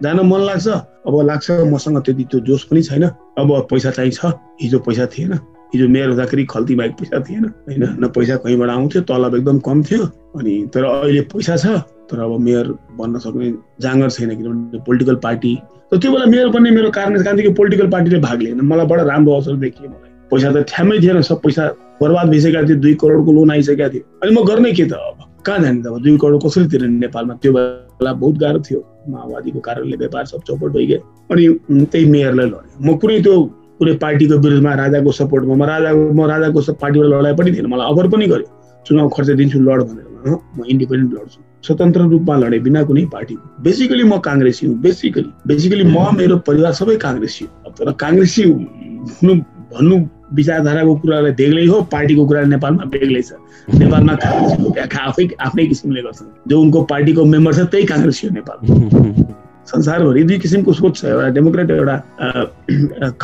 जान 0.03 0.19
मन 0.25 0.41
लाग्छ। 0.41 0.67
अब 0.67 1.21
लाग्छ 1.25 1.51
मसँग 1.69 1.97
त्यति 2.05 2.23
त्यो 2.31 2.39
जोस 2.47 2.63
पनि 2.71 2.81
छैन। 2.81 3.03
अब 3.03 3.67
पैसा 3.69 3.91
चाहिँ 3.91 4.11
छ 4.11 4.33
हिजो 4.61 4.79
पैसा 4.79 5.05
थिएन। 5.05 5.33
हिजो 5.73 5.87
मेयर 5.87 6.09
हुँदाखेरि 6.09 6.45
खल्ती 6.49 6.75
बाहेक 6.75 6.93
पैसा 6.99 7.19
थिएन। 7.29 7.45
होइन 7.45 7.83
न 7.99 8.07
पैसा 8.15 8.35
कहीँबाट 8.41 8.69
आउँथ्यो 8.69 9.01
तलब 9.05 9.35
एकदम 9.35 9.59
कम 9.59 9.83
थियो। 9.83 10.05
अनि 10.39 10.53
तर 10.73 10.83
अहिले 10.83 11.21
पैसा 11.29 11.57
छ। 11.57 11.67
तर 12.09 12.19
अब 12.19 12.39
मेयर 12.39 12.67
बन्न 12.97 13.19
सक्ने 13.19 13.51
जाँगर 13.81 14.09
छैन 14.09 14.29
किनभने 14.29 14.79
पोलिटिकल 14.81 15.15
पार्टी। 15.21 15.53
र 15.93 15.97
त्यो 15.97 16.11
बेला 16.11 16.25
मेयर 16.25 16.47
बन्ने 16.49 16.71
मेरो 16.71 16.89
कारण 16.89 17.21
कारण 17.23 17.37
थियो 17.37 17.51
पोलिटिकल 17.53 17.87
पार्टीले 17.89 18.19
भाग 18.19 18.41
लिएन। 18.41 18.61
मलाई 18.61 18.85
बडा 18.85 19.03
राम्रो 19.03 19.35
अवसर 19.35 19.55
देखियो 19.61 19.89
मलाई। 19.89 20.09
पैसा 20.31 20.51
त 20.51 20.65
ठ्याम्मै 20.73 20.97
थिएन। 20.99 21.21
सब 21.21 21.41
पैसा 21.41 21.67
बर्बाद 22.01 22.29
भइसकेको 22.29 22.67
थियो 22.67 22.77
दुई 22.85 22.93
करोडको 23.01 23.31
लोन 23.33 23.51
आइसकेको 23.51 23.89
थियो 23.93 24.03
अनि 24.23 24.31
म 24.31 24.45
गर्ने 24.47 24.71
के 24.73 24.85
त 24.85 24.93
अब 24.93 25.25
कहाँ 25.45 25.59
जाने 25.59 25.81
त 25.83 25.87
अब 25.87 26.01
दुई 26.03 26.17
करोड 26.17 26.43
कसरी 26.43 26.67
तिर्ने 26.67 26.87
नेपालमा 26.99 27.33
त्यो 27.43 27.53
बेला 27.53 28.13
बहुत 28.13 28.37
गाह्रो 28.43 28.59
थियो 28.67 28.79
माओवादीको 29.09 29.59
कारणले 29.67 29.97
व्यापार 29.97 30.25
सब 30.31 30.43
चौपट 30.47 30.71
भइगयो 30.77 30.99
अनि 31.31 31.85
त्यही 31.85 32.05
मेयरलाई 32.15 32.45
लड्यो 32.45 32.83
म 32.83 32.97
कुनै 33.03 33.19
त्यो 33.23 33.35
कुनै 33.79 33.93
पार्टीको 34.03 34.37
विरुद्धमा 34.45 34.73
राजाको 34.83 35.11
सपोर्टमा 35.19 35.55
म 35.55 35.69
राजाको 35.71 36.01
म 36.13 36.25
राजाको 36.31 36.59
पार्टीबाट 36.81 37.11
लडाइ 37.13 37.33
पनि 37.41 37.51
थिएन 37.53 37.67
मलाई 37.73 37.91
अफर 37.91 38.07
पनि 38.15 38.27
गर्यो 38.33 38.49
चुनाव 38.85 39.09
खर्च 39.15 39.29
दिन्छु 39.39 39.59
लड 39.67 39.83
भनेर 39.89 40.35
म 40.55 40.65
इन्डिपेन्डेन्ट 40.67 41.13
लड्छु 41.13 41.39
स्वतन्त्र 41.63 42.01
रूपमा 42.09 42.35
लडे 42.37 42.59
बिना 42.65 42.83
कुनै 42.89 43.05
पार्टीको 43.13 43.63
बेसिकली 43.63 44.03
म 44.03 44.17
काङ्ग्रेसी 44.27 44.67
हुँ 44.67 44.75
बेसिकली 44.81 45.29
बेसिकली 45.47 45.83
म 45.85 46.09
मेरो 46.17 46.37
परिवार 46.47 46.73
सबै 46.79 46.95
काङ्ग्रेसी 47.05 47.45
हो 47.45 47.71
तर 47.79 47.91
काङ्ग्रेसी 48.03 48.43
हुनु 48.43 49.33
भन्नु 49.71 49.95
विचारधाराको 50.37 50.91
कुरालाई 51.01 51.33
बेग्लै 51.41 51.65
हो 51.67 51.77
पार्टीको 51.93 52.23
कुरा 52.29 52.41
नेपालमा 52.53 52.83
बेग्लै 52.93 53.21
छ। 53.21 53.31
नेपालमा 53.81 54.13
आफै 55.09 55.25
आफ्नै 55.45 55.65
किसिमले 55.71 56.01
गर्छन् 56.07 56.29
जो 56.49 56.55
उनको 56.61 56.79
पार्टीको 56.91 57.21
मेम्बर 57.33 57.51
छ 57.53 57.59
त्यही 57.73 57.85
काङ्ग्रेसी 57.91 58.21
हो 58.27 58.31
नेपाल। 58.39 58.57
संसारभरि 59.71 60.21
दुई 60.29 60.37
किसिमको 60.43 60.71
सोच 60.73 60.93
छ 60.97 61.03
एउटा 61.05 61.27
डेमोक्रेट 61.37 61.69
एउटा 61.71 61.95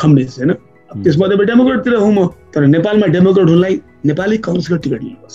कम्युनिस्ट 0.00 0.34
होइन? 0.38 0.52
त्यसमध्ये 0.90 1.44
डेमोक्रेटतिर 1.46 1.94
हुँ 1.94 2.12
म 2.14 2.18
तर 2.54 2.60
नेपालमा 2.74 3.06
डेमोक्रेटहरूलाई 3.16 3.74
नेपाली 4.06 4.36
कङ्ग्रेसको 4.46 4.76
टिकट 4.84 5.00
लिनुपर्छ। 5.02 5.34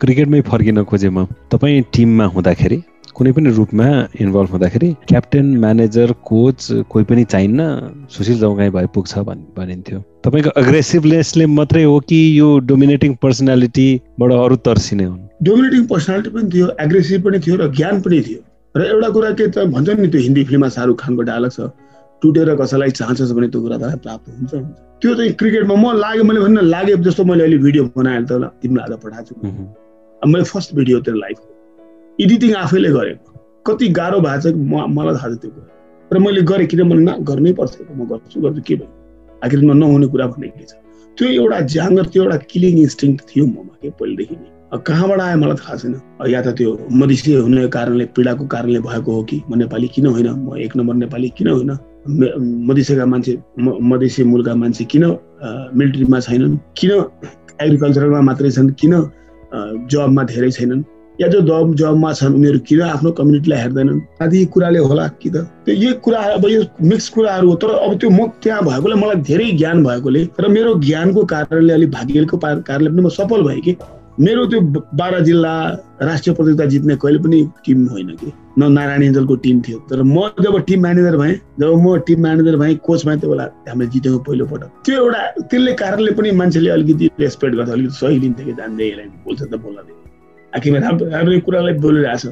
क्रिकेटमै 0.00 0.40
फर्किन 0.50 0.76
खोजेँ 0.84 1.10
म। 1.10 1.18
तपाईँ 1.52 1.82
टिममा 1.94 2.24
हुँदाखेरि 2.34 2.78
कुनै 3.16 3.32
पनि 3.32 3.50
रूपमा 3.50 3.86
इन्भल्भ 4.20 4.50
हुँदाखेरि 4.50 4.88
क्याप्टेन 5.08 5.46
म्यानेजर 5.58 6.12
कोच 6.30 6.58
कोही 6.90 7.04
पनि 7.04 7.24
चाहिन्न 7.24 8.06
सुशील 8.10 8.38
जौगाई 8.38 8.70
भए 8.70 8.86
पुग्छ 8.94 9.18
भन् 9.28 9.40
भनिन्थ्यो। 9.56 9.98
तपाईँको 10.24 10.50
अग्रेसिभनेसले 10.62 11.46
मात्रै 11.58 11.82
हो 11.84 11.98
कि 12.08 12.18
यो 12.38 12.48
डोमिनेटिङ 12.70 13.14
पर्सनालिटीबाट 13.22 14.32
अरू 14.32 14.56
तर्सिने 14.68 15.04
हुन्? 15.04 15.20
डोमिनेटिङ 15.42 15.86
पर्सनालिटी 15.92 16.30
पनि 16.30 16.48
थियो 16.54 16.66
एग्रेसिभ 16.80 17.24
पनि 17.24 17.38
थियो 17.46 17.56
र 17.56 17.68
ज्ञान 17.74 18.00
पनि 18.06 18.20
थियो। 18.28 18.40
र 18.74 18.80
एउटा 18.92 19.08
कुरा 19.16 19.30
के 19.40 19.46
त 19.48 19.66
भन्छ 19.74 19.88
नि 19.98 20.08
त्यो 20.08 20.20
हिन्दी 20.20 20.44
फिल्ममा 20.44 20.68
शाहरुख 20.78 21.00
खानको 21.02 21.22
डायलग 21.30 21.50
छ 21.50 21.70
टुटेर 22.22 22.54
कसैलाई 22.62 22.90
चाहन्छस् 23.00 23.32
भने 23.32 23.48
त्यो 23.48 23.60
कुरा 23.62 23.76
तपाईँलाई 23.76 24.00
प्राप्त 24.06 24.26
हुन्छ 24.38 24.52
त्यो 25.02 25.14
चाहिँ 25.14 25.32
क्रिकेटमा 25.40 25.74
म 25.74 25.92
लाग्यो 25.98 26.24
मैले 26.24 26.40
भन्नु 26.40 26.60
लागे 26.72 26.96
जस्तो 27.06 27.24
मैले 27.24 27.42
अहिले 27.44 27.58
भिडियो 27.66 27.84
बनाएँ 27.96 28.24
त 28.30 28.32
तिमीलाई 28.62 28.92
आज 28.92 28.98
पठाएको 29.04 29.34
छु। 29.34 30.28
मैले 30.32 30.44
फर्स्ट 30.54 30.74
भिडियो 30.74 31.00
त्यो 31.06 31.14
लाइभ 31.14 31.36
एडिटिङ 32.20 32.54
आफैले 32.64 32.90
गरेको। 32.90 33.30
कति 33.66 33.88
गाह्रो 33.98 34.18
भएको 34.20 34.40
छ 34.42 34.54
म 34.54 34.74
मलाई 34.90 35.14
थाहा 35.14 35.28
छ 35.30 35.38
त्यो 35.42 35.50
कुरा। 35.54 35.70
र 36.10 36.18
मैले 36.18 36.42
गरेँ 36.50 36.66
किनभने 36.66 37.02
न 37.06 37.10
गर्नै 37.22 37.52
पर्छ। 37.58 37.74
म 37.94 38.06
गर्छु 38.10 38.40
गर्छु 38.42 38.62
के 38.66 38.74
भयो 38.74 38.90
आखिरमा 39.44 39.74
नहुने 39.74 40.06
कुरा 40.12 40.26
भन्ने 40.26 40.48
के 40.50 40.64
छ? 40.66 40.72
त्यो 41.18 41.26
एउटा 41.40 41.58
जाँगर 41.74 42.04
त्यो 42.12 42.22
एउटा 42.22 42.36
किलिङ 42.50 42.74
इन्स्टिङ 42.78 43.10
थियो 43.28 43.44
ममा 43.46 43.74
के 43.82 43.90
पहिलेदेखि 43.98 44.34
नै। 44.34 44.50
कहाँबाट 44.88 45.20
आयो 45.20 45.36
मलाई 45.42 45.56
थाहा 45.62 45.76
छैन। 45.78 45.94
या 46.34 46.40
त 46.42 46.48
त्यो 46.58 46.70
मधेसी 46.90 47.34
हुने 47.46 47.68
कारणले 47.76 48.04
पीडाको 48.16 48.44
कारणले 48.50 48.80
भएको 48.88 49.10
हो 49.14 49.22
कि 49.30 49.36
म 49.50 49.54
नेपाली 49.62 49.88
किन 49.94 50.06
होइन? 50.06 50.28
म 50.42 50.56
एक 50.58 50.76
नम्बर 50.76 50.94
नेपाली 51.04 51.28
किन 51.38 51.48
होइन? 51.54 51.70
मधेसीका 52.68 53.06
मान्छे 53.06 53.32
मधेसी 53.62 54.24
मूलका 54.26 54.54
मान्छे 54.58 54.84
किन 54.90 55.04
मिलिट्रीमा 55.78 56.18
छैनन्? 56.26 56.54
किन 56.78 56.90
एग्रिकल्चरलमा 57.62 58.20
मात्रै 58.28 58.50
छन्? 58.50 58.68
किन 58.80 58.92
जबमा 59.86 60.22
धेरै 60.34 60.50
छैनन्? 60.58 60.82
या 61.20 61.28
जो 61.28 61.40
जब 61.42 61.74
जबमा 61.74 62.12
छन् 62.12 62.34
उनीहरू 62.34 62.58
किन 62.68 62.80
आफ्नो 62.82 63.10
कम्युनिटीलाई 63.18 63.58
हेर्दैनन्? 63.58 64.00
आदि 64.22 64.44
कुराले 64.54 64.78
होला 64.78 65.06
कि 65.18 65.30
त? 65.30 65.36
त्यो 65.66 65.74
यही 65.74 65.92
कुरा 66.04 66.20
अब 66.38 66.46
यो 66.48 66.62
मिक्स 66.82 67.08
कुराहरू 67.08 67.48
हो 67.50 67.54
तर 67.58 67.70
अब 67.74 67.98
त्यो 67.98 68.10
म 68.10 68.26
त्यहाँ 68.42 68.62
भएकोले 68.64 68.94
मलाई 68.94 69.22
धेरै 69.26 69.50
ज्ञान 69.58 69.84
भएकोले 69.84 70.22
र 70.40 70.48
मेरो 70.48 70.74
ज्ञानको 70.86 71.24
कारणले 71.26 71.72
अलिक 71.72 71.90
भाग्यको 71.90 72.36
कारणले 72.38 72.90
पनि 72.90 73.02
म 73.02 73.08
सफल 73.08 73.42
भएँ 73.42 73.60
कि 73.60 73.76
मेरो 74.20 74.46
त्यो 74.46 74.60
बाह्र 74.98 75.20
जिल्ला 75.24 75.54
राष्ट्रिय 76.02 76.34
प्रतियोगिता 76.34 76.64
जित्ने 76.70 76.96
कहिले 77.02 77.18
पनि 77.18 77.42
टिम 77.66 77.86
होइन 77.88 78.08
कि। 78.18 78.32
न 78.58 78.72
नारायण 78.72 79.02
एन्जलको 79.02 79.34
टिम 79.42 79.60
थियो। 79.62 79.78
तर 79.90 80.02
म 80.02 80.28
जब 80.42 80.58
टिम 80.66 80.80
म्यानेजर 80.82 81.16
भएँ 81.16 81.34
जब 81.60 81.74
म 81.82 81.96
टिम 82.06 82.22
म्यानेजर 82.22 82.56
भएँ 82.56 82.74
कोच 82.86 83.06
भएँ 83.06 83.18
त्यो 83.18 83.30
बेला 83.30 83.44
हामीले 83.68 83.90
जितेको 83.90 84.18
पहिलो 84.18 84.46
पटक। 84.46 84.70
त्यो 84.86 84.96
एउटा 85.02 85.22
त्यसले 85.50 85.72
कारणले 85.82 86.12
पनि 86.18 86.30
मान्छेले 86.40 86.70
अलिकति 86.70 87.10
रेस्पेक्ट 87.20 87.56
गर्छ 87.56 87.70
अलिकति 87.70 87.94
सही 87.94 88.18
लिन्थ्यो 88.18 88.46
कि 88.46 88.52
जान्दै 88.52 88.88
यसलाई 88.90 89.06
बोल्छ 89.26 89.42
त 89.42 89.54
बोल्न 89.54 89.97
आखिरमा 90.56 90.78
राम्रो 90.80 91.04
राम्रो 91.10 91.40
कुरालाई 91.46 91.74
बोलिरहेछ 91.84 92.24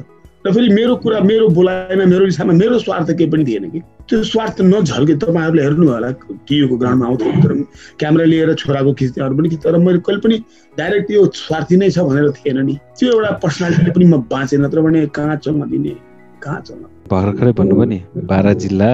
र 0.45 0.51
फेरि 0.53 0.69
मेरो 0.73 0.95
कुरा 1.03 1.19
मेरो 1.27 1.47
बोलाइमा 1.49 2.05
मेरो 2.07 2.25
इच्छामा 2.27 2.53
मेरो 2.53 2.79
स्वार्थ 2.79 3.09
केही 3.17 3.29
पनि 3.29 3.43
थिएन 3.45 3.69
कि। 3.69 3.79
त्यो 4.07 4.23
स्वार्थ 4.23 4.61
नझल्के 4.61 5.15
तपाईँहरूले 5.19 5.61
हेर्नु 5.63 5.87
होला 5.91 6.09
टियुको 6.47 6.75
ग्राउन्डमा 6.77 7.05
आउँथ्यो 7.07 7.31
तर 7.43 7.53
क्यामेरा 7.99 8.25
लिएर 8.31 8.53
छोराको 8.61 8.93
खिच्ने 8.99 9.23
अरू 9.25 9.35
पनि 9.37 9.49
तर 9.65 9.77
मैले 9.77 9.99
कहिले 10.07 10.21
पनि 10.23 10.35
डाइरेक्ट 10.77 11.11
यो 11.11 11.25
स्वार्थी 11.35 11.75
नै 11.77 11.89
छ 11.91 11.99
भनेर 12.07 12.31
थिएन 12.37 12.59
नि। 12.65 12.75
त्यो 12.95 13.11
एउटा 13.11 13.31
पर्सनालिटीले 13.43 13.91
पनि 13.91 14.05
म 14.05 14.23
बाँचेँ 14.31 14.59
नत्र 14.63 14.81
भने 14.87 15.05
कहाँ 15.11 15.35
चल्न 15.43 15.69
दिने 15.69 15.95
कहाँ 16.43 16.61
चल्न 16.61 16.83
भर्खरै 17.11 17.51
भन्नुभयो 17.59 17.85
नि 17.91 17.99
बाह्र 18.29 18.53
जिल्ला 18.63 18.89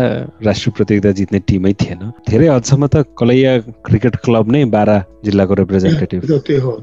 राष्ट्रिय 0.45 0.73
प्रतियोगिता 0.77 1.11
जित्ने 1.19 1.39
टिमै 1.47 1.73
थिएन। 1.81 2.01
धेरै 2.29 2.47
हदसम्म 2.47 2.87
त 2.87 3.05
कलैया 3.19 3.51
क्रिकेट 3.87 4.15
क्लब 4.25 4.51
नै 4.51 4.63
बाह्र 4.75 4.91
जिल्लाको 5.25 5.53
रिप्रेजेन्टेटिभ 5.61 6.21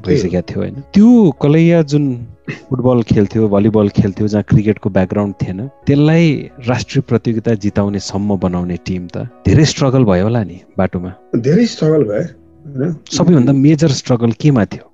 भइसकेको 0.07 0.41
थियो 0.49 0.59
होइन। 0.61 0.75
त्यो 0.93 1.09
कलैया 1.41 1.81
जुन 1.91 2.05
फुटबल 2.51 3.01
खेल्थ्यो 3.07 3.47
भलिबल 3.47 3.89
खेल्थ्यो 3.95 4.27
जहाँ 4.27 4.43
क्रिकेटको 4.49 4.89
ब्याकग्राउन्ड 4.89 5.35
थिएन 5.41 5.59
त्यसलाई 5.87 6.27
राष्ट्रिय 6.67 7.01
प्रतियोगिता 7.07 7.53
जिताउने 7.63 7.99
सम्म 8.01 8.37
बनाउने 8.43 8.77
टिम 8.85 9.07
त 9.07 9.27
धेरै 9.47 9.65
स्ट्रगल 9.71 10.03
भयो 10.11 10.23
होला 10.23 10.43
नि 10.43 10.57
बाटोमा। 10.77 11.11
धेरै 11.47 11.65
स्ट्रगल 11.73 12.03
भयो 12.11 12.25
सबैभन्दा 13.11 13.53
मेजर 13.57 13.91
स्ट्रगल 13.99 14.31
केमा 14.41 14.65
थियो? 14.65 14.85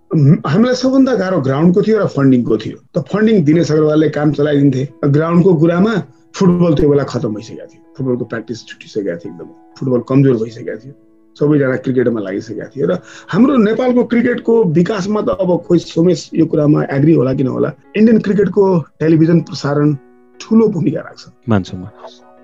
हामीलाई 0.48 0.76
सबभन्दा 0.82 1.14
गाह्रो 1.20 1.40
ग्राउन्डको 1.48 1.82
थियो 1.84 1.98
र 2.00 2.06
फन्डिङको 2.16 2.58
थियो। 2.58 2.78
त 2.96 3.04
फन्डिङ 3.12 3.44
दिनेश 3.44 3.72
अग्रवालले 3.72 4.10
काम 4.18 4.32
चलाइदिन्थे। 4.38 4.84
ग्राउन्डको 5.16 5.52
कुरामा 5.62 5.94
फुटबल 6.36 6.74
त्यो 6.76 6.90
बेला 6.90 7.04
खतम 7.04 7.34
भइसकेको 7.36 7.66
थियो। 7.72 7.82
फुटबलको 7.98 8.26
प्र्याक्टिस 8.32 8.66
छुटिसकेको 8.68 9.18
थियो 9.22 9.32
एकदम। 9.34 9.50
फुटबल 9.78 10.02
कमजोर 10.10 10.36
भइसकेको 10.44 10.78
थियो। 10.84 10.94
सबैजना 11.38 11.76
क्रिकेटमा 11.86 12.20
लागिसकेका 12.22 12.68
थियो 12.74 12.86
र 12.90 12.94
हाम्रो 13.30 13.58
नेपालको 13.62 14.04
क्रिकेटको 14.12 14.54
विकासमा 14.74 15.22
त 15.22 15.30
अब 15.38 15.50
खोइ 15.68 15.80
सोमेश 15.86 16.20
यो 16.34 16.46
कुरामा 16.50 16.84
एग्री 16.98 17.14
होला 17.14 17.34
कि 17.38 17.44
नहोला 17.46 17.70
इन्डियन 17.98 18.20
क्रिकेटको 18.26 18.64
टेलिभिजन 19.00 19.38
प्रसारण 19.46 19.94
ठुलो 20.42 20.68
भूमिका 20.74 21.02
राख्छ। 21.02 21.24
मान्छु 21.50 21.76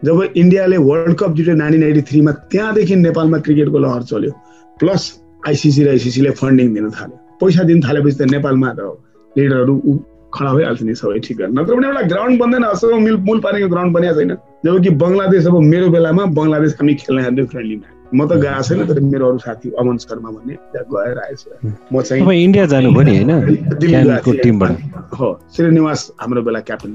जब 0.05 0.17
इन्डियाले 0.35 0.77
वर्ल्ड 0.77 1.17
कप 1.17 1.31
जित्यो 1.33 1.55
नाइन्टिन 1.55 1.83
एटी 1.89 2.01
थ्रीमा 2.05 2.31
त्यहाँदेखि 2.53 2.95
नेपालमा 2.95 3.37
क्रिकेटको 3.45 3.77
लहर 3.79 4.03
चल्यो। 4.03 4.31
प्लस 4.79 5.03
आइसिसी 5.47 5.83
र 5.83 5.89
आइसिसीले 5.89 6.31
फन्डिङ 6.37 6.73
दिन 6.73 6.89
थाल्यो। 6.91 7.17
पैसा 7.41 7.63
दिन 7.63 7.81
थालेपछि 7.81 8.17
त 8.17 8.29
नेपालमा 8.29 8.69
त 8.77 8.81
लिडरहरू 9.37 9.75
खडा 10.33 10.51
भइहाल्छ 10.53 10.81
नि 10.83 10.93
सबै 11.01 11.19
ठिक 11.25 11.41
नत्र 11.57 11.73
भने 11.75 11.87
एउटा 11.87 12.03
ग्राउन्ड 12.13 12.39
बन्दैन 12.41 12.63
असो 12.73 12.85
मिल 12.99 13.17
मूल 13.27 13.39
पानीको 13.45 13.67
ग्राउन्ड 13.73 13.93
बनिएको 13.93 14.15
छैन। 14.19 14.31
जब 14.65 14.75
कि 14.83 14.89
बङ्गलादेश 15.03 15.45
अब 15.47 15.55
मेरो 15.73 15.87
बेलामा 15.95 16.23
बङ्गलादेश 16.39 16.71
हामी 16.79 16.93
खेल्न 17.01 17.19
जान्थ्यो 17.23 17.45
फ्रेन्डली 17.53 17.75
म्याच 17.75 17.93
म 18.13 18.27
त 18.27 18.31
गएको 18.41 18.61
छैन 18.67 18.79
तर 18.87 18.99
मेरो 19.13 19.29
अरू 19.29 19.39
साथी 19.45 19.67
अमन 19.79 19.97
शर्मा 20.03 20.29
भन्ने 20.35 20.55
गएर 20.93 21.17
आएछ। 21.25 21.41
म 21.93 22.01
चाहिँ 22.01 22.43
इन्डिया 22.43 22.65
जानुभयो 22.73 23.03
नि 23.03 23.13
होइन? 23.17 23.31
हो 25.19 25.27
श्रीनिवास 25.55 26.11
हाम्रो 26.21 26.41
बेला 26.41 26.59
क्याप्टन 26.69 26.91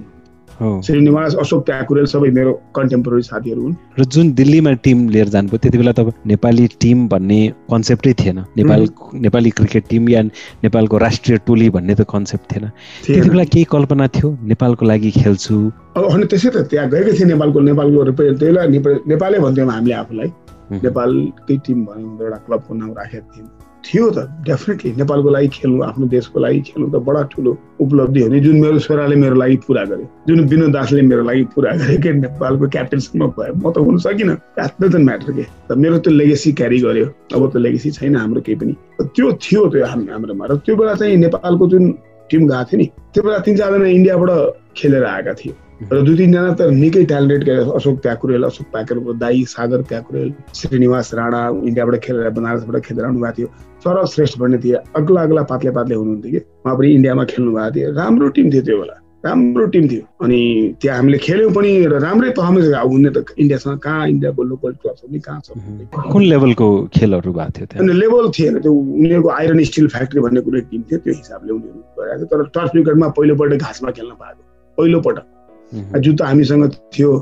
श्रीनिवास 0.59 1.35
अशोक 1.39 1.65
ट्याकुरेल 1.67 2.07
सबै 2.11 2.31
मेरो 2.35 2.53
कन्टेम्पोरेरी 2.75 3.23
साथीहरू 3.23 3.63
हुन्। 3.63 3.75
र 3.99 4.05
जुन 4.05 4.33
दिल्लीमा 4.35 4.73
टिम 4.83 5.09
लिएर 5.09 5.29
जानुभयो 5.29 5.59
त्यति 5.59 5.79
बेला 5.79 5.93
त 5.93 6.13
नेपाली 6.27 6.67
टिम 6.81 7.07
भन्ने 7.09 7.41
कन्सेप्टै 7.71 8.13
थिएन। 8.19 8.39
नेपाल 8.59 8.89
नेपाली 9.23 9.51
क्रिकेट 9.59 9.85
टिम 9.89 10.09
या 10.09 10.23
नेपालको 10.67 10.99
राष्ट्रिय 10.99 11.39
टोली 11.47 11.71
भन्ने 11.71 11.95
त 11.95 12.03
कन्सेप्ट 12.11 12.45
थिएन। 12.53 12.65
त्यति 13.07 13.29
बेला 13.31 13.45
केही 13.55 13.65
कल्पना 13.71 14.07
थियो? 14.19 14.29
नेपालको 14.51 14.87
लागि 14.87 15.11
खेल्छु। 15.23 15.57
अनि 15.95 16.25
त्यसै 16.27 16.51
त 16.51 16.67
त्यहाँ 16.71 16.89
गएकै 16.91 17.13
थिएँ 17.19 17.29
नेपालको 17.29 17.59
नेपालको 17.71 17.99
त्यही 18.19 18.35
बेला 18.43 18.67
नेपालै 19.07 19.39
भन्थ्यौँ 19.39 19.71
हामीले 19.71 19.95
आफूलाई। 19.95 20.29
नेपालकै 20.69 21.57
टिम 21.67 21.79
भन्यो 21.87 22.09
एउटा 22.25 22.39
क्लबको 22.47 22.75
नाम 22.75 22.91
राखेका 22.99 23.27
थियौँ 23.33 23.49
थियो 23.89 24.11
त 24.11 24.19
डेफिनेटली 24.45 24.91
नेपालको 25.01 25.31
लागि 25.31 25.49
खेल्नु 25.57 25.83
आफ्नो 25.83 26.07
देशको 26.15 26.41
लागि 26.41 26.61
खेल्नु 26.69 26.89
त 26.93 27.01
बडा 27.09 27.23
ठुलो 27.33 27.53
उपलब्धि 27.81 28.21
हो 28.23 28.29
नि। 28.29 28.41
जुन 28.41 28.57
मेरो 28.61 28.79
छोराले 28.85 29.17
मेरो 29.17 29.35
लागि 29.41 29.57
पुरा 29.67 29.85
गर्यो 29.91 30.07
जुन 30.29 30.41
विनोद 30.49 30.73
दासले 30.77 31.03
मेरो 31.03 31.23
लागि 31.25 31.45
पुरा 31.55 31.73
गरे 31.81 31.97
के 32.05 32.13
नेपालको 32.13 32.69
क्याप्टेनसम्म 32.69 33.27
भयो 33.39 33.55
म 33.57 33.73
त 33.73 33.79
हुन 33.81 33.97
सकिनँ। 34.05 34.35
द्याट 34.57 34.73
डजन्ट 34.83 35.05
म्याटर 35.09 35.33
के। 35.33 35.45
त 35.69 35.79
मेरो 35.81 35.99
त्यो 36.05 36.13
लेगेसी 36.21 36.53
क्यारी 36.61 36.79
गर्यो। 36.85 37.07
अब 37.35 37.43
त्यो 37.53 37.61
लेगेसी 37.65 37.91
छैन 37.97 38.17
हाम्रो 38.17 38.41
केही 38.45 38.57
पनि। 38.61 38.75
त्यो 39.17 39.27
थियो 39.45 39.63
त्यो 39.73 39.87
हाम्रोमा। 39.87 40.45
र 40.51 40.57
त्यो 40.69 40.77
बेला 40.77 40.95
चाहिँ 41.01 41.17
नेपालको 41.25 41.65
जुन 41.73 41.85
टिम 42.31 42.43
गएको 42.45 42.65
थियो 42.69 42.79
नि 42.79 42.87
त्यो 43.15 43.23
बेला 43.25 43.39
तिन 43.47 43.57
चारजना 43.57 43.89
इन्डियाबाट 43.89 44.31
खेलेर 44.77 45.05
आएका 45.05 45.33
थिए। 45.41 45.68
र 45.81 46.01
दुई 46.03 46.17
तिनजना 46.17 46.53
त 46.53 46.75
निकै 46.75 47.03
ट्यालेन्टेड 47.05 47.49
अशोक 47.73 47.99
प्याकुरेल 48.03 48.45
अशोक 48.45 48.67
प्याकुरेलको 48.71 49.13
दाई 49.17 49.43
सागर 49.49 49.83
प्याकुरेल 49.87 50.33
श्रीनिवास 50.53 51.11
राणा 51.15 51.43
इन्डियाबाट 51.63 52.01
खेलेर 52.05 52.31
बनारसबाट 52.35 52.83
खेलेर 52.85 53.05
आउनुभएको 53.07 53.35
थियो 53.37 53.49
सर 53.85 54.05
श्रेष्ठ 54.13 54.39
भन्ने 54.39 54.59
थिए 54.65 54.81
अग्ला 54.99 55.23
अग्ला 55.23 55.43
पातले 55.51 55.71
पातले 55.77 55.95
हुनुहुन्थ्यो 55.95 56.33
कि 56.33 56.39
उहाँ 56.39 56.75
पनि 56.79 56.91
इन्डियामा 56.95 57.25
खेल्नु 57.33 57.53
भएको 57.53 57.75
थियो 57.77 57.93
राम्रो 57.95 58.29
टिम 58.39 58.51
थियो 58.51 58.63
त्यो 58.63 58.79
बेला 58.81 58.97
राम्रो 59.25 59.67
टिम 59.77 59.89
थियो 59.89 60.03
अनि 60.25 60.41
त्यहाँ 60.83 60.99
हामीले 60.99 61.19
खेल्यौँ 61.19 61.53
पनि 61.53 61.71
राम्रै 61.97 62.31
पर्फर्मेन्स 62.33 62.75
हुने 62.83 63.11
त 63.13 63.25
इन्डियासँग 63.39 63.79
कहाँ 63.79 64.09
इन्डियाको 64.09 64.43
लोकल 64.51 64.73
क्लब 64.83 64.99
पनि 64.99 65.19
कहाँ 65.21 65.41
छ 65.47 66.11
कुन 66.11 66.23
लेभलको 66.25 66.69
खेलहरू 66.93 67.33
भएको 67.33 67.71
थियो 67.71 67.87
अनि 67.87 67.99
लेभल 68.03 68.31
थिएन 68.35 68.61
त्यो 68.61 68.75
उनीहरूको 68.99 69.31
आइरन 69.39 69.65
स्टिल 69.71 69.89
फ्याक्ट्री 69.95 70.27
भन्ने 70.27 70.47
कुनै 70.51 70.67
टिम 70.69 70.83
थियो 70.91 70.99
त्यो 71.01 71.15
हिसाबले 71.15 71.53
उनीहरू 71.55 71.81
गइरहेको 71.97 72.27
थियो 72.27 72.37
तर 72.37 72.47
टर्फ 72.55 72.71
क्रिकेटमा 72.73 73.17
पहिलोपल्ट 73.17 73.61
घाँसमा 73.63 73.99
खेल्न 73.99 74.23
पाएको 74.23 74.43
पहिलोपटक 74.79 75.35
जुत्ता 75.75 76.27
हामीसँग 76.27 76.65
थियो 76.95 77.13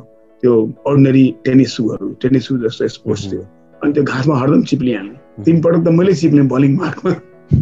त्यो 0.42 0.52
अर्डिनरी 0.87 1.24
टेनिस 1.44 1.76
सुहरू 1.76 2.09
टेनिस 2.22 2.46
सु 2.48 2.59
जस्तो 2.64 2.88
स्पोर्ट्स 2.96 3.22
थियो। 3.32 3.42
अनि 3.82 3.92
त्यो 3.92 4.02
घाँसमा 4.04 4.35
हरदम 4.40 4.62
चिप्लिहाल्ने 4.70 5.44
तिन 5.44 5.61
पटक 5.62 5.85
त 5.85 5.88
मैले 5.98 6.14
चिप्लेँ 6.14 6.46
बलिङ 6.48 6.76
मार्कमा 6.76 7.12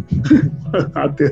त्यो 1.17 1.27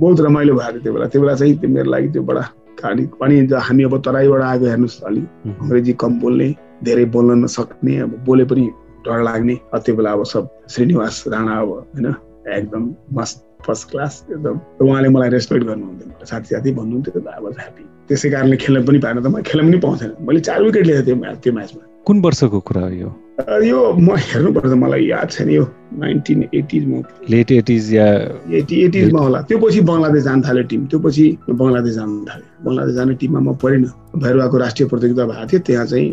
बहुत 0.00 0.20
रमाइलो 0.20 0.54
भएको 0.54 0.72
थियो 0.72 0.82
त्यो 0.82 0.92
बेला। 0.92 1.06
त्यो 1.08 1.20
बेला 1.20 1.34
चाहिँ 1.34 1.54
त्यो 1.60 1.70
मेरो 1.70 1.90
लागि 1.90 2.08
त्यो 2.12 2.22
बडा 2.22 2.42
खाली। 2.80 3.04
अनि 3.22 3.36
हामी 3.68 3.82
अब 3.84 3.94
तराईबाट 4.04 4.42
आएको 4.42 4.66
हेर्नुहोस् 4.66 5.02
अलिक 5.08 5.24
अङ्ग्रेजी 5.60 5.92
कम 6.00 6.12
बोल्ने 6.20 6.48
धेरै 6.84 7.04
बोल्न 7.14 7.38
नसक्ने 7.44 7.96
अब 8.04 8.10
बोले 8.26 8.44
पनि 8.50 8.64
डर 9.06 9.22
लाग्ने। 9.22 9.54
त्यो 9.74 9.94
बेला 9.96 10.12
अब 10.12 10.24
सब 10.32 10.48
श्रीनिवास 10.70 11.24
राणा 11.32 11.54
अब 11.60 11.68
होइन 11.68 12.06
एकदम 12.56 12.82
मस्त 13.18 13.46
फर्स्ट 13.66 13.90
क्लास 13.90 14.24
एकदम। 14.32 14.60
उहाँले 14.84 15.08
मलाई 15.08 15.28
रेस्पेक्ट 15.36 15.64
गर्नुहुन्थ्यो। 15.66 16.26
साथी 16.26 16.54
साथी 16.54 16.72
भन्नुहुन्थ्यो 16.80 17.28
आई 17.28 17.42
वाज 17.44 17.54
ह्याप्पी 17.60 17.84
त्यसै 18.10 18.28
कारणले 18.30 18.56
खेल्न 18.58 18.84
पनि 18.86 18.98
पाएन 18.98 19.22
त 19.22 19.26
म 19.30 19.40
खेल्न 19.46 19.70
पनि 19.70 19.78
पाउँथेन। 19.86 20.10
मैले 20.26 20.40
चार 20.42 20.62
विकेट 20.62 20.86
लिएको 20.86 21.02
थिएँ 21.06 21.34
त्यो 21.42 21.52
म्याचमा। 21.54 21.82
कुन 22.06 22.20
वर्षको 22.20 22.58
कुरा 22.66 22.82
हो 22.82 22.90
यो? 22.90 23.10
यो 23.70 23.78
म 23.96 24.16
हेर्नुपर्छ 24.18 24.72
मलाई 24.82 25.04
याद 25.06 25.30
छैन 25.30 25.50
यो 25.50 25.64
नाइन्टिन 26.02 26.48
एटिजमा। 26.54 26.98
लेट 27.30 27.52
एटिज 27.52 27.92
या 27.94 28.06
एटी 28.58 28.76
एटिजमा 28.84 29.20
होला। 29.20 29.40
त्यो 29.48 29.58
पछि 29.62 29.80
बङ्गलादेश 29.90 30.22
जान 30.24 30.42
थाल्यो 30.42 30.64
टिम। 30.70 30.86
त्यो 30.90 30.98
पछि 31.06 31.24
बङ्गलादेश 31.48 31.94
जान 31.94 32.10
थाल्यो। 32.28 32.48
बङ्गलादेश 32.64 32.94
जाने 32.98 33.14
टिममा 33.20 33.40
म 33.40 33.54
पढिनँ 33.62 33.90
भैरवाको 34.18 34.56
राष्ट्रिय 34.58 34.88
प्रतियोगिता 34.90 35.24
भएको 35.30 35.46
थियो 35.50 35.60
त्यहाँ 35.70 35.86
चाहिँ 35.86 36.08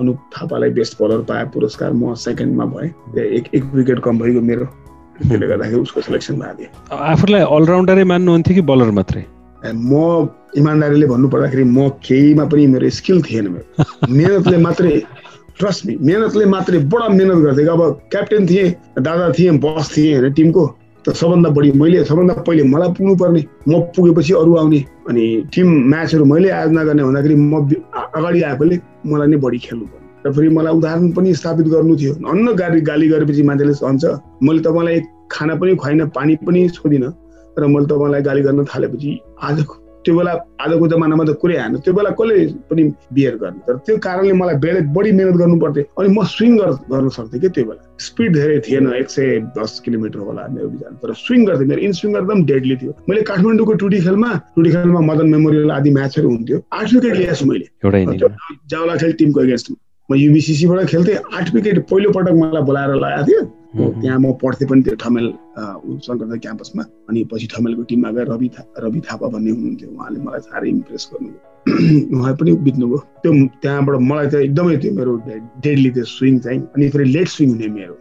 अनुप 0.00 0.18
थापालाई 0.36 0.70
बेस्ट 0.78 1.00
बलर 1.00 1.20
पाए 1.30 1.44
पुरस्कार 1.54 1.92
म 1.92 2.14
सेकेन्डमा 2.14 2.64
भएँ। 2.74 2.90
एक 3.38 3.44
एक 3.54 3.64
विकेट 3.74 3.98
कम 4.04 4.18
भइगयो 4.18 4.40
मेरो। 4.40 4.66
त्यसले 5.14 5.46
गर्दाखेरि 5.46 5.80
उसको 5.80 6.00
सिलेक्सन 6.00 6.34
भएको 6.42 6.54
थियो। 6.58 6.96
आफूलाई 7.12 7.42
अलराउन्डरै 7.56 8.04
मान्नुहुन्थ्यो 8.12 8.54
कि 8.54 8.62
बलर 8.70 8.90
मात्रै? 8.98 9.24
म 9.64 10.28
इमान्दारीले 10.56 11.06
भन्नु 11.06 11.28
पर्दाखेरि 11.28 11.64
म 11.64 11.88
केहीमा 12.04 12.44
पनि 12.44 12.66
मेरो 12.66 12.90
स्किल 12.90 13.22
थिएन 13.22 13.48
मेरो। 13.48 14.12
मेहनतले 14.12 14.56
मात्रै 14.60 14.92
ट्रस्ट 15.58 15.86
मेहनतले 16.00 16.44
मात्रै 16.44 16.78
बडा 16.92 17.08
मेहनत 17.08 17.38
गर्थेँ 17.44 17.66
अब 17.66 17.82
क्याप्टेन 18.12 18.46
थिएँ 18.46 18.68
दादा 19.00 19.30
थिएँ 19.38 19.58
बस 19.64 19.96
थिएँ 19.96 20.14
होइन 20.18 20.32
टिमको 20.32 20.64
त 21.04 21.12
सबभन्दा 21.16 21.48
बढी 21.56 21.72
मैले 21.80 22.04
सबभन्दा 22.04 22.34
पहिले 22.44 22.62
मलाई 22.68 22.88
पुग्नु 22.96 23.14
पर्ने 23.16 23.40
म 23.68 23.80
पुगेपछि 23.96 24.32
अरू 24.34 24.56
आउने 24.56 24.80
अनि 25.08 25.24
टिम 25.54 25.68
म्याचहरू 25.90 26.24
मैले 26.24 26.48
आयोजना 26.50 26.84
गर्ने 26.84 27.02
भन्दाखेरि 27.04 27.34
म 27.34 27.52
अगाडि 28.16 28.42
आएकोले 28.42 28.76
मलाई 29.06 29.28
नै 29.28 29.36
बढी 29.36 29.58
खेल्नु 29.64 29.84
पर्ने। 29.84 30.28
र 30.28 30.32
फेरि 30.32 30.48
मलाई 30.48 30.72
उदाहरण 30.76 31.10
पनि 31.12 31.34
स्थापित 31.34 31.66
गर्नु 31.68 31.96
थियो। 31.96 32.14
अन्न 32.14 32.52
गाली 32.56 32.80
गाली 32.80 33.08
गरेपछि 33.08 33.42
मान्छेले 33.48 33.74
सहन्छ। 33.80 34.04
मैले 34.44 34.60
तपाईँलाई 34.64 35.00
खाना 35.30 35.54
पनि 35.60 35.76
खुवाइनँ 35.76 36.08
पानी 36.16 36.36
पनि 36.46 36.68
छोदिनँ। 36.68 37.12
र 37.58 37.66
मैले 37.66 37.86
तपाईँलाई 37.86 38.22
गाली 38.22 38.42
गर्न 38.42 38.64
थालेपछि 38.74 39.10
आजको 39.42 39.74
त्यो 40.04 40.14
बेला 40.16 40.32
आजको 40.60 40.86
जमानामा 40.88 41.24
त 41.24 41.32
कुरै 41.40 41.56
आएन। 41.56 41.76
त्यो 41.80 41.92
बेला 41.96 42.10
कसले 42.12 42.36
पनि 42.68 42.82
बिहेर 43.16 43.36
गर्ने? 43.40 43.60
तर 43.64 43.76
त्यो 43.88 43.96
कारणले 44.04 44.32
मलाई 44.36 44.56
बेला 44.60 44.80
बढी 44.92 45.10
मिहिनेत 45.16 45.36
गर्नु 45.40 45.56
पर्थ्यो। 45.64 45.84
अनि 45.96 46.08
म 46.12 46.24
स्विङ 46.28 46.52
गर्न 46.92 47.08
सक्थेँ 47.08 47.40
कि 47.40 47.48
त्यो 47.48 47.64
बेला। 47.64 47.82
स्पिड 48.04 48.32
धेरै 48.36 48.58
थिएन 48.68 48.92
एक 49.00 49.08
सय 49.08 49.40
दस 49.56 49.80
किलोमिटर 49.84 50.18
होला 50.28 50.44
मेरो 50.52 50.68
विचार। 50.68 50.92
तर 51.00 51.12
स्विङ 51.24 51.44
गर्थेँ। 51.48 51.66
मेरो 51.72 51.80
इन 51.80 51.92
स्विङ 51.96 52.16
एकदम 52.16 52.44
डेडली 52.44 52.76
थियो। 52.76 52.92
मैले 53.08 53.22
काठमाडौँको 53.32 53.74
टुटी 53.80 54.00
खेलमा 54.04 54.30
टुटी 54.56 54.70
खेलमा 54.76 55.00
मदन 55.08 55.26
मेमोरियल 55.32 55.70
आदि 55.72 55.90
म्याचहरू 55.96 56.28
हुन्थ्यो। 56.28 56.58
आठ 56.72 56.92
विकेट 56.94 57.16
लिएछु 57.16 57.44
मैले। 57.48 57.66
जावला 58.68 58.96
खेल 59.00 59.12
टिमको 59.18 59.40
एगेन्स्टमा 59.40 59.76
म। 60.10 60.20
युबिसिसीबाट 60.20 60.86
खेल्थेँ। 60.92 61.16
आठ 61.32 61.54
विकेट 61.54 61.78
पहिलो 61.88 62.10
पटक 62.12 62.34
मलाई 62.36 62.62
बोलाएर 62.62 62.94
लगाएको 62.94 63.24
थियो। 63.24 63.42
त्यहाँ 63.74 64.18
म 64.18 64.32
पढ्थेँ 64.42 64.68
पनि 64.68 64.82
त्यो 64.82 64.94
ठमेल 65.04 65.26
शङ्करदा 66.06 66.36
क्याम्पसमा। 66.44 66.82
अनि 67.10 67.24
पछि 67.32 67.46
ठमेलको 67.54 67.82
टिममा 67.90 68.10
गएर 68.10 68.26
रवि 68.32 68.50
रवि 68.84 69.00
थापा 69.08 69.26
भन्ने 69.34 69.50
हुनुहुन्थ्यो। 69.50 69.90
उहाँले 69.90 70.20
मलाई 70.26 70.40
साह्रै 70.46 70.68
इम्प्रेस 70.68 71.10
गर्नुभयो। 71.12 71.52
उहाँ 72.18 72.34
पनि 72.36 72.52
बित्नुभयो। 72.64 72.98
त्यो 73.22 73.32
त्यहाँबाट 73.62 73.96
मलाई 74.10 74.26
त 74.26 74.34
एकदमै 74.46 74.76
त्यो 74.76 74.92
मेरो 74.94 75.12
डेडली 75.64 75.90
त्यो 75.90 76.04
स्विङ 76.16 76.38
चाहिँ 76.46 76.60
अनि 76.76 76.88
फेरि 76.94 77.04
लेट 77.04 77.28
स्विङ 77.28 77.50
हुने 77.50 77.68
मेरो। 77.68 77.94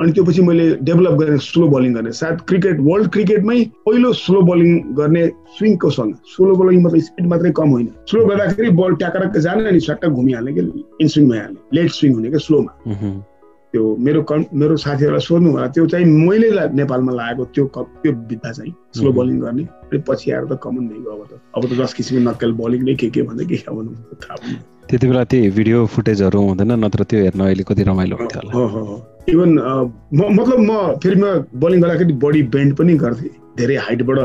अनि 0.00 0.12
त्यो 0.12 0.24
पछि 0.24 0.42
मैले 0.46 0.64
डेभलप 0.86 1.14
गरेँ 1.20 1.38
स्लो 1.42 1.68
बलिङ 1.68 1.94
गर्ने। 1.94 2.12
सायद 2.12 2.40
क्रिकेट 2.48 2.80
वर्ल्ड 2.80 3.10
क्रिकेटमै 3.12 3.58
पहिलो 3.86 4.12
स्लो 4.12 4.42
बलिङ 4.50 4.70
गर्ने 4.94 5.26
स्विङको 5.58 5.90
सँग। 5.90 6.14
स्लो 6.34 6.54
बलिङ 6.56 6.82
मतलब 6.82 7.00
स्पिड 7.08 7.26
मात्रै 7.26 7.50
कम 7.60 7.68
होइन। 7.74 7.88
स्लो 8.10 8.24
गर्दाखेरि 8.26 8.70
बल 8.80 8.94
ट्याकर 9.02 9.40
जाने 9.40 9.68
अनि 9.68 9.80
सट्ट 9.80 10.06
घुमिहाल्ने 10.06 10.52
कि 10.52 10.60
इन 11.00 11.08
स्विङ 11.08 11.30
भइहाल्ने। 11.30 11.80
लेट 11.80 11.90
स्विङ 11.98 12.14
हुने 12.14 12.28
क्या 12.30 12.38
स्लोमा 12.46 12.72
त्यो 13.72 13.82
मेरो 14.06 14.22
कन् 14.30 14.44
मेरो 14.60 14.76
साथीहरूलाई 14.84 15.24
सोध्नु 15.26 15.50
होला 15.52 15.66
त्यो 15.74 15.86
चाहिँ 15.92 16.06
मैले 16.06 16.48
नेपालमा 16.80 17.12
लागेको 17.12 17.44
त्यो 17.54 17.64
त्यो 17.74 18.12
विद्या 18.30 18.52
चाहिँ 18.52 18.72
स्लो 18.96 19.12
बलिङ 19.18 19.40
गर्ने 19.40 19.62
अनि 19.62 19.98
पछि 20.08 20.30
आएर 20.30 20.44
त 20.50 20.58
कमन 20.62 20.88
भइगयो 20.88 21.10
अब 21.16 21.22
त। 21.26 21.40
अब 21.56 21.62
त 21.66 21.72
दस 21.80 21.92
किसिमको 21.98 22.30
नक्कल 22.30 22.52
बलिङ 22.62 22.80
नै 22.86 22.94
के 23.00 23.08
के 23.10 23.22
भन्दै 23.28 23.44
के 23.50 23.56
खानु 23.66 23.90
थाहा 24.22 24.36
त्यति 24.88 25.06
बेला 25.08 25.24
त्यही 25.30 25.50
भिडियो 25.58 25.84
फुटेजहरू 25.94 26.40
हुँदैन 26.46 26.72
नत्र 26.84 27.04
त्यो 27.10 27.18
हेर्न 27.22 27.40
अहिले 27.46 27.64
कति 27.68 27.82
रमाइलो 27.90 28.16
हुन्थ्यो 28.16 28.40
होला। 28.46 28.54
इभन 29.34 29.50
मतलब 30.14 30.58
म 30.60 30.70
फेरि 31.02 31.16
म 31.22 31.26
बलिङ 31.58 31.80
गर्दाखेरि 31.82 32.12
बडी 32.24 32.42
बेन्ड 32.54 32.76
पनि 32.78 32.94
गर्थेँ। 33.02 33.34
धेरै 33.58 33.76
हाइटबाट 33.86 34.18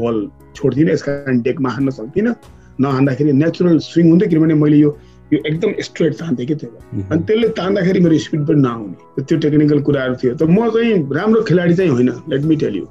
बल 0.00 0.16
छोड्दिनँ 0.56 0.92
यस 0.92 1.02
कारण 1.08 1.40
डेकमा 1.48 1.70
हान्न 1.76 1.90
सक्दिनँ। 1.98 2.34
नहान्दाखेरि 2.80 3.32
नेचुरल 3.32 3.78
स्विङ 3.88 4.10
हुन्थ्यो 4.10 4.28
किनभने 4.30 4.54
मैले 4.54 4.76
यो 4.76 4.90
यो 5.32 5.38
एकदम 5.46 5.72
स्ट्रेट 5.82 6.14
तान्थेँ 6.14 6.46
कि 6.46 6.54
त्यो 6.54 6.70
अनि 7.12 7.22
त्यसले 7.26 7.48
तान्दाखेरि 7.58 8.00
मेरो 8.00 8.18
स्पिड 8.26 8.46
पनि 8.46 8.60
नआउने 8.62 9.22
त्यो 9.22 9.38
टेक्निकल 9.38 9.80
कुराहरू 9.82 10.14
थियो। 10.22 10.34
त 10.34 10.42
म 10.42 10.70
चाहिँ 10.70 10.92
राम्रो 11.12 11.42
खेलाडी 11.42 11.74
चाहिँ 11.74 11.90
होइन 11.90 12.10
लेट 12.30 12.42
मी 12.46 12.56
टेल 12.56 12.76
यु 12.76 12.86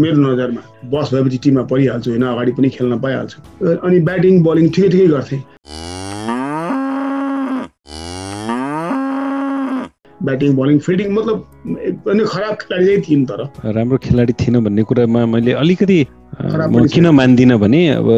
मेरो 0.00 0.18
नजरमा। 0.22 0.62
बस 0.92 1.14
भएपछि 1.14 1.38
टिममा 1.44 1.62
परिहाल्छु 1.72 2.10
होइन 2.10 2.24
अगाडि 2.24 2.52
पनि 2.52 2.68
खेल्न 2.70 2.98
पाइहाल्छु। 3.00 3.38
अनि 3.82 4.00
ब्याटिङ 4.08 4.42
बलिङ 4.42 4.70
ठिकै 4.70 4.88
ठिकै 4.88 5.06
गर्थेँ। 5.06 5.40
ब्याटिङ 10.22 10.50
बलिङ 10.56 10.78
फिल्डिङ 10.86 11.08
मतलब 11.16 11.36
एकदमै 11.88 12.24
खराब 12.32 12.54
खेलाडी 12.60 12.86
चाहिँ 12.86 13.02
थिइन् 13.08 13.24
तर। 13.30 13.40
राम्रो 13.76 13.98
खेलाडी 14.04 14.32
थिएन 14.40 14.56
भन्ने 14.64 14.82
कुरामा 14.88 15.20
मैले 15.32 15.52
अलिकति 15.62 15.98
म 16.40 16.86
किन 16.92 17.06
मान्दिनँ 17.10 17.58
भने 17.58 17.80
अब 18.00 18.08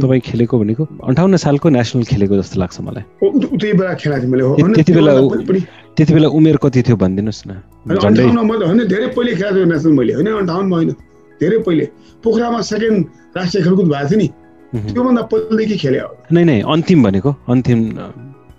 तपाईँ 0.00 0.20
खेलेको 0.28 0.54
भनेको 0.60 0.82
अन्ठाउन्न 1.08 1.36
सालको 1.44 1.68
नेसनल 1.68 2.04
खेलेको 2.12 2.34
जस्तो 2.40 2.56
लाग्छ 2.60 2.76
मलाई। 2.80 3.04
त्यति 3.20 3.72
बेला 3.72 3.92
खेलाएको 4.02 4.26
मैले। 4.28 4.42
त्यति 4.74 4.92
बेला 4.92 5.12
त्यति 5.96 6.12
बेला 6.14 6.28
उमेर 6.28 6.56
कति 6.62 6.82
थियो 6.86 6.96
भनिदिनुहोस् 6.96 7.42
न। 7.48 7.50
धेरै 8.92 9.08
पहिले 9.16 9.32
खेलाएको 9.34 9.56
थियो 9.56 9.66
नेसनल 9.72 9.92
मैले 9.98 10.12
होइन 10.14 10.28
अन्ठाउन्नमा 10.44 10.76
होइन 10.76 10.90
धेरै 11.40 11.58
पहिले। 11.66 11.84
पोखरामा 12.24 12.60
सेकेन्ड 12.70 12.98
राष्ट्रिय 13.36 13.64
खेलकुद 13.64 13.88
भएको 13.88 14.08
थियो 14.08 14.18
नि। 14.20 14.28
त्योभन्दा 14.70 15.22
पहिलेदेखि 15.32 15.76
खेले। 15.82 16.00
नै 16.32 16.42
नै 16.44 16.60
अन्तिम 16.62 16.98
भनेको 17.02 17.30
अन्तिम 17.48 17.78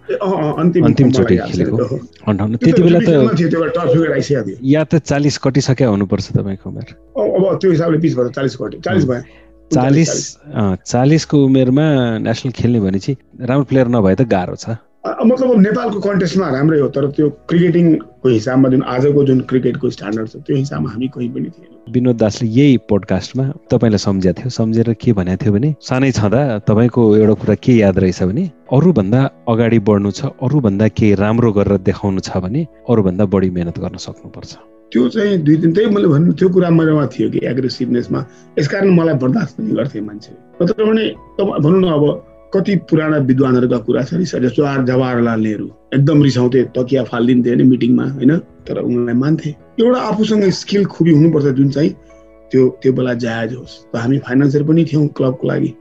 अन्तिमचोटि 0.10 1.36
खेलेको। 1.38 1.78
अन्ठाउन्न 2.28 2.56
त्यति 2.64 2.82
बेला 2.84 3.00
त 3.06 3.10
या 4.64 4.82
त 4.84 4.94
चालिस 5.12 5.38
कटिसक्यो 5.46 5.90
हुनुपर्छ 5.90 6.28
तपाईँको 6.38 6.66
उमेर। 6.70 6.88
अब 7.16 7.44
त्यो 7.62 7.70
हिसाबले 7.72 7.98
बिस 8.04 8.14
भयो 8.18 8.30
चालिस 8.38 8.56
कट्यो 8.62 8.80
चालिस 8.86 9.06
भयो। 9.10 9.22
चालिस 9.72 10.12
चालिसको 10.92 11.38
उमेरमा 11.46 11.86
नेसनल 12.28 12.52
खेल्ने 12.60 12.80
भने 12.86 13.00
चाहिँ 13.00 13.16
राम्रो 13.48 13.66
प्लेयर 13.72 13.88
नभए 13.88 14.16
त 14.16 14.22
गाह्रो 14.28 14.56
छ। 14.60 14.76
मतलब 15.02 15.48
नेपालको 15.66 16.00
कन्टेस्टमा 16.00 16.48
राम्रै 16.56 16.80
हो 16.80 16.88
तर 16.96 17.06
त्यो 17.16 17.28
क्रिकेटिङको 17.50 18.28
हिसाबमा 18.30 18.68
जुन 18.70 18.84
आजको 18.94 19.22
जुन 19.26 19.40
क्रिकेटको 19.50 19.90
स्ट्यान्डर्ड 19.96 20.28
छ 20.30 20.36
त्यो 20.46 20.56
हिसाबमा 20.56 20.90
हामी 20.92 21.08
कहीँ 21.16 21.30
पनि 21.34 21.50
थिएन। 21.56 21.71
विनोद 21.90 22.18
दासले 22.18 22.48
यही 22.48 22.78
पोडकास्टमा 22.90 23.44
तपाईँलाई 23.72 23.98
सम्झिएको 23.98 24.40
थियो। 24.40 24.50
सम्झेर 24.50 24.94
के 25.02 25.14
भनेको 25.14 25.44
थियो 25.44 25.54
भने 25.54 25.70
सानै 25.82 26.12
छँदा 26.12 26.42
तपाईँको 26.70 27.02
एउटा 27.18 27.34
कुरा 27.42 27.56
के 27.58 27.74
याद 27.74 28.00
रहेछ 28.00 28.22
भने 28.24 28.44
अरूभन्दा 28.70 29.20
अगाडि 29.50 29.80
बढ्नु 29.82 30.12
छ 30.12 30.30
अरूभन्दा 30.46 30.88
केही 30.88 31.14
राम्रो 31.18 31.52
गरेर 31.52 31.78
देखाउनु 31.82 32.22
छ 32.22 32.38
भने 32.38 32.62
अरूभन्दा 32.90 33.26
बढी 33.26 33.50
मेहनत 33.50 33.80
गर्न 33.80 33.98
सक्नुपर्छ। 33.98 34.52
त्यो 34.92 35.08
चाहिँ 35.10 35.38
दुई 35.44 35.56
दिन 35.58 35.74
त्यही 35.74 35.90
मैले 35.96 36.08
भन्नु 36.08 36.32
त्यो 36.38 36.48
कुरा 36.50 36.70
मेरोमा 36.70 37.06
थियो 37.14 37.30
कि 37.32 37.40
एग्रेसिभनेसमा 37.44 38.20
यसकारण 38.60 38.90
मलाई 38.96 39.16
बर्दास्त 39.24 39.58
पनि 39.58 39.72
गर्थे 39.76 40.02
मान्छे। 40.02 40.32
नत्र 40.62 40.84
भने 40.86 41.06
भनौँ 41.40 41.82
न 41.82 41.88
अब 41.98 42.04
कति 42.54 42.76
पुराना 42.90 43.18
विद्वानहरूका 43.18 43.78
कुरा 43.78 44.04
छ 44.04 44.14
रिस 44.14 44.36
जस्तो 44.36 44.86
जवाहरलाल 44.86 45.40
नेहरू। 45.40 45.68
एकदम 45.94 46.24
रिसाउँथे 46.24 46.64
तकिया 46.78 47.04
फालिदिन्थे 47.04 47.50
होइन 47.50 47.68
मिटिङमा 47.68 48.06
होइन? 48.06 48.38
तर 48.38 48.78
उनीहरूलाई 48.78 49.16
मान्थे। 49.16 49.50
एउटा 49.80 50.00
आफूसँग 50.02 50.44
स्किल 50.52 50.86
खुबी 50.86 51.12
हुनुपर्छ 51.12 51.46
जुन 51.46 51.70
चाहिँ 51.70 51.90
त्यो 52.52 52.68
त्यो 52.82 52.94
बेला 52.94 53.14
जायज 53.14 53.54
होस्। 53.56 53.74
त 53.94 53.96
हामी 53.96 54.18
फाइनेन्सर 54.20 54.64
पनि 54.64 54.86
थियौँ 54.86 55.08
क्लबको 55.08 55.48
लागि। 55.48 55.74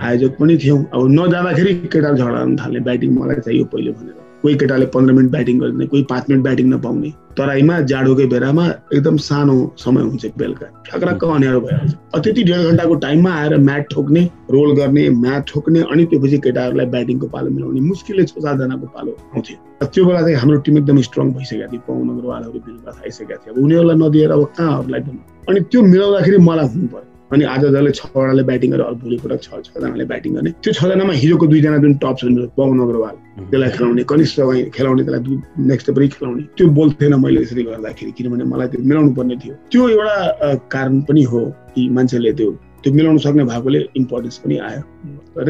आयोजक 0.00 0.36
पनि 0.40 0.56
थियौँ। 0.56 0.78
अब 0.94 1.08
नजाँदाखेरि 1.10 1.74
केटाहरू 1.92 2.16
झगडा 2.16 2.64
थाल्ने 2.64 2.80
ब्याटिङ 2.80 3.10
मलाई 3.18 3.40
चाहियो 3.40 3.64
पहिले 3.64 3.90
भनेर। 3.90 4.25
कोही 4.46 4.56
केटाले 4.56 4.86
पन्ध्र 4.94 5.12
मिनट 5.12 5.30
ब्याटिङ 5.30 5.60
गरिदिने 5.60 5.86
कोही 5.92 6.02
पाँच 6.10 6.24
मिनट 6.30 6.42
ब्याटिङ 6.42 6.66
नपाउने। 6.72 7.10
तराईमा 7.38 7.78
जाडोकै 7.90 8.26
बेलामा 8.32 8.66
एकदम 8.94 9.16
सानो 9.20 9.54
समय 9.76 10.02
हुन्छ 10.02 10.26
बेलुका। 10.38 10.66
ठ्याक्राक्क 10.86 11.24
अँध्यारो 11.26 11.60
भइहाल्छ 11.60 11.92
त्यति 12.24 12.42
डेढ 12.42 12.62
घन्टाको 12.70 12.94
टाइममा 13.04 13.32
आएर 13.40 13.56
म्याट 13.66 13.90
ठोक्ने 13.94 14.22
रोल 14.50 14.74
गर्ने 14.76 15.08
म्याच 15.24 15.42
ठोक्ने 15.48 15.80
अनि 15.92 16.04
त्योपछि 16.12 16.38
केटाहरूलाई 16.46 16.86
ब्याटिङको 16.94 17.26
पालो 17.34 17.50
मिलाउने 17.56 17.80
मुस्किलले 17.88 18.24
छ 18.24 18.46
सातजनाको 18.46 18.86
पालो 18.94 19.16
आउँथ्यो 19.34 19.56
त्यो 19.84 20.04
बेला 20.06 20.20
चाहिँ 20.20 20.36
हाम्रो 20.36 20.58
टिम 20.64 20.78
एकदम 20.78 21.00
स्ट्रङ 21.08 21.32
भइसकेको 21.36 21.72
थियो। 21.72 21.82
पवन 21.88 22.08
अग्रवालहरू 22.14 22.58
बिरुवा 22.66 22.96
आइसकेका 23.04 23.36
थियो। 23.42 23.54
अब 23.54 23.62
उनीहरूलाई 23.64 23.96
नदिएर 24.06 24.30
अब 24.32 24.44
कहाँ 24.56 24.78
अरूलाई 24.78 25.00
अनि 25.48 25.60
त्यो 25.70 25.82
मिलाउँदाखेरि 25.92 26.38
मलाई 26.48 26.66
हुनु 26.72 26.88
पर्यो 26.94 27.15
अनि 27.32 27.44
आज 27.44 27.64
जसले 27.64 27.90
छवटाले 27.98 28.42
ब्याटिङ 28.48 28.70
गरेर 28.70 28.94
भोलिपल्ट 29.02 29.40
छ 29.42 29.58
छजनाले 29.66 30.04
ब्याटिङ 30.12 30.34
गर्ने। 30.34 30.50
त्यो 30.62 30.72
छजनामा 30.78 31.12
हिजोको 31.22 31.46
दुईजना 31.46 31.78
जुन 31.84 31.94
टप 32.02 32.16
छ 32.18 32.24
पवन 32.58 32.78
अग्रवाल 32.86 33.14
त्यसलाई 33.50 33.70
खेलाउने 33.76 34.02
कनिष्ठ 34.12 34.36
खेलाउने 34.76 35.02
त्यसलाई 35.06 35.38
नेक्स्ट 35.70 35.90
पनि 35.96 36.08
खेलाउने 36.14 36.42
त्यो 36.56 36.66
बोल्थेन 36.78 37.14
मैले 37.24 37.42
यसरी 37.42 37.62
गर्दाखेरि 37.70 38.12
किनभने 38.18 38.44
मलाई 38.52 38.68
त्यो 38.68 38.80
मिलाउनु 38.90 39.10
पर्ने 39.18 39.36
थियो। 39.42 39.54
त्यो 39.72 39.88
एउटा 39.88 40.54
कारण 40.74 41.00
पनि 41.08 41.22
हो 41.32 41.40
कि 41.74 41.88
मान्छेले 41.96 42.32
त्यो 42.38 42.50
त्यो 42.82 42.92
मिलाउनु 42.94 43.18
सक्ने 43.26 43.44
भएकोले 43.50 43.80
इम्पोर्टेन्स 43.96 44.36
पनि 44.46 44.56
आयो। 44.68 44.82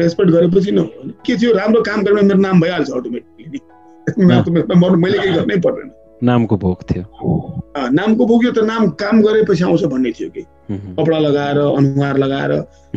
रेस्पेक्ट 0.01 0.31
गरेपछि 0.31 0.71
न 0.71 0.79
के 1.25 1.37
थियो 1.37 1.51
राम्रो 1.61 1.81
काम 1.89 2.03
गरेर 2.03 2.23
मेरो 2.25 2.39
नाम 2.47 2.61
भइहाल्छ 2.61 2.89
अटोमेटिकली 2.99 3.59
मैले 4.17 5.17
केही 5.19 5.33
गर्नै 5.37 5.57
पर्दैन। 5.67 5.89
नामको 6.23 6.57
भोग 6.57 6.83
थियो। 6.89 7.03
नामको 7.93 8.25
भोग 8.25 8.45
यो 8.45 8.51
त 8.51 8.63
नाम 8.65 8.89
काम 9.01 9.21
गरेपछि 9.21 9.63
आउँछ 9.63 9.83
भन्ने 9.93 10.11
थियो 10.11 10.29
कि 10.29 10.43
कपडा 10.97 11.19
लगाएर 11.19 11.57
अनुहार 11.57 12.17
लगाएर 12.17 12.51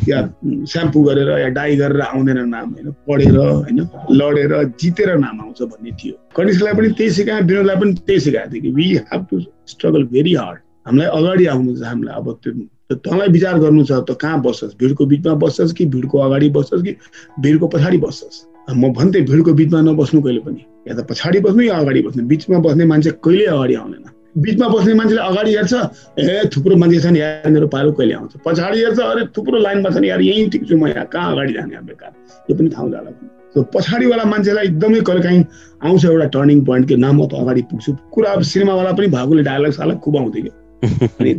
या 0.09 0.19
स्याम्पू 0.43 1.03
गरेर 1.03 1.31
या 1.39 1.49
डाई 1.55 1.77
गरेर 1.77 2.01
आउँदैन 2.01 2.39
नाम 2.49 2.69
होइन? 2.75 2.91
पढेर 3.09 3.37
होइन? 3.37 3.79
लडेर 4.11 4.53
जितेर 4.81 5.17
नाम 5.19 5.41
आउँछ 5.41 5.63
भन्ने 5.63 5.91
थियो। 6.01 6.15
कनिष्ठलाई 6.37 6.75
पनि 6.75 6.89
त्यही 6.99 7.11
सिकाएँ 7.11 7.43
विनोदलाई 7.43 7.77
पनि 7.77 7.93
त्यही 8.07 8.21
सिकाएको 8.21 8.53
थियो 8.53 8.63
कि 8.63 8.71
we 8.75 8.87
have 9.11 9.27
to 9.31 9.41
struggle 9.71 10.05
very 10.13 10.35
hard 10.35 10.59
हामीलाई 10.87 11.09
अगाडि 11.19 11.47
आउनु 11.47 11.77
छ 11.77 11.83
हामीलाई 11.85 12.15
अब 12.17 12.39
त्यो 12.43 12.97
तँलाई 12.97 13.29
विचार 13.39 13.59
गर्नु 13.59 13.85
छ 13.85 14.03
त 14.03 14.19
कहाँ 14.21 14.41
बस्छस्? 14.43 14.75
भिडको 14.81 15.07
बिचमा 15.07 15.35
बस्छस् 15.39 15.73
कि 15.79 15.87
भिडको 15.95 16.19
अगाडि 16.19 16.49
बस्छस् 16.51 16.83
कि 16.83 16.97
भिडको 17.41 17.67
पछाडि 17.69 17.99
बस्छस्? 17.99 18.37
म 18.71 18.93
भन्थेँ 18.93 19.23
भिडको 19.27 19.53
बिचमा 19.55 19.81
नबस्नु 19.81 20.21
कहिले 20.23 20.41
पनि। 20.47 20.63
या 20.89 20.95
त 20.95 21.07
पछाडि 21.07 21.41
बस्नु 21.47 21.63
या 21.63 21.77
अगाडि 21.79 22.03
बस्नु? 22.03 22.27
बिचमा 22.27 22.59
बस्ने 22.67 22.85
मान्छे 22.85 23.11
कहिले 23.23 23.47
अगाडि 23.47 23.75
आउँदैन 23.75 24.05
बिचमा 24.39 24.69
बस्ने 24.69 24.95
मान्छेले 24.95 25.21
अगाडि 25.21 25.51
हेर्छ 25.57 25.75
ए 26.19 26.51
थुप्रो 26.55 26.77
मान्छे 26.77 27.01
छ 27.01 27.07
नि 27.11 27.19
यहाँ 27.19 27.51
मेरो 27.51 27.67
पालो 27.67 27.93
कहिले 27.99 28.15
आउँछ? 28.15 28.33
पछाडि 28.47 28.79
हेर्छ 28.79 28.99
अरे 29.01 29.27
थुप्रो 29.37 29.59
लाइनमा 29.59 29.91
छ 29.91 29.97
नि 29.99 30.09
यार 30.09 30.21
यहीँ 30.23 30.49
ठिक 30.51 30.69
छु 30.69 30.77
म 30.77 30.87
यहाँ 30.87 31.07
कहाँ 31.11 31.33
अगाडि 31.33 31.53
जाने 31.53 31.73
यहाँ 31.75 31.85
बेकार? 31.87 32.13
यो 32.51 32.55
पनि 32.57 32.69
ठाउँ 32.71 32.91
जाला 32.91 33.11
त्यो 33.11 33.63
पछाडिवाला 33.75 34.25
मान्छेलाई 34.31 34.67
एकदमै 34.67 35.01
कहिले 35.03 35.23
काहीँ 35.23 35.45
आउँछ 35.83 36.05
एउटा 36.05 36.27
टर्निङ 36.39 36.65
पोइन्ट 36.65 36.89
कि 36.89 36.97
न 36.97 37.11
म 37.11 37.27
त 37.27 37.35
अगाडि 37.43 37.63
पुग्छु। 37.71 37.91
कुरा 38.15 38.31
अब 38.31 38.43
सिनेमावाला 38.47 38.93
पनि 38.95 39.07
भएकोले 39.11 39.43
डायलग 39.43 39.73
सालग 39.75 39.99
खुब 39.99 40.17
आउँथ्यो 40.17 40.43
कि 40.43 41.35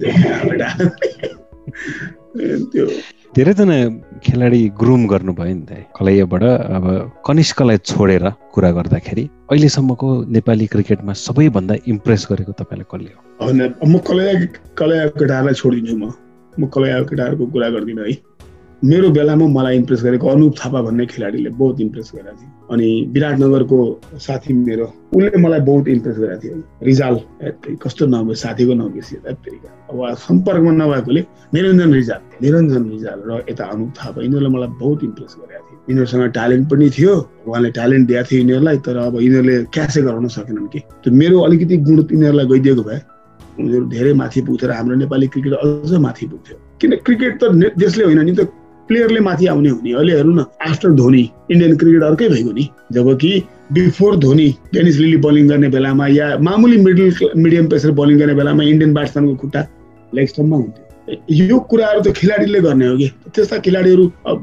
त्यो 2.72 2.86
धेरैजना 3.36 3.76
खेलाडी 4.20 4.62
ग्रुम 4.76 5.08
गर्नुभयो 5.08 5.56
नि 5.56 5.64
त। 5.64 5.72
कलैयाबाट 5.96 6.44
अब 6.44 6.86
कनिष्कलाई 7.24 7.78
छोडेर 7.80 8.26
कुरा 8.52 8.72
गर्दाखेरि 8.78 9.24
अहिलेसम्मको 9.52 10.08
नेपाली 10.36 10.66
क्रिकेटमा 10.68 11.14
सबैभन्दा 11.16 11.76
इम्प्रेस 11.88 12.28
गरेको 12.32 12.52
तपाईँलाई 12.60 12.88
कसले 12.92 13.12
हो? 13.16 13.20
म 13.88 13.98
कलैया 14.04 14.34
कलैया 14.76 15.06
केटाहरूलाई 15.16 15.56
छोडिदिन्छु 15.56 15.96
म। 15.96 16.12
म 16.60 16.68
कलैया 16.76 17.00
केटाहरूको 17.08 17.46
कुरा 17.56 17.70
गर्दिनँ 17.72 18.04
है। 18.04 18.14
मेरो 18.84 19.10
बेलामा 19.10 19.46
मलाई 19.48 19.78
इम्प्रेस 19.78 20.04
गरेको 20.04 20.28
अनुप 20.28 20.54
थापा 20.58 20.82
भन्ने 20.82 21.06
खेलाडीले 21.06 21.50
बहुत 21.54 21.82
इम्प्रेस 21.82 22.12
गरेको 22.16 22.34
थियो 22.34 22.74
अनि 22.74 22.88
विराटनगरको 23.14 23.78
साथी 24.18 24.54
मेरो 24.54 24.86
उसले 25.14 25.38
मलाई 25.38 25.60
बहुत 25.60 25.88
इम्प्रेस 25.88 26.16
गरेको 26.18 26.42
थियो 26.42 26.56
रिजाल 26.84 27.20
कस्तो 27.78 28.06
नाम 28.06 28.34
साथीको 28.34 28.74
बिर्सियो 28.90 29.20
अब 29.30 30.16
सम्पर्कमा 30.18 30.72
नभएकोले 30.72 31.22
निरञ्जन 31.54 31.94
रिजाल 31.94 32.22
निरञ्जन 32.42 32.90
रिजाल 32.90 33.20
र 33.30 33.44
यता 33.50 33.66
अनुप 33.66 33.94
थापा 33.98 34.22
यिनीहरूले 34.22 34.50
मलाई 34.50 34.70
बहुत 34.82 35.04
इम्प्रेस 35.04 35.36
गरेको 35.38 35.66
थियो 35.68 35.80
यिनीहरूसँग 35.90 36.32
ट्यालेन्ट 36.38 36.70
पनि 36.72 36.90
थियो 36.98 37.14
उहाँले 37.48 37.70
ट्यालेन्ट 37.78 38.08
दिएको 38.08 38.26
थियो 38.32 38.40
यिनीहरूलाई 38.42 38.78
तर 38.88 38.98
अब 38.98 39.20
यिनीहरूले 39.22 39.58
क्यासे 39.76 40.02
गराउन 40.02 40.28
सकेनन् 40.38 40.68
कि? 40.74 40.80
त्यो 41.04 41.14
मेरो 41.14 41.38
अलिकति 41.40 41.78
गुण 41.86 42.00
यिनीहरूलाई 42.02 42.46
गइदिएको 42.54 42.84
भए 42.90 43.00
उनीहरू 43.60 43.86
धेरै 43.94 44.14
माथि 44.24 44.42
पुग्थ्यो 44.42 44.70
र 44.70 44.74
हाम्रो 44.74 44.96
नेपाली 45.06 45.28
क्रिकेट 45.28 45.54
अझ 45.54 45.94
माथि 46.08 46.26
पुग्थ्यो। 46.34 46.58
किन 46.82 46.92
क्रिकेट 47.06 47.34
त 47.44 47.78
देशले 47.78 48.04
होइन 48.10 48.22
नि 48.26 48.36
त 48.40 48.50
प्लेयरले 48.92 49.20
माथि 49.20 49.46
आउने 49.48 49.70
हुने 49.70 49.92
अहिले 49.94 50.16
हेर्नु 50.16 50.34
न 50.36 50.46
आफ्टर 50.68 50.92
धोनी 50.92 51.30
इन्डियन 51.52 51.78
क्रिकेट 51.78 52.04
अर्कै 52.04 52.30
भइगयो 52.30 52.52
नि। 52.52 52.70
जब 52.92 53.18
कि 53.18 53.32
before 53.72 54.16
Dhoni 54.20 54.48
Dennis 54.74 54.98
Lillee 54.98 55.18
bowling 55.18 55.48
गर्ने 55.48 55.70
बेलामा 55.70 56.08
या 56.08 56.38
मामुली 56.44 56.78
मिडल 56.78 57.12
मिडियम 57.38 57.68
पेसर 57.70 57.92
बलिङ 58.00 58.18
गर्ने 58.20 58.34
बेलामा 58.36 58.64
इन्डियन 58.64 58.94
ब्याट्सम्यानको 58.94 59.36
खुट्टा 59.42 59.68
लेग 60.16 60.28
स्टम्पमा 60.28 60.58
हुन्थ्यो 60.58 60.84
यो 61.36 61.60
कुराहरू 61.72 62.02
त 62.02 62.12
खेलाडीले 62.16 62.60
गर्ने 62.62 62.88
हो 62.88 62.98
कि? 62.98 63.08
त्यस्ता 63.36 63.58
खेलाडीहरू 63.58 64.12
अब 64.28 64.40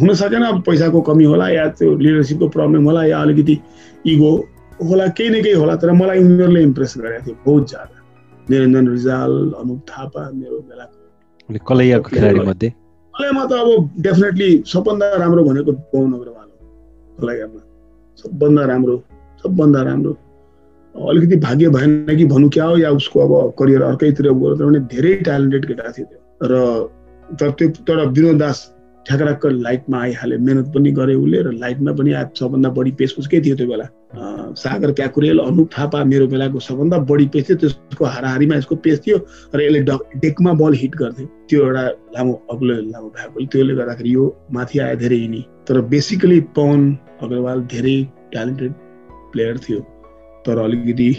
हुन 0.00 0.14
सकेन 0.14 0.44
पैसाको 0.66 1.00
कमी 1.00 1.24
होला 1.24 1.48
या 1.48 1.66
त्यो 1.78 1.96
लिडरसिपको 1.96 2.48
प्रब्लम 2.48 2.84
होला 2.84 3.04
या 3.04 3.18
अलिकति 3.18 3.58
इगो 4.06 4.32
होला 4.88 5.06
केही 5.18 5.30
न 5.30 5.42
केही 5.42 5.54
होला 5.54 5.74
तर 5.76 5.92
मलाई 5.92 6.18
उनीहरूले 6.18 6.62
इम्प्रेस 6.62 6.94
गरेको 6.98 7.26
थियो 7.26 7.36
बहुत 7.46 7.70
ज्यादा। 7.70 7.94
निरञ्जन 8.50 8.88
रिजाल 8.88 9.32
अनुप 9.60 9.80
थापा 9.90 10.30
मेरो 10.34 10.58
बेलाको 10.68 10.94
कलैयामा 13.18 13.44
त 13.44 13.52
अब 13.52 13.90
डेफिनेटली 14.00 14.62
सबभन्दा 14.66 15.06
राम्रो 15.16 15.44
भनेको 15.44 15.72
पवन 15.72 16.12
अग्रवाल 16.12 16.48
हो 16.48 17.18
कलैयामा 17.20 17.60
सबभन्दा 18.18 18.64
राम्रो 18.64 18.96
सबभन्दा 19.42 19.82
राम्रो। 19.82 20.12
अलिकति 20.94 21.36
भाग्य 21.36 21.68
भएन 21.68 22.16
कि 22.16 22.24
भनौँ 22.24 22.50
क्या 22.50 22.64
हो? 22.64 22.76
या 22.78 22.90
उसको 22.90 23.18
अब 23.20 23.52
करियर 23.58 23.82
अर्कैतिर 23.82 24.26
गयो 24.32 24.54
भने 24.54 24.80
धेरै 24.86 25.14
ट्यालेन्टेड 25.26 25.66
केटा 25.66 25.90
थियो 25.98 26.06
त्यो। 26.06 26.20
र 26.42 26.54
तर 27.40 27.50
त्यो 27.50 27.68
तर 27.68 28.06
विनोद 28.06 28.38
दास 28.38 28.58
ठ्याक्राक्क 29.08 29.46
लाइटमा 29.46 29.98
आइहाल्यो 30.02 30.38
मेहनत 30.46 30.66
पनि 30.74 30.90
गरे 30.98 31.14
उसले 31.14 31.38
र 31.42 31.52
लाइटमा 31.60 31.92
पनि 31.98 32.12
सबभन्दा 32.38 32.68
बढी 32.78 32.90
पेस 32.98 33.14
उसकै 33.18 33.40
थियो 33.40 33.56
त्यो 33.56 33.66
बेला। 33.68 33.86
सागर 34.62 34.92
प्याकुरेल 34.98 35.38
अनुप 35.38 35.68
थापा 35.76 36.02
मेरो 36.04 36.26
बेलाको 36.28 36.60
सबभन्दा 36.60 36.98
बढी 37.08 37.26
पेस 37.32 37.48
थियो 37.48 37.56
त्यसको 37.62 38.04
हाराहारीमा 38.04 38.56
यसको 38.56 38.76
पेस 38.84 39.00
थियो 39.06 39.18
र 39.54 39.60
यसले 39.60 39.80
डेकमा 40.24 40.52
बल 40.60 40.72
हिट 40.82 40.94
गर्थ्यो। 41.00 41.26
त्यो 41.48 41.64
एउटा 41.64 41.84
लामो 42.16 42.32
अग्लो 42.52 42.74
लामो 42.92 43.08
भएको 43.16 43.46
त्यसले 43.52 43.74
गर्दाखेरि 43.80 44.14
यो 44.14 44.24
माथि 44.52 44.78
आयो 44.84 44.96
धेरै 45.02 45.18
यिनी 45.24 45.42
तर 45.68 45.80
बेसिकली 45.94 46.40
पवन 46.56 46.80
अग्रवाल 47.22 47.60
धेरै 47.72 47.96
ट्यालेन्टेड 48.32 48.72
प्लेयर 49.32 49.58
थियो। 49.64 49.80
तर 50.44 50.58
अलिकति 50.58 51.10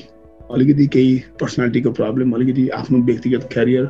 अलिकति 0.50 0.86
केही 0.94 1.16
पर्सनालिटीको 1.40 1.92
प्रब्लम 1.92 2.32
अलिकति 2.36 2.68
आफ्नो 2.76 2.98
व्यक्तिगत 3.06 3.50
क्यारियर 3.54 3.90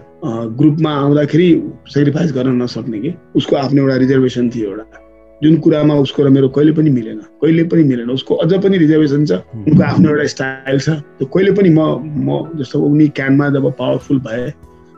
ग्रुपमा 0.60 0.92
आउँदाखेरि 1.02 1.50
सेक्रिफाइस 1.90 2.34
गर्न 2.34 2.62
नसक्ने 2.62 3.00
कि 3.00 3.14
उसको 3.36 3.56
आफ्नो 3.56 3.82
एउटा 3.82 3.96
रिजर्भेसन 3.98 4.50
थियो 4.56 4.70
एउटा। 4.70 5.06
जुन 5.42 5.56
कुरामा 5.64 5.96
उसको 6.04 6.24
र 6.24 6.30
मेरो 6.30 6.48
कहिले 6.56 6.72
पनि 6.78 6.90
मिलेन 6.90 7.20
कहिले 7.42 7.64
पनि 7.72 7.84
मिलेन 7.84 8.10
उसको 8.12 8.36
अझ 8.44 8.54
पनि 8.64 8.78
रिजर्भेसन 8.78 9.26
छ 9.26 9.32
उनको 9.56 9.84
आफ्नो 9.84 10.10
एउटा 10.10 10.26
स्टाइल 10.36 10.80
छ 10.80 10.90
त्यो 10.90 11.26
कहिले 11.34 11.52
पनि 11.60 11.70
म 11.70 11.80
म 12.28 12.58
जस्तो 12.60 12.80
उनी 12.80 13.08
क्यानमा 13.16 13.50
जब 13.56 13.72
पावरफुल 13.80 14.20
भए 14.28 14.52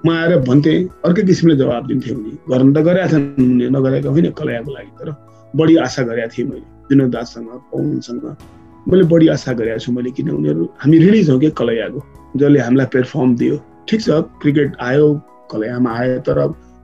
म 0.05 0.09
आएर 0.11 0.37
भन्थेँ 0.47 0.77
अर्कै 1.05 1.23
किसिमले 1.23 1.55
जवाब 1.55 1.87
दिन्थेँ 1.87 2.15
उनी। 2.15 2.31
गर्नु 2.49 2.73
त 2.73 2.85
गरेका 2.85 3.07
थिएन 3.11 3.23
उनले 3.37 3.69
नगरेका 3.69 4.09
होइन 4.09 4.29
कलयाको 4.33 4.71
लागि 4.73 4.91
तर 4.97 5.13
बढी 5.53 5.75
आशा 5.85 6.03
गरेका 6.09 6.27
थिएँ 6.33 6.47
मैले। 6.49 6.65
विनोद 6.89 7.11
दाससँग 7.11 7.49
पवनसँग 7.69 8.25
मैले 8.89 9.03
बढी 9.11 9.27
आशा 9.35 9.53
गरेको 9.53 9.79
छु 9.79 9.91
मैले 9.91 10.11
किन 10.17 10.29
उनीहरू 10.29 10.63
हामी 10.81 10.97
ऋणी 10.99 11.23
छौँ 11.25 11.39
कि 11.39 11.49
कलैयाको? 11.59 11.99
जसले 12.37 12.59
हामीलाई 12.59 12.85
पेर्फर्म 12.93 13.35
दियो। 13.35 13.55
ठिक 13.89 14.01
छ 14.01 14.09
क्रिकेट 14.41 14.75
आयो 14.81 15.07
कलैयामा 15.51 15.91
आयो 15.99 16.17
तर 16.25 16.37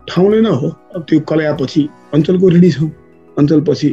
ठाउँले 0.07 0.41
नै 0.41 0.53
हो। 0.61 0.67
अब 0.95 1.05
त्यो 1.09 1.19
कलैयापछि 1.29 1.81
अञ्चलको 2.13 2.49
ऋणी 2.49 2.71
छौँ 2.71 2.89
अञ्चलपछि 3.37 3.89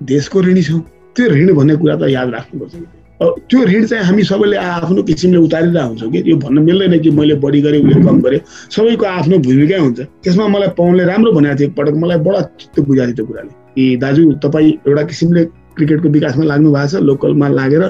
देशको 0.00 0.42
ऋणी 0.42 0.62
छौँ 0.62 0.80
त्यो 1.16 1.28
ऋण 1.28 1.54
भन्ने 1.54 1.76
कुरा 1.76 1.96
त 1.96 2.08
याद 2.08 2.28
राख्नुपर्छ। 2.34 2.74
त्यो 3.22 3.64
ऋण 3.64 3.84
चाहिँ 3.86 4.04
हामी 4.04 4.22
सबैले 4.24 4.56
आफ्नो 4.56 5.02
किसिमले 5.02 5.38
उतारिरहेको 5.46 5.88
हुन्छौँ 5.88 6.10
कि? 6.10 6.22
यो 6.26 6.36
भन्न 6.36 6.58
मिल्दैन 6.66 6.98
कि 6.98 7.10
मैले 7.10 7.34
बढी 7.38 7.60
गरेँ 7.62 7.80
उसले 7.82 8.02
कम 8.02 8.20
गरेँ। 8.20 8.40
सबैको 8.70 9.04
आफ्नो 9.06 9.38
भूमिकै 9.46 9.78
हुन्छ। 9.78 10.00
त्यसमा 10.00 10.46
मलाई 10.48 10.68
पवनले 10.78 11.04
राम्रो 11.04 11.32
भनेको 11.32 11.54
थियो। 11.58 11.68
एकपटक 11.68 11.94
मलाई 12.02 12.18
बडा 12.26 12.40
चित्त 12.58 12.80
बुझाएको 12.80 13.12
थियो 13.12 13.16
त्यो 13.16 13.26
कुराले। 13.26 13.52
कि 13.74 13.96
दाजु 14.02 14.22
तपाईँ 14.42 14.70
एउटा 14.86 15.02
किसिमले 15.02 15.42
क्रिकेटको 15.76 16.08
विकासमा 16.16 16.44
लाग्नु 16.44 16.72
भएको 16.72 16.88
छ 16.88 17.02
लोकलमा 17.08 17.48
लागेर 17.48 17.84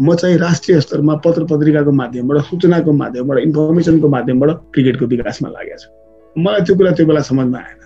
म 0.00 0.14
चाहिँ 0.14 0.36
राष्ट्रिय 0.38 0.80
स्तरमा 0.80 1.14
पत्र 1.24 1.44
पत्रिकाको 1.44 1.92
माध्यमबाट 1.92 2.44
सूचनाको 2.50 2.92
माध्यमबाट 2.92 3.38
इन्फर्मेसनको 3.38 4.08
माध्यमबाट 4.08 4.50
क्रिकेटको 4.74 5.06
विकासमा 5.06 5.48
लागेको 5.48 5.78
छु। 5.82 5.88
मलाई 6.36 6.60
त्यो 6.64 6.74
कुरा 6.76 6.90
त्यो 6.96 7.06
बेला 7.06 7.20
समझमा 7.30 7.58
आएन। 7.58 7.80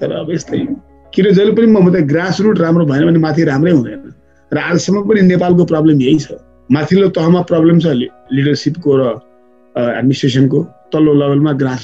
तर 0.00 0.12
अब 0.12 0.30
यस्तै। 0.30 0.58
किन 1.14 1.26
जहिले 1.34 1.52
पनि 1.56 1.66
म 1.66 1.90
त 1.90 2.06
ग्रास 2.12 2.40
रुट 2.40 2.58
राम्रो 2.60 2.84
भएन 2.86 3.04
भने 3.06 3.18
माथि 3.18 3.44
राम्रै 3.50 3.72
हुँदैन। 3.72 4.02
र 4.52 4.56
आजसम्म 4.58 5.02
पनि 5.08 5.20
नेपालको 5.32 5.64
प्रब्लम 5.72 6.00
यही 6.00 6.18
छ। 6.18 6.38
माथिल्लो 6.70 7.08
तहमा 7.18 7.40
प्रब्लम 7.50 7.78
छ 7.82 7.86
लिडरसिपको 8.30 8.90
र 9.00 9.02
एडमिनिस्ट्रेसनको 9.74 10.58
तल्लो 10.92 11.12
लेभलमा 11.20 11.52
ग्रास 11.62 11.82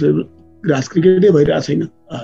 ग्रास 0.67 0.89
क्रिकेटै 0.89 1.31
भइरहेको 1.31 1.61
छैन। 1.67 1.83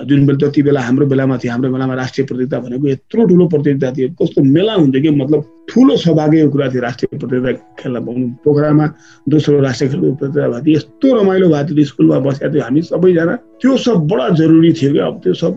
जुन 0.08 0.26
बेला 0.26 0.38
जति 0.38 0.62
बेला 0.62 0.80
हाम्रो 0.80 1.06
बेलामा 1.06 1.36
थियो 1.38 1.52
हाम्रो 1.52 1.70
बेलामा 1.72 1.94
राष्ट्रिय 1.94 2.26
प्रतियोगिता 2.26 2.58
भनेको 2.58 2.86
यत्रो 2.88 3.26
ठुलो 3.26 3.46
प्रतियोगिता 3.54 3.90
थियो। 3.96 4.08
कस्तो 4.20 4.42
मेला 4.42 4.74
हुन्थ्यो 4.74 5.02
कि 5.02 5.10
मतलब 5.10 5.40
ठुलो 5.70 5.96
सौभाग्यको 5.96 6.50
कुरा 6.50 6.68
थियो 6.72 6.82
राष्ट्रिय 6.82 7.18
प्रतियोगिता 7.18 7.52
खेल्न 7.80 8.04
पाउनु। 8.06 8.26
पोखरामा 8.44 8.86
दोस्रो 9.28 9.60
राष्ट्रिय 9.60 9.90
खेलको 9.90 10.14
प्रतियोगिता 10.14 10.48
भएको 10.48 10.64
थियो। 10.66 10.76
यस्तो 10.76 11.06
रमाइलो 11.20 11.48
भएको 11.48 11.74
थियो 11.76 11.86
स्कुलमा 11.86 12.18
बसेका 12.26 12.48
थियो 12.52 12.62
हामी 12.62 12.82
सबैजना। 12.82 13.34
त्यो 13.62 13.76
सब 13.86 14.06
बडा 14.10 14.28
जरुरी 14.40 14.72
थियो 14.72 14.92
कि 14.92 14.98
अब 14.98 15.20
त्यो 15.22 15.34
सब 15.42 15.52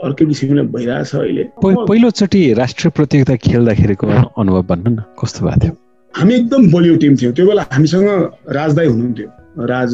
अर्कै 0.00 0.24
किसिमले 0.26 0.62
भइरहेछ 0.74 1.14
अहिले। 1.14 1.44
पहिलोचोटि 1.60 2.40
राष्ट्रिय 2.56 2.90
प्रतियोगिता 2.96 3.36
खेल्दाखेरिको 3.36 4.06
अनुभव 4.40 4.62
भन्नु 4.70 4.90
न 4.90 5.04
कस्तो 5.20 5.46
भएको 5.46 5.60
थियो? 5.60 5.72
हामी 6.14 6.34
एकदम 6.34 6.62
बलियो 6.72 6.96
टिम 7.04 7.16
थियौँ। 7.16 7.32
त्यो 7.36 7.46
बेला 7.46 7.62
हामीसँग 7.72 8.08
राजदाई 8.48 8.86
हुनुहुन्थ्यो। 8.86 9.28
राज 9.68 9.90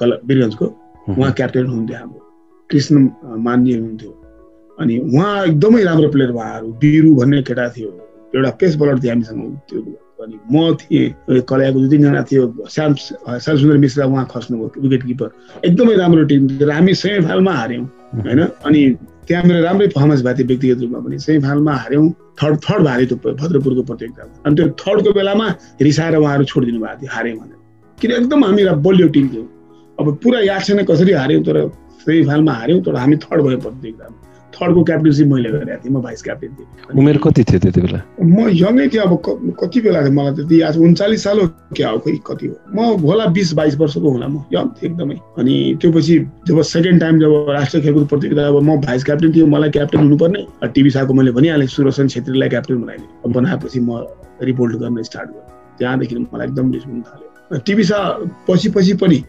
कला 0.00 0.16
वीरगन्जको। 0.26 0.66
उहाँ 1.08 1.32
क्याप्टेन 1.32 1.66
हुनुहुन्थ्यो 1.66 1.98
हाम्रो। 1.98 2.20
कृष्ण 2.70 2.96
मान्य 3.46 3.72
हुनुहुन्थ्यो। 3.74 4.10
अनि 4.80 4.98
उहाँ 4.98 5.46
एकदमै 5.46 5.82
राम्रो 5.84 6.08
प्लेयर 6.08 6.30
उहाँहरू 6.30 6.68
बिरु 6.82 7.14
भन्ने 7.14 7.42
केटा 7.42 7.68
थियो। 7.68 7.90
एउटा 8.34 8.50
पेस 8.60 8.76
बलर 8.76 8.98
थियो 8.98 9.12
हामीसँग। 9.12 9.42
त्यो 9.68 9.80
अनि 10.22 10.38
म 10.52 10.74
थिएँ। 10.80 11.42
कलयाको 11.42 11.78
दुई 11.78 11.88
तिनजना 11.88 12.22
थियो। 12.30 12.42
श्याम 12.70 12.94
श्याम 12.94 13.56
सुन्दर 13.58 13.76
मिश्रा 13.84 14.06
उहाँ 14.06 14.26
खस्नुभयो। 14.30 14.70
विकेट 14.82 15.02
किपर 15.06 15.28
एकदमै 15.66 15.94
राम्रो 15.96 16.24
टिम 16.30 16.48
थियो। 16.48 16.68
र 16.68 16.72
हामी 16.72 16.94
सेमी 16.94 17.26
फाइनलमा 17.26 17.52
हार्यौँ 17.52 17.84
होइन? 18.22 18.40
अनि 18.66 18.80
त्यहाँ 19.26 19.44
मेरो 19.44 19.62
राम्रै 19.62 19.86
पर्फर्मेन्स 19.94 20.22
भएको 20.22 20.38
थियो 20.38 20.46
व्यक्तिगत 20.48 20.80
रूपमा 20.82 20.98
पनि। 21.06 21.18
सेमी 21.18 21.40
फाइनलमा 21.42 21.74
हार्यौँ। 21.74 22.06
थर्ड 22.42 22.56
थर्ड 22.64 22.82
भएको 22.86 23.16
थियो 23.16 23.34
भद्रपुरको 23.42 23.82
प्रतियोगितामा 23.90 24.32
अनि 24.46 24.54
त्यो 24.56 24.66
थर्डको 24.82 25.10
बेलामा 25.12 25.46
रिसाएर 25.82 26.16
उहाँहरू 26.16 26.44
छोडिदिनु 26.44 26.80
भएको 26.80 27.00
थियो 27.02 27.10
हार्यौँ 27.12 27.36
भनेर। 27.38 27.58
किन 27.98 28.10
एकदम 28.12 28.44
हामी 28.44 28.62
बलियो 28.86 29.08
टिम 29.14 29.28
थियो। 29.28 29.44
अब 30.00 30.16
पुरा 30.22 30.40
याद 30.40 30.62
छैन 30.64 30.84
कसरी 30.84 31.12
हार्यौँ 31.12 31.42
तर 31.44 31.56
सेमी 32.02 32.24
फाइनलमा 32.26 32.52
हार्यौँ 32.52 32.82
तर 32.82 32.96
हामी 32.96 33.16
थर्ड 33.24 33.40
भयो 33.42 33.58
प्रतियोगितामा 33.58 34.30
थर्डको 34.52 34.82
क्याप्टेन्सी 34.84 35.24
मैले 35.24 35.50
गरेको 35.50 35.76
थिएँ 35.84 35.92
म 35.92 36.00
भाइस 36.02 36.22
क्याप्टेन 36.22 36.50
थिएँ। 36.54 36.98
उमेर 37.00 37.18
कति 37.24 37.44
थियो 37.44 37.58
त्यति 37.60 37.80
बेला? 37.80 38.00
म 38.20 38.48
यङै 38.52 38.88
थिएँ 38.92 39.02
अब 39.02 39.12
कति 39.60 39.80
बेला 39.80 40.00
थियो 40.02 40.12
मलाई 40.12 40.32
त्यति 40.36 40.60
आज 40.68 40.78
उन्चालिस 40.78 41.22
साल 41.24 41.40
हो 41.40 41.46
क्या 41.76 41.88
हो 41.90 41.98
खोइ 42.04 42.18
कति 42.26 42.46
हो? 42.46 42.54
म 42.74 43.00
होला 43.00 43.26
बिस 43.32 43.52
बाइस 43.54 43.76
वर्षको 43.80 44.10
होला 44.10 44.28
म 44.28 44.44
यङ 44.52 44.68
थिएँ 44.76 44.90
एकदमै। 44.92 45.16
अनि 45.40 45.56
त्यो 45.80 45.92
पछि 45.92 46.18
जब 46.48 46.62
सेकेन्ड 46.62 47.00
टाइम 47.00 47.20
जब 47.20 47.32
राष्ट्रिय 47.48 47.82
खेलकुद 47.82 48.06
प्रतियोगिता 48.08 48.46
अब 48.48 48.62
म 48.62 48.80
भाइस 48.84 49.04
क्याप्टेन 49.04 49.32
थियो 49.34 49.46
मलाई 49.46 49.70
क्याप्टेन 49.70 50.00
हुनुपर्ने। 50.02 50.46
टिभी 50.68 50.90
साको 50.90 51.14
मैले 51.14 51.32
भनिहालेँ 51.32 51.66
सुरसन 51.66 52.08
छेत्रीलाई 52.14 52.48
क्याप्टेन 52.48 52.82
बनाइदिएँ 52.82 53.32
बनाएपछि 53.32 53.80
म 53.80 54.04
रिपोर्ट 54.42 54.76
गर्न 54.76 55.02
स्टार्ट 55.02 55.28
गरेँ। 55.30 55.76
त्यहाँदेखि 55.78 56.16
मलाई 56.32 56.46
एकदम 56.46 56.72
रिस 56.72 56.86
हुन 56.86 57.00
थाल्यो। 57.02 57.58
टिभी 57.66 57.84
सा 57.84 57.98
पछि 58.48 58.68
पछि 58.76 58.94
पनि 59.00 59.24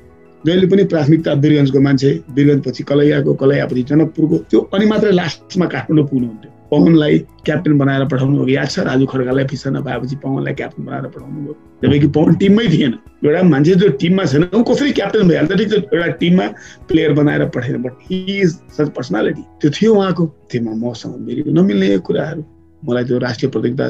जहिले 0.46 0.68
पनि 0.68 0.84
प्राथमिकता 0.92 1.34
वीरगन्जको 1.44 1.80
मान्छे 1.82 2.10
वीरगन्जपछि 2.36 2.84
कलैयाको 2.84 3.34
कलैयापछि 3.42 3.84
जनकपुरको 3.92 4.38
त्यो 4.50 4.60
अनि 4.74 4.86
मात्रै 4.86 5.12
लास्टमा 5.12 5.66
काठमाडौँ 5.74 6.08
पुग्नुहुन्थ्यो। 6.08 6.52
पवनलाई 6.72 7.18
क्याप्टेन 7.46 7.78
बनाएर 7.78 8.06
पठाउनु 8.12 8.38
हो 8.38 8.48
याद 8.50 8.70
छ? 8.70 8.80
राजु 8.90 9.06
खड्कालाई 9.06 9.46
फिसा 9.46 9.70
नपाएपछि 9.70 10.16
पवनलाई 10.24 10.54
क्याप्टेन 10.60 10.86
बनाएर 10.86 11.08
पठाउनु 11.14 11.40
भयो। 11.46 11.56
जबकि 11.84 12.08
पवन 12.18 12.36
टिममै 12.42 12.68
थिएन। 12.74 12.94
एउटा 13.24 13.44
मान्छे 13.44 13.76
जो 13.76 13.88
टिममा 14.02 14.26
छैन 14.26 14.44
ऊ 14.56 14.64
कसरी 14.64 14.92
क्याप्टेन 15.00 15.28
भइहाल्छ? 15.28 15.52
ठिक 15.54 15.70
छ 15.70 15.74
एउटा 15.94 16.08
टिममा 16.22 16.48
प्लेयर 16.90 17.14
बनाएर 17.14 17.46
पठाएन 17.56 17.82
बट 17.84 17.94
इज 18.12 18.50
सच 18.78 18.90
पर्सनालिटी 18.98 19.44
त्यो 19.62 19.72
थियो 19.72 19.94
उहाँको। 19.96 20.26
त्योमा 20.52 20.74
मसँग 20.82 21.16
मेरो 21.28 21.52
नमिल्ने 21.62 21.98
कुराहरू। 22.08 22.44
मलाई 22.84 23.04
त्यो 23.06 23.18
राष्ट्रिय 23.18 23.50
प्रतियोगिता 23.52 23.90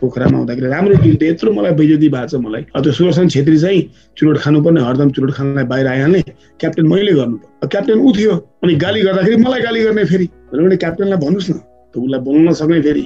पोखरामा 0.00 0.38
हुँदाखेरि 0.38 0.68
राम्रो 0.68 0.94
थियो 1.04 1.14
यत्रो 1.22 1.52
मलाई 1.52 1.72
बेजती 1.80 2.08
भएको 2.08 2.28
छ 2.28 2.34
मलाई 2.44 2.62
त्यो 2.82 2.92
सुदर्शन 2.92 3.28
छेत्री 3.34 3.58
चाहिँ 3.58 3.82
चुरोट 4.16 4.38
खानुपर्ने 4.44 4.80
हरदम 4.80 5.10
चुरोट 5.16 5.30
खानलाई 5.36 5.64
बाहिर 5.72 5.86
आइहाल्ने 5.86 6.20
क्याप्टेन 6.60 6.86
मैले 6.86 7.12
गर्नु 7.18 7.36
क्याप्टेन 7.64 7.98
ऊ 7.98 8.12
थियो 8.16 8.32
अनि 8.64 8.74
गाली 8.84 9.00
गर्दाखेरि 9.08 9.36
मलाई 9.42 9.60
गाली 9.62 9.80
गर्ने 9.84 10.04
फेरि। 10.04 10.26
भने 10.52 10.76
क्याप्टेनलाई 10.76 11.18
भन्नुहोस् 11.24 11.50
न। 11.50 11.58
त 11.92 11.94
उसलाई 11.96 12.20
बोल्न 12.20 12.48
नसक्ने 12.48 12.80
फेरि। 12.86 13.04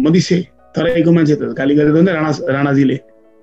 मदिसे 0.00 0.38
तराईको 0.74 1.12
मान्छे 1.12 1.34
त 1.36 1.52
गाली 1.60 1.74
गरेर 1.74 1.92
राणा 2.08 2.30
राणाजीले। 2.56 2.96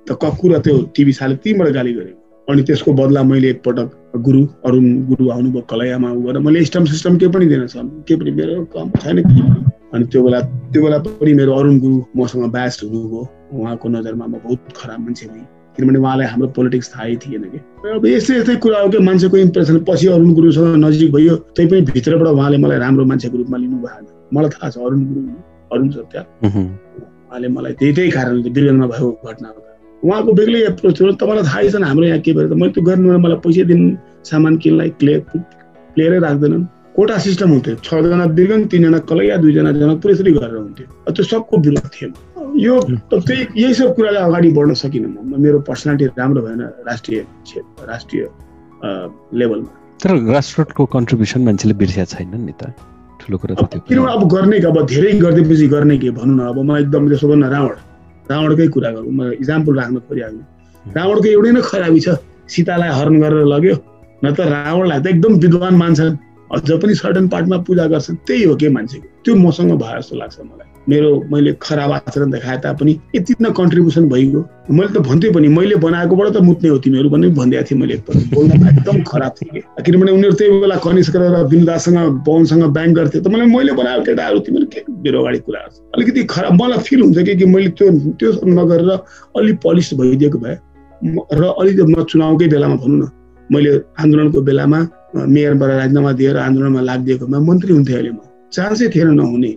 त 0.07 0.17
कक्कु 0.17 0.45
र 0.49 0.57
त्यो 0.65 0.75
टिभी 0.95 1.13
साले 1.13 1.35
तिनबाट 1.45 1.69
गाली 1.77 1.93
गरेको 1.93 2.17
अनि 2.47 2.61
त्यसको 2.65 2.93
बदला 2.97 3.21
मैले 3.23 3.49
एकपटक 3.53 3.89
गुरु 4.25 4.41
अरुण 4.65 4.85
गुरु 5.09 5.29
आउनुभयो 5.29 5.61
कलैयामा 5.69 6.09
उ 6.11 6.21
गरेर 6.25 6.41
मैले 6.41 6.65
स्टम 6.65 6.85
सिस्टम 6.89 7.17
केही 7.21 7.31
पनि 7.31 7.45
दिएन 7.45 7.67
केही 8.09 8.15
पनि 8.17 8.31
मेरो 8.33 8.65
कम 8.73 8.89
छैन। 8.97 9.68
अनि 9.93 10.03
त्यो 10.11 10.21
बेला 10.23 10.39
त्यो 10.71 10.81
बेला 10.83 10.97
पनि 11.05 11.33
मेरो 11.33 11.51
अरुण 11.59 11.79
गुरु 11.79 11.97
मसँग 12.17 12.51
ब्यास्ट 12.51 12.83
हुनुभयो। 12.83 13.21
उहाँको 13.53 13.85
नजरमा 13.89 14.25
म 14.25 14.33
बहुत 14.43 14.59
खराब 14.77 14.99
मान्छे 15.05 15.25
भएँ। 15.27 15.45
किनभने 15.77 15.99
उहाँलाई 15.99 16.27
हाम्रो 16.27 16.47
पोलिटिक्स 16.57 16.87
थाहै 16.93 17.15
थिएन 17.23 17.43
कि? 17.51 17.59
अब 17.95 18.05
यस्तै 18.05 18.33
यस्तै 18.37 18.55
कुरा 18.63 18.79
हो 18.79 18.87
कि? 18.89 18.99
मान्छेको 19.09 19.37
इम्प्रेसन 19.37 19.77
पछि 19.89 20.07
अरुण 20.13 20.33
गुरुसँग 20.37 20.75
नजिक 20.85 21.09
भयो 21.15 21.35
तै 21.57 21.65
पनि 21.69 21.81
भित्रबाट 21.89 22.27
उहाँले 22.27 22.57
मलाई 22.63 22.77
राम्रो 22.85 23.05
मान्छेको 23.11 23.37
रूपमा 23.37 23.57
लिनु 23.57 23.77
भएको 23.85 24.11
मलाई 24.35 24.49
थाहा 24.55 24.69
छ 24.69 24.77
अरुण 24.77 25.01
गुरु 25.09 25.21
अरुण 25.73 25.89
सत्या 25.97 26.21
उहाँले 26.45 27.47
मलाई 27.57 27.73
त्यही 27.79 27.93
त्यही 27.97 28.09
कारणले 28.17 28.49
बिरगन्जमा 28.55 28.87
भएको 28.93 29.09
घटना 29.29 29.47
उहाँको 30.03 30.31
बेग्लै 30.39 30.59
एप्रोच 30.67 30.93
थियो। 30.99 31.11
तपाईँलाई 31.21 31.45
थाहै 31.49 31.69
छैन 31.69 31.83
हाम्रो 31.83 32.05
यहाँ 32.05 32.19
के 32.25 32.33
भयो 32.33 32.47
त? 32.49 32.53
मैले 32.59 32.71
त्यो 32.73 32.83
गर्नु 32.87 33.17
मलाई 33.25 33.39
पैसा 33.43 33.63
दिनु 33.71 33.85
सामान 34.29 34.53
किन्नलाई 34.63 34.89
क्लियर 34.99 35.19
क्लियरै 35.95 36.19
राख्दैनन्। 36.25 36.63
कोटा 36.95 37.17
सिस्टम 37.25 37.49
हुन्थ्यो। 37.49 37.75
छजना 37.85 38.25
बिर्गन 38.37 38.61
तिनजना 38.71 38.99
कलैया 39.09 39.35
दुईजना 39.43 39.71
जनकपुर 39.71 40.11
यसरी 40.11 40.31
गरेर 40.37 40.55
हुन्थ्यो। 40.55 40.87
त्यो 41.15 41.23
सबको 41.31 41.57
विरोध 41.65 41.87
थियो। 41.95 42.09
यो 42.65 42.75
त्यही 43.13 43.41
यही 43.61 43.73
सब 43.73 43.95
कुरालाई 43.95 44.23
अगाडि 44.29 44.49
बढ्न 44.57 44.73
सकिनँ 44.83 45.09
म 45.09 45.39
मेरो 45.39 45.59
पर्सनालिटी 45.69 46.05
राम्रो 46.19 46.41
भएन 46.41 46.61
राष्ट्रिय 46.89 47.19
राष्ट्रिय 47.91 48.21
लेभलमा। 49.39 49.71
तर 50.01 50.11
ग्रासरुटको 50.29 50.85
कन्ट्रिब्युसन 50.95 51.41
मान्छेले 51.47 51.73
बिर्सिया 51.79 52.05
छैन 52.13 52.33
नि 52.47 52.53
त? 52.59 52.73
ठुलो 53.19 53.37
कुरा 53.37 53.55
किनभने 53.87 54.11
अब 54.15 54.21
गर्ने 54.33 54.57
अब 54.69 54.77
धेरै 54.91 55.11
गरिदिएपछि 55.23 55.67
गर्ने 55.75 55.97
के? 55.99 56.09
भनौँ 56.19 56.35
न 56.35 56.41
अब 56.51 56.57
म 56.63 56.77
एकदम 56.83 57.07
त्यसो 57.09 57.27
भन्न 57.27 57.43
रावण 57.53 57.75
रावणकै 58.31 58.67
कुरा 58.75 58.89
गरौँ। 58.95 59.11
म 59.11 59.19
इक्जाम्पल 59.39 59.73
राख्न 59.79 59.95
खोजिहाल्नु 60.07 60.43
रावणको 60.95 61.27
एउटै 61.35 61.51
नै 61.51 61.61
खराबी 61.69 61.99
छ। 61.99 62.07
सीतालाई 62.49 62.91
हरण 62.97 63.15
गरेर 63.21 63.45
लग्यो। 63.53 63.75
न 64.23 64.25
त 64.33 64.39
रावणलाई 64.39 64.99
त 65.03 65.07
एकदम 65.13 65.33
विद्वान 65.43 65.75
मान्छन्। 65.75 66.15
अझ 66.51 66.71
पनि 66.81 66.93
सर्टन 66.95 67.27
पार्टमा 67.27 67.57
पूजा 67.67 67.85
गर्छन् 67.87 68.15
त्यही 68.27 68.43
हो 68.43 68.55
के 68.55 68.69
मान्छेको। 68.69 69.07
त्यो 69.25 69.35
मसँग 69.35 69.71
भयो 69.77 69.99
जस्तो 70.01 70.15
लाग्छ 70.17 70.37
मलाई। 70.41 70.67
मेरो 70.89 71.09
मैले 71.31 71.51
खराब 71.61 71.91
आचरण 71.91 72.31
देखाए 72.31 72.57
तापनि 72.57 72.91
यति 73.15 73.33
न 73.41 73.51
कन्ट्रिब्युसन 73.53 74.09
भइगयो। 74.09 74.41
मैले 74.73 74.93
त 74.93 74.97
भन्थेँ 75.05 75.31
पनि 75.33 75.47
मैले 75.47 75.75
बनाएकोबाट 75.85 76.27
त 76.33 76.41
मुत्ने 76.41 76.69
हो 76.69 76.77
तिमीहरू 76.81 77.09
पनि 77.09 77.27
भनिदिएको 77.37 77.67
थिएँ 77.69 77.79
मैले 77.81 77.93
एकपल्ट। 77.93 78.33
बोल्न 78.33 78.51
एकदम 78.69 79.01
खराब 79.11 79.31
थिएँ 79.37 79.51
कि? 79.53 79.61
किनभने 79.85 80.11
उनीहरू 80.11 80.35
त्यही 80.39 80.59
बेला 80.59 80.75
कनिष्क 80.85 81.15
र 81.15 81.43
बिन्दासँग 81.53 81.97
पवनसँग 82.25 82.63
ब्याङ्क 82.73 82.95
गर्थे 82.97 83.19
त 83.19 83.27
मैले 83.29 83.45
मैले 83.53 83.73
बनाएको 83.77 84.03
केटाहरू 84.09 84.39
तिमीहरू 84.49 84.65
के 84.73 84.79
मेरो 84.89 85.21
अगाडि 85.21 85.39
कुरा 85.45 85.59
अलिकति 85.93 86.23
खराब 86.33 86.53
मलाई 86.61 86.79
फिल 86.89 87.01
हुन्छ 87.01 87.17
कि 87.29 87.45
मैले 87.45 87.69
त्यो 87.77 87.91
त्यो 88.17 88.29
नगरेर 88.57 88.89
अलिक 89.37 89.55
पलिस 89.63 89.93
भइदिएको 89.93 90.37
भए। 90.39 90.55
र 91.37 91.43
अलिक 91.61 91.79
म 91.85 92.03
चुनावकै 92.09 92.47
बेलामा 92.49 92.75
भनौँ 92.81 92.97
न 92.97 93.09
मैले 93.49 93.71
आन्दोलनको 94.01 94.41
बेलामा 94.41 94.79
मेयरबाट 95.15 95.69
राजीनामा 95.71 96.11
दिएर 96.11 96.37
आन्दोलनमा 96.37 96.81
लागिदिएकोमा 96.81 97.39
मन्त्री 97.39 97.73
हुन्थेँ 97.73 97.95
अहिले 97.95 98.11
म। 98.11 98.19
चान्सै 98.53 98.87
थिएन 98.95 99.09
नहुने। 99.13 99.51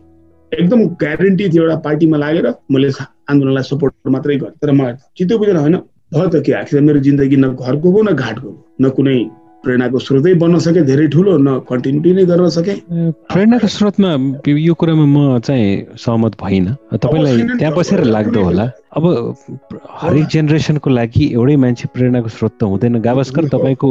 एकदम 0.53 0.80
ग्यारेन्टी 1.03 1.48
थियो 1.48 1.62
एउटा 1.62 1.76
पार्टीमा 1.86 2.16
लागेर 2.16 2.46
मैले 2.70 2.88
आन्दोलनलाई 3.30 3.64
सपोर्ट 3.64 3.94
मात्रै 4.09 4.36
गरेँ। 4.36 4.57
तर 4.62 4.70
मलाई 4.72 4.94
चित्त 5.16 5.32
बुझेन 5.34 5.57
होइन। 5.57 5.76
भयो 6.12 6.28
त 6.28 6.42
के 6.44 6.53
आखिर 6.53 6.80
मेरो 6.80 6.98
जिन्दगी 6.98 7.36
न 7.36 7.53
घरको 7.57 8.03
न 8.03 8.12
घाटको 8.12 8.50
न 8.80 8.88
कुनै 8.96 9.16
प्रेरणाको 9.62 9.98
स्रोतै 9.98 10.32
बन्न 10.42 10.58
सके 10.58 10.82
धेरै 10.90 11.06
ठुलो 11.14 11.32
न 11.38 11.48
कन्टिन्युटी 11.70 12.10
नै 12.12 12.24
गर्न 12.26 12.48
सके। 12.58 12.74
प्रेरणाको 13.30 13.68
स्रोतमा 13.76 14.10
यो 14.42 14.74
कुरामा 14.74 15.06
म 15.06 15.38
चाहिँ 15.46 15.96
सहमत 15.96 16.32
भइनँ। 16.42 16.74
तपाईँलाई 16.98 17.58
त्यहाँ 17.58 17.74
बसेर 17.76 18.02
लाग्दो 18.04 18.40
होला। 18.42 18.64
अब 18.92 19.04
हरेक 20.02 20.26
जेनेरेसनको 20.34 20.88
लागि 20.90 21.24
एउटै 21.32 21.56
मान्छे 21.62 21.86
प्रेरणाको 21.94 22.28
स्रोत 22.28 22.52
त 22.58 22.62
हुँदैन। 22.68 23.00
गावस्कर 23.06 23.44
तपाईँको 23.54 23.86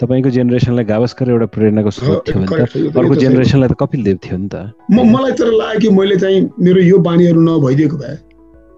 तपाईँको 0.00 0.30
जेनेरेसनलाई 0.36 0.84
गावस्कर 0.94 1.26
एउटा 1.30 1.46
प्रेरणाको 1.54 1.90
स्रोत 1.90 2.18
थियो 2.26 2.38
भने 2.40 2.54
त 2.56 2.96
अर्को 2.96 3.14
जेनेरेसनलाई 3.14 3.68
त 3.68 3.74
कपिल 3.82 4.00
देव 4.06 4.18
थियो 4.24 4.36
नि 4.38 4.48
त। 4.48 4.54
मलाई 4.94 5.32
तर 5.34 5.50
लाग्यो 5.52 5.80
कि 5.80 5.88
मैले 5.90 6.16
चाहिँ 6.22 6.38
मेरो 6.54 6.80
यो 6.86 6.98
बानीहरू 7.02 7.40
नभइदिएको 7.42 7.96
भए। 7.98 8.14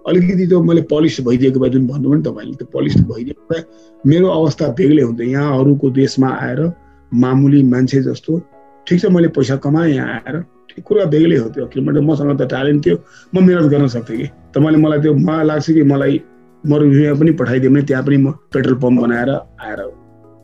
अलिकति 0.09 0.47
त्यो 0.47 0.61
मैले 0.63 0.81
पलिस 0.91 1.19
भइदिएको 1.27 1.59
भए 1.59 1.69
जुन 1.69 1.87
भन्नुभयो 1.87 2.15
नि 2.17 2.23
तपाईँले 2.29 2.55
त्यो 2.59 2.67
पलिस 2.73 2.95
भइदिएको 3.09 3.53
भए 3.53 3.63
मेरो 4.03 4.27
अवस्था 4.29 4.67
बेग्लै 4.79 5.03
हुन्थ्यो। 5.03 5.27
यहाँ 5.29 5.59
अरूको 5.59 5.89
देशमा 5.99 6.29
आएर 6.45 6.61
मामुली 7.11 7.63
मान्छे 7.73 8.01
जस्तो 8.09 8.39
ठिक 8.87 8.99
छ 9.01 9.05
मैले 9.13 9.27
पैसा 9.37 9.55
कमाएँ 9.65 9.93
यहाँ 9.93 10.21
आएर 10.25 10.39
ठिक 10.69 10.83
कुरा 10.85 11.05
बेग्लै 11.13 11.37
हो 11.37 11.49
त्यो 11.49 11.65
किनभने 11.73 12.01
मसँग 12.07 12.41
त 12.41 12.47
ट्यालेन्ट 12.49 12.85
थियो 12.85 12.97
म 13.35 13.43
मिहिनेत 13.45 13.69
गर्न 13.71 13.87
सक्थेँ 13.95 14.17
कि। 14.17 14.27
तपाईँले 14.55 14.77
मलाई 14.81 14.99
त्यो 15.01 15.13
मलाई 15.13 15.45
लाग्छ 15.45 15.71
कि 15.71 15.83
मलाई 15.93 16.21
मरुभूमिमा 16.63 17.13
पनि 17.19 17.31
पठाइदियो 17.39 17.71
भने 17.71 17.81
त्यहाँ 17.89 18.03
पनि 18.05 18.17
म 18.17 18.31
पेट्रोल 18.53 18.75
पम्प 18.83 19.01
बनाएर 19.01 19.29
आएर 19.29 19.81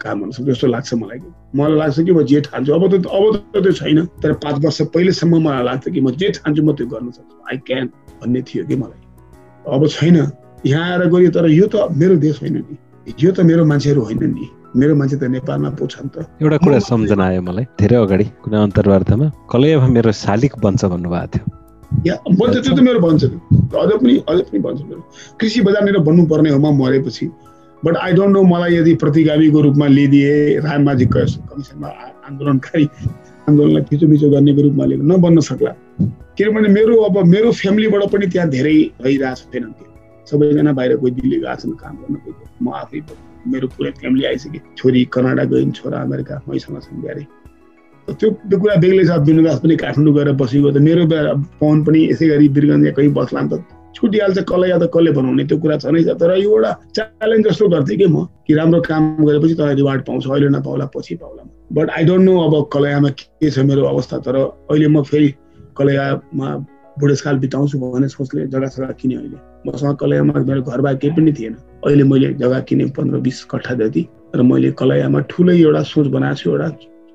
काम 0.02 0.22
गर्न 0.22 0.32
सक्छु। 0.32 0.52
जस्तो 0.52 0.68
लाग्छ 0.68 0.94
मलाई 0.94 1.18
कि। 1.20 1.30
मलाई 1.58 1.78
लाग्छ 1.78 2.00
कि 2.06 2.12
म 2.12 2.24
जे 2.24 2.42
ठान्छु। 2.42 2.74
अब 2.74 2.84
त 2.92 3.06
अब 3.08 3.24
त 3.56 3.64
त्यो 3.64 3.72
छैन। 3.72 4.06
तर 4.22 4.34
पाँच 4.44 4.66
वर्ष 4.66 4.82
पहिलेसम्म 4.94 5.42
मलाई 5.48 5.64
लाग्छ 5.64 5.90
कि 5.90 6.02
म 6.02 6.12
जे 6.12 6.30
ठान्छु 6.38 6.62
म 6.64 6.74
त्यो 6.76 6.88
गर्न 6.88 7.10
सक्छु। 7.12 7.36
आई 7.50 7.58
क्यान 7.68 7.90
भन्ने 8.22 8.42
थियो 8.42 8.66
कि 8.66 8.76
मलाई। 8.76 9.05
अब 9.68 9.88
छैन। 9.88 10.32
यहाँ 10.66 10.92
आएर 10.92 11.10
गयो 11.10 11.30
तर 11.30 11.46
यो 11.50 11.68
त 11.68 11.76
मेरो 11.92 12.16
देश 12.16 12.42
होइन 12.42 12.54
नि। 12.54 12.78
यो 13.20 13.32
त 13.32 13.40
मेरो 13.40 13.66
मान्छेहरू 13.66 14.02
होइन 14.02 14.24
नि। 14.34 14.50
मेरो 14.76 14.96
मान्छे 14.96 15.18
त 15.18 15.24
नेपालमा 15.24 15.70
पो 15.70 15.88
छन् 15.88 16.10
त। 16.10 16.26
एउटा 16.42 16.58
कुरा 16.58 16.80
सम्झना 16.80 17.26
आयो 17.26 17.42
मलाई। 17.42 17.66
धेरै 17.80 17.96
अगाडि 17.96 18.26
कुनै 18.44 18.58
अन्तर्वार्तामा 18.58 19.28
कलैयामा 19.50 19.88
मेरो 19.88 20.12
शालिक 20.12 20.54
बन्छ 20.62 20.86
भन्नुभएको 20.86 21.28
थियो। 21.34 21.44
या 22.08 22.16
बन्छ 22.30 22.56
त्यो 22.66 22.76
त 22.76 22.80
मेरो 22.80 23.00
बन्छ 23.00 23.24
अझ 23.24 23.90
पनि 24.02 24.14
अझ 24.30 24.40
पनि 24.42 24.60
बन्छ 24.60 24.82
मेरो। 24.90 25.02
कृषि 25.40 25.62
बजारनिर 25.62 25.98
बन्नुपर्ने 25.98 26.50
हो 26.50 26.60
म 26.60 26.76
मरेपछि। 26.82 27.26
बट 27.86 27.98
आई 27.98 28.14
डोन्ट 28.14 28.34
नो 28.34 28.42
मलाई 28.44 28.76
यदि 28.76 28.94
प्रतिगामीको 28.96 29.62
रूपमा 29.62 29.88
लिइदिए 29.88 30.60
राममाझी 30.60 31.06
कमिसनमा 31.06 31.88
आन्दोलनकारी 32.28 32.86
आन्दोलनलाई 33.48 33.84
थिचोमिचो 33.90 34.28
गर्नेको 34.34 34.62
रूपमा 34.66 34.86
लिएर 34.90 35.02
नबन्न 35.12 35.40
सक्ला। 35.50 35.72
किनभने 36.38 36.70
मेरो 36.78 36.96
अब 37.08 37.16
मेरो 37.34 37.52
फ्यामिलीबाट 37.62 38.04
पनि 38.14 38.26
त्यहाँ 38.34 38.50
धेरै 38.50 38.78
भइरहेको 39.04 39.52
छैनन् 39.52 39.74
त्यो। 39.78 39.88
सबैजना 40.28 40.72
बाहिर 40.74 40.92
गइ 40.98 41.12
दिल्ली 41.18 41.38
गएको 41.46 41.56
छन् 41.62 41.78
काम 41.82 41.94
गर्न 42.02 42.16
म 42.62 42.68
आफै 42.82 43.00
मेरो 43.46 43.68
पुरै 43.78 43.92
फ्यामिली 44.02 44.24
आइसकेँ। 44.26 44.62
छोरी 44.78 45.02
कनाडा 45.14 45.44
गइन् 45.54 45.72
छोरा 45.78 45.98
अमेरिका 46.02 46.36
मैसँग 46.50 46.78
छन् 46.86 47.02
बिहारै 47.02 47.26
त्यो 48.08 48.30
त्यो 48.50 48.58
कुरा 48.62 48.76
बेग्लै 48.84 49.06
छ। 49.06 49.12
विनोदास 49.30 49.60
पनि 49.62 49.76
काठमाडौँ 49.84 50.14
गएर 50.18 50.30
बसेको 50.42 50.70
त 50.72 50.78
मेरो 50.88 51.04
पवन 51.62 51.78
पनि 51.86 52.00
यसै 52.12 52.26
गरी 52.34 52.48
बिरगन्ज 52.56 52.94
कहीँ 52.98 53.10
बस्ला 53.14 53.42
त। 53.46 53.54
छुटिहाल्छ 53.96 54.40
कसलाई 54.40 54.70
या 54.70 54.78
त 54.78 54.90
कसले 54.94 55.12
बनाउने 55.18 55.44
त्यो 55.46 55.58
कुरा 55.58 55.78
छ 55.78 55.86
नै 55.96 56.04
छ। 56.04 56.16
तर 56.20 56.36
यो 56.38 56.52
एउटा 56.52 56.72
च्यालेन्ज 56.96 57.48
जस्तो 57.48 57.68
गर्थेँ 57.74 57.98
कि 57.98 58.08
म 58.08 58.28
कि 58.48 58.54
राम्रो 58.54 58.82
काम 58.82 59.04
गरेपछि 59.26 59.56
तँलाई 59.56 59.76
रिवार्ड 59.76 60.02
पाउँछ 60.06 60.28
अहिले 60.28 60.50
नपाउला 60.56 60.86
पछि 60.96 61.16
पाउला। 61.16 61.44
बट 61.74 61.90
आई 61.90 62.04
डोन्ट 62.06 62.24
नो 62.28 62.34
अब 62.46 62.54
कलयामा 62.74 63.10
के 63.20 63.50
छ 63.50 63.60
मेरो 63.66 63.84
अवस्था 63.86 64.18
तर 64.28 64.36
अहिले 64.36 64.88
म 64.88 65.04
फेरि 65.04 65.34
कलैयामा 65.78 66.48
बुढेसकाल 67.00 67.38
बिताउँछु 67.40 67.80
भन्ने 67.80 68.08
सोचले 68.08 68.46
जग्गा 68.48 68.68
सग्गा 68.68 68.92
किने 69.00 69.16
अहिले। 69.16 69.38
मसँग 69.68 69.96
कलैयामा 70.00 70.34
मेरो 70.44 70.62
घरबार 70.62 70.96
केही 70.96 71.14
पनि 71.16 71.32
थिएन। 71.40 71.54
अहिले 71.86 72.04
मैले 72.04 72.34
जग्गा 72.40 72.60
किने 72.68 72.86
पन्ध्र 72.96 73.18
बिस 73.20 73.44
कट्ठा 73.52 73.74
जति 73.80 74.08
र 74.36 74.42
मैले 74.44 74.72
कलैयामा 74.80 75.20
ठुलै 75.32 75.56
एउटा 75.60 75.82
सोच 75.92 76.08
बनाएको 76.16 76.36
छु 76.36 76.50
एउटा 76.52 76.68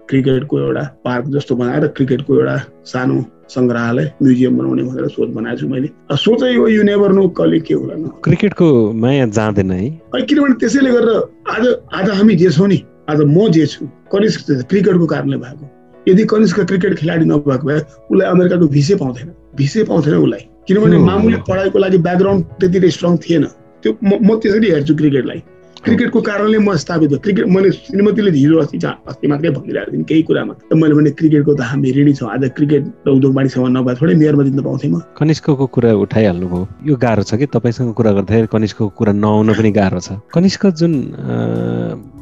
क्रिकेटको 0.09 0.59
एउटा 0.59 0.83
पार्क 1.05 1.24
जस्तो 1.37 1.57
बनाएर 1.57 1.87
क्रिकेटको 1.97 2.35
एउटा 2.35 2.57
सानो 2.93 3.16
सङ्ग्रहालय 3.55 4.13
म्युजियम 4.23 4.59
बनाउने 4.59 4.83
भनेर 4.83 5.09
सोच 5.17 5.29
बनाएको 5.35 5.61
छु 5.61 5.69
मैले। 5.69 5.89
सोचै 6.25 6.55
हो 6.55 6.67
यु 6.69 6.83
नेभर 6.91 7.13
नो 7.13 7.29
कहिले 7.39 7.59
के 7.67 7.75
होला 7.75 7.95
क्रिकेटको 8.27 8.67
माया 9.03 9.27
जाँदैन 9.39 9.71
है। 9.71 10.23
किनभने 10.23 10.55
त्यसैले 10.61 10.91
गर्दा 10.91 11.17
आज 11.55 11.67
आज 11.99 12.11
हामी 12.19 12.35
जे 12.43 12.51
छौँ 12.57 12.69
नि 12.69 12.79
आज 13.11 13.21
म 13.27 13.49
जे 13.51 13.67
छु 13.67 13.87
कनिष्ठ 14.13 14.51
क्रिकेटको 14.71 15.07
कारणले 15.07 15.37
भएको। 15.37 15.65
यदि 16.07 16.25
कनिष्क 16.33 16.61
क्रिकेट 16.71 16.95
खेलाडी 16.99 17.25
नभएको 17.25 17.67
भए 17.67 17.79
उसलाई 18.11 18.27
अमेरिकाको 18.29 18.67
भिसै 18.77 18.95
पाउँथेन। 19.03 19.29
भिसै 19.57 19.83
पाउँथेन 19.91 20.15
उसलाई। 20.15 20.43
किनभने 20.69 20.99
मामुली 20.99 21.37
पढाइको 21.49 21.79
लागि 21.79 21.99
ब्याकग्राउन्ड 22.07 22.45
त्यति 22.61 22.91
स्ट्रङ 22.91 23.17
थिएन। 23.25 23.45
त्यो 23.83 23.91
म 24.03 24.39
त्यसरी 24.41 24.71
हेर्छु 24.71 24.95
क्रिकेटलाई। 24.95 25.43
क्रिकेटको 25.85 26.20
कारणले 26.20 26.59
म 26.59 26.74
स्थापित 26.76 27.12
क्रिकेट 27.24 27.47
मैले 27.49 27.70
श्रीमतीले 27.72 28.31
हिजो 28.31 28.59
अस्ति 28.61 28.78
अस्ति 28.85 29.26
मात्रै 29.33 29.51
भनिरहेको 29.51 29.93
थिएँ 29.93 30.05
केही 30.05 30.22
कुरामा। 30.28 30.55
मैले 30.76 30.95
भने 30.95 31.11
क्रिकेटको 31.16 31.55
त 31.57 31.61
हामी 31.72 31.93
ऋणी 31.97 32.12
छौँ। 32.20 32.28
आज 32.28 32.45
क्रिकेट 32.53 32.85
र 33.07 33.11
उद्योग 33.16 33.33
वाणिज्यमा 33.35 33.68
नभए 33.81 33.95
थोरै 33.97 34.14
मेयरमा 34.20 34.43
जित्न 34.45 34.61
पाउँथेँ 34.61 34.91
म। 34.93 35.01
कनिष्कको 35.16 35.66
कुरा 35.72 35.93
उठाइहाल्नुभयो 36.05 36.68
यो 36.85 36.95
गाह्रो 37.01 37.22
छ 37.24 37.33
कि 37.41 37.47
तपाईँसँग 37.49 37.97
कुरा 37.97 38.12
गर्दाखेरि 38.12 38.53
कनिष्कको 38.53 38.89
कुरा 38.93 39.12
नआउन 39.24 39.49
पनि 39.57 39.70
गाह्रो 39.72 40.01
छ। 40.05 40.20
कनिष्क 40.28 40.66
जुन 40.76 40.93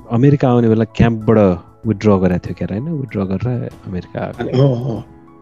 अमेरिका 0.06 0.46
आउने 0.48 0.68
बेला 0.70 0.86
क्याम्पबाट 0.94 1.38
विड्र 1.82 2.08
गरेको 2.22 2.46
थियो 2.46 2.54
क्यार 2.54 2.70
होइन? 2.78 2.86
विड्र 2.94 3.18
गरेर 3.26 3.68
अमेरिका 3.90 4.20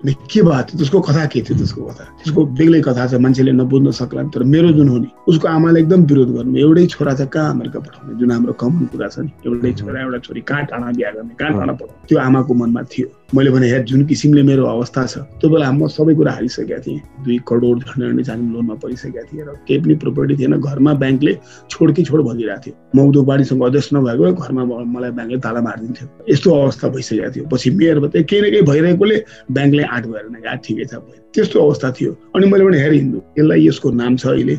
के 0.05 0.43
भएको 0.43 0.63
थियो 0.63 0.79
त्यसको 0.79 1.01
कथा 1.01 1.25
के 1.33 1.41
थियो 1.41 1.57
त्यसको 1.59 1.83
कथा? 1.87 2.05
त्यसको 2.21 2.41
बेग्लै 2.59 2.81
कथा 2.85 3.07
छ 3.07 3.15
मान्छेले 3.17 3.53
नबुझ्न 3.53 3.91
सक्ला। 3.91 4.23
तर 4.35 4.43
मेरो 4.45 4.71
जुन 4.77 4.89
हो 4.89 4.99
नि 4.99 5.09
उसको 5.29 5.49
आमाले 5.49 5.81
एकदम 5.81 6.01
विरोध 6.11 6.31
गर्नु। 6.37 6.57
एउटै 6.59 6.87
छोरा 6.87 7.15
चाहिँ 7.15 7.31
कहाँ 7.33 7.51
अमेरिका 7.51 7.79
पठाउने? 7.81 8.15
जुन 8.21 8.31
हाम्रो 8.31 8.53
कमन 8.61 8.85
कुरा 8.93 9.09
छ 9.09 9.19
नि 9.25 9.31
एउटै 9.47 9.73
छोरा 9.81 10.01
एउटा 10.01 10.19
छोरी 10.27 10.41
कहाँ 10.47 10.65
टाढा 10.71 10.91
बिहा 10.97 11.11
गर्ने 11.17 11.35
कहाँ 11.41 11.53
टाढा 11.59 11.73
पठाउने? 11.73 12.07
त्यो 12.09 12.19
आमाको 12.19 12.55
मनमा 12.55 12.83
थियो। 12.93 13.09
मैले 13.35 13.51
भने 13.51 13.67
हेर 13.71 13.83
जुन 13.91 14.05
किसिमले 14.07 14.43
मेरो 14.47 14.65
अवस्था 14.71 15.07
छ 15.07 15.19
त्यो 15.41 15.51
बेला 15.51 15.71
म 15.73 15.87
सबै 15.91 16.15
कुरा 16.15 16.33
हारिसकेका 16.33 16.79
थिएँ। 16.87 17.01
दुई 17.27 17.39
करोड 17.49 17.83
झन्डै 17.83 18.23
झन् 18.23 18.53
लोनमा 18.55 18.75
परिसकेका 18.79 19.23
थिएँ। 19.27 19.43
र 19.43 19.59
केही 19.67 19.81
पनि 19.83 19.95
प्रोपर्टी 19.99 20.35
थिएन। 20.39 20.55
घरमा 20.63 20.93
ब्याङ्कले 21.03 21.33
छोड 21.71 21.89
कि 21.97 22.03
छोड 22.07 22.23
भनिरहेको 22.23 22.63
थियो। 22.63 22.75
म 22.95 22.99
उद्योगवाडीसँग 23.11 23.63
अध्यक्ष 23.67 23.89
नभएको 23.95 24.33
घरमा 24.45 24.63
मलाई 24.95 25.11
ब्याङ्कले 25.19 25.39
ताला 25.43 25.61
मारिदिन्थ्यो। 25.67 26.07
यस्तो 26.31 26.49
अवस्था 26.55 26.87
भइसकेको 26.95 27.31
थियो। 27.35 27.45
पछि 27.51 27.71
मेयर 27.75 27.97
केही 28.15 28.41
न 28.41 28.47
केही 28.55 28.63
भइरहेकोले 28.63 29.17
ब्याङ्कले 29.51 29.83
आँट 29.87 30.07
भएर 30.07 30.29
नै 30.31 30.57
ठिकै 30.65 30.85
छ 30.85 30.95
त्यस्तो 31.35 31.61
अवस्था 31.61 31.91
थियो। 32.01 32.13
अनि 32.37 32.47
मैले 32.51 32.65
भने 32.65 32.79
हेर 32.81 32.93
हिन्दू। 32.93 33.19
यसलाई 33.39 33.67
यसको 33.69 33.91
नाम 33.91 34.17
छ 34.17 34.27
अहिले। 34.27 34.59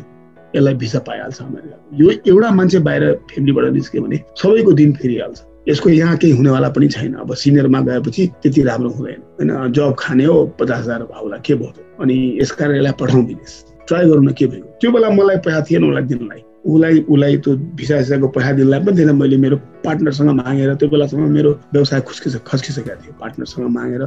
यसलाई 0.56 0.74
भिसा 0.74 0.98
पाइहाल्छ 1.04 1.40
अमेरिका 1.42 1.76
यो 2.00 2.10
एउटा 2.32 2.50
मान्छे 2.50 2.78
बाहिर 2.88 3.12
फ्यामिलीबाट 3.28 3.64
निस्क्यो 3.72 4.02
भने 4.02 4.18
सबैको 4.40 4.72
दिन 4.72 4.92
फेरिहाल्छ। 4.96 5.38
यसको 5.68 5.88
यहाँ 5.90 6.16
केही 6.16 6.32
हुनेवाला 6.36 6.68
पनि 6.72 6.88
छैन। 6.88 7.14
अब 7.20 7.34
सिनियरमा 7.34 7.80
गएपछि 7.84 8.26
त्यति 8.42 8.62
राम्रो 8.62 8.90
हुँदैन। 8.90 9.20
होइन 9.36 9.72
जब 9.72 9.94
खाने 9.98 10.24
हो 10.24 10.36
पचास 10.60 10.78
हजार 10.78 11.02
भाउला 11.12 11.36
के 11.44 11.54
भयो? 11.54 11.72
अनि 12.00 12.16
यसकारण 12.40 12.76
यसलाई 12.76 12.92
पठाउँ 13.00 13.24
विदेश। 13.26 13.64
ट्राई 13.88 14.08
गरौँ 14.08 14.24
न 14.24 14.32
के 14.32 14.46
भएको 14.46 14.68
त्यो 14.80 14.90
बेला 14.92 15.10
मलाई 15.10 15.36
पैसा 15.44 15.60
थिएन 15.68 15.84
उसलाई 15.84 16.04
दिनलाई। 16.08 16.40
उसलाई 16.64 16.98
उसलाई 17.08 17.36
त्यो 17.44 17.56
भिसा 17.76 18.00
सिसाको 18.02 18.28
पैसा 18.32 18.52
दिनलाई 18.52 18.80
पनि 18.84 18.96
थिएन। 18.98 19.10
मैले 19.20 19.36
मेरो 19.36 19.56
पार्टनरसँग 19.84 20.30
मागेर 20.40 20.74
त्यो 20.74 20.88
बेलासम्म 20.88 21.28
मेरो 21.36 21.50
व्यवसाय 21.72 22.00
खुस्किस 22.08 22.36
खस्किसकेको 22.48 23.00
थियो। 23.04 23.12
पार्टनरसँग 23.20 23.68
मागेर 23.68 24.02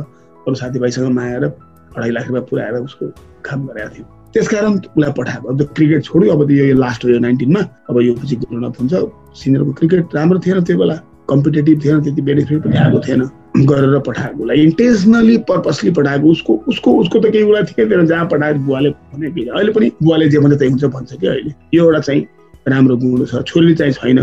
अरू 0.48 0.56
साथीभाइसँग 0.56 1.12
मागेर 1.20 1.46
अढाई 1.46 2.12
लाख 2.12 2.28
रुपियाँ 2.28 2.46
पुऱ्याएर 2.50 2.74
उसको 2.82 3.08
काम 3.46 3.68
गरेको 3.68 3.96
थियो 3.96 4.06
त्यसकारण 4.34 4.74
उसलाई 4.74 5.12
पठाएको 5.18 5.48
अब 5.50 5.62
क्रिकेट 5.76 6.04
छोड्यो 6.04 6.34
अब 6.34 6.52
यो 6.52 6.76
लास्ट 6.78 7.06
हो 7.06 7.10
यो 7.10 7.20
नाइन्टिनमा 7.20 7.62
अब 7.90 8.02
यो 8.02 8.14
पछि 8.16 8.36
गुरुनाथ 8.36 8.80
हुन्छ 8.82 8.94
सिनियरको 9.40 9.72
क्रिकेट 9.80 10.16
राम्रो 10.16 10.40
थिएन 10.46 10.64
त्यो 10.64 10.78
बेला 10.78 10.96
कम्पिटेटिभ 11.30 11.84
थिएन 11.86 12.02
त्यति 12.04 12.22
बेनिफिट 12.22 12.64
पनि 12.64 12.78
आएको 12.78 13.00
थिएन। 13.08 13.22
गरेर 13.68 14.00
पठाएको 14.08 14.44
उसलाई 14.44 14.62
इन्टेन्सनली 14.62 15.38
पर्पसली 15.50 15.92
पठाएको। 15.92 16.32
उसको 16.32 16.54
उसको 16.68 16.94
उसको 17.02 17.20
त 17.20 17.32
केही 17.32 17.44
उसलाई 17.44 17.86
थिएन 17.88 18.06
जहाँ 18.08 18.26
पठाएर 18.32 18.58
बुवाले 18.68 18.90
भने 18.90 19.28
अहिले 19.28 19.72
पनि 19.72 19.92
बुवाले 20.04 20.30
जे 20.30 20.40
भने 20.40 20.56
त्यही 20.58 20.72
हुन्छ 20.72 20.86
भन्छ 20.96 21.14
कि 21.14 21.28
अहिले। 21.28 21.54
यो 21.74 21.86
एउटा 21.86 22.00
चाहिँ 22.00 22.26
राम्रो 22.68 22.98
गुण 22.98 23.26
छ। 23.26 23.44
छोरी 23.48 23.76
चाहिँ 23.76 23.94
छैन। 23.94 24.20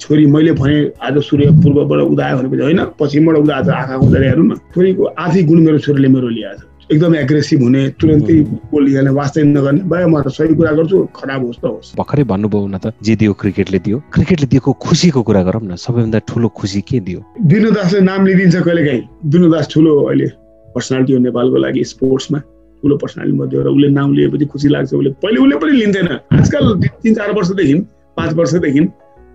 छोरी 0.00 0.26
मैले 0.26 0.52
भने 0.56 0.76
आज 1.04 1.18
सूर्य 1.22 1.50
पूर्वबाट 1.60 2.00
उदायो 2.12 2.36
भनेपछि 2.38 2.62
होइन 2.62 2.80
पश्चिमबाट 3.00 3.36
उदाएको 3.36 3.64
छ 3.64 3.76
आँखा 3.76 3.96
उदाएर 4.00 4.24
हेर्नु 4.24 4.44
न। 4.44 4.56
छोरीको 4.74 5.04
आधी 5.04 5.42
गुण 5.44 5.58
मेरो 5.60 5.78
छोरीले 5.78 6.08
मेरो 6.08 6.28
ल्याएको 6.28 6.60
छ। 6.60 6.88
एकदमै 6.90 7.18
एग्रेसिभ 7.20 7.62
हुने 7.62 7.82
तुरन्तै 8.00 8.36
बोलिहाल्ने 8.72 9.10
वास्तै 9.20 9.42
नगर्ने। 9.44 9.80
भयो 9.92 10.08
म 10.08 10.22
त 10.24 10.28
सही 10.32 10.54
कुरा 10.56 10.72
गर्छु 10.78 10.98
खराब 11.14 11.40
होस् 11.46 11.60
त 11.60 11.64
होस्। 11.68 11.94
भर्खरै 12.00 12.24
भन्नुभयो 12.32 12.66
न 12.66 12.76
त 12.80 12.96
जे 13.04 13.14
दियो 13.20 13.32
क्रिकेटले 13.40 13.78
दियो। 13.78 13.96
क्रिकेटले 14.08 14.46
दिएको 14.48 14.70
खुसीको 14.80 15.20
कुरा 15.22 15.42
गरौँ 15.46 15.62
न 15.68 15.76
सबैभन्दा 15.76 16.18
ठुलो 16.26 16.48
खुसी 16.48 16.80
के 16.80 17.00
दियो? 17.06 17.20
दिनु 17.44 17.70
दासले 17.70 18.00
नाम 18.00 18.26
लिइदिन्छ 18.26 18.56
कहिले 18.56 18.82
काहीँ 18.88 19.02
दिनु 19.30 19.46
दास 19.52 19.68
ठुलो 19.70 19.90
अहिले 20.08 20.26
पर्सनालिटी 20.74 21.12
हो 21.12 21.18
नेपालको 21.28 21.56
लागि 21.60 21.84
स्पोर्ट्समा 21.92 22.38
ठुलो 22.82 22.96
पर्सनालिटी 22.96 23.36
मध्ये 23.38 23.62
र 23.62 23.68
उसले 23.68 23.88
नाम 23.94 24.08
लिएपछि 24.16 24.44
खुसी 24.48 24.68
लाग्छ 24.74 24.90
उसले। 24.96 25.10
पहिले 25.22 25.38
उसले 25.44 25.56
पनि 25.62 25.72
लिँदैन 25.78 26.08
आजकल 26.40 26.64
तिन 27.04 27.14
चार 27.14 27.30
वर्षदेखि 27.38 27.74
पाँच 28.16 28.34
वर्षदेखि 28.34 28.80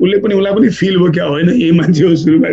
उसले 0.02 0.18
पनि 0.22 0.36
उसलाई 0.36 0.54
पनि 0.54 0.70
फिल 0.82 0.98
भयो 0.98 1.12
क्या 1.12 1.26
होइन 1.26 1.50
यही 1.50 1.72
मान्छे 1.80 2.04
हो 2.06 2.16
सुरुमा 2.16 2.50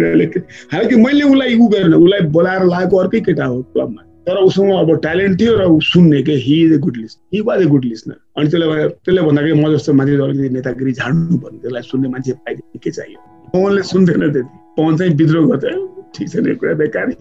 हालाकि 0.72 0.96
मैले 1.04 1.24
उसलाई 1.24 1.58
उ 1.58 1.68
गरेन 1.74 1.94
उसलाई 1.94 2.20
बोलाएर 2.38 2.64
लगाएको 2.64 2.96
अर्कै 2.96 3.20
केटा 3.28 3.44
हो 3.44 3.62
क्लबमा 3.74 4.02
तर 4.26 4.36
उसँग 4.38 4.70
अब 4.72 4.90
ट्यालेन्ट 5.02 5.40
थियो 5.40 5.56
र 5.58 5.64
ऊ 5.66 5.80
सुन्ने 5.82 6.22
के 6.22 6.32
he 6.42 6.56
is 6.64 6.72
a 6.72 6.78
good 6.78 6.96
list 6.96 7.18
he 7.34 7.40
was 7.46 7.62
a 7.62 7.66
good 7.66 7.84
listener 7.84 8.16
अनि 8.38 8.48
त्यसले 8.50 8.88
त्यसले 8.88 9.22
भन्दाखेरि 9.22 9.54
म 9.62 9.72
जस्तो 9.72 9.92
मान्छे 9.92 10.14
अलिकति 10.14 10.48
नेतागिरी 10.56 10.92
झाड्नु 10.92 11.38
पर्ने 11.38 11.58
त्यसलाई 11.58 11.82
सुन्ने 11.82 12.08
मान्छे 12.08 12.32
पाइदियो 12.32 12.78
के 12.84 12.90
चाहियो? 12.90 13.18
पवनले 13.54 13.82
सुन्थेन 13.82 14.20
त्यति। 14.32 14.58
पवन 14.76 14.96
चाहिँ 14.96 15.14
विद्रोह 15.14 15.46
गर्थ्यो 15.50 15.80
ठिक 16.14 16.28
छैन 16.30 16.54
कुरा 16.54 16.74
बेकारी 16.82 17.14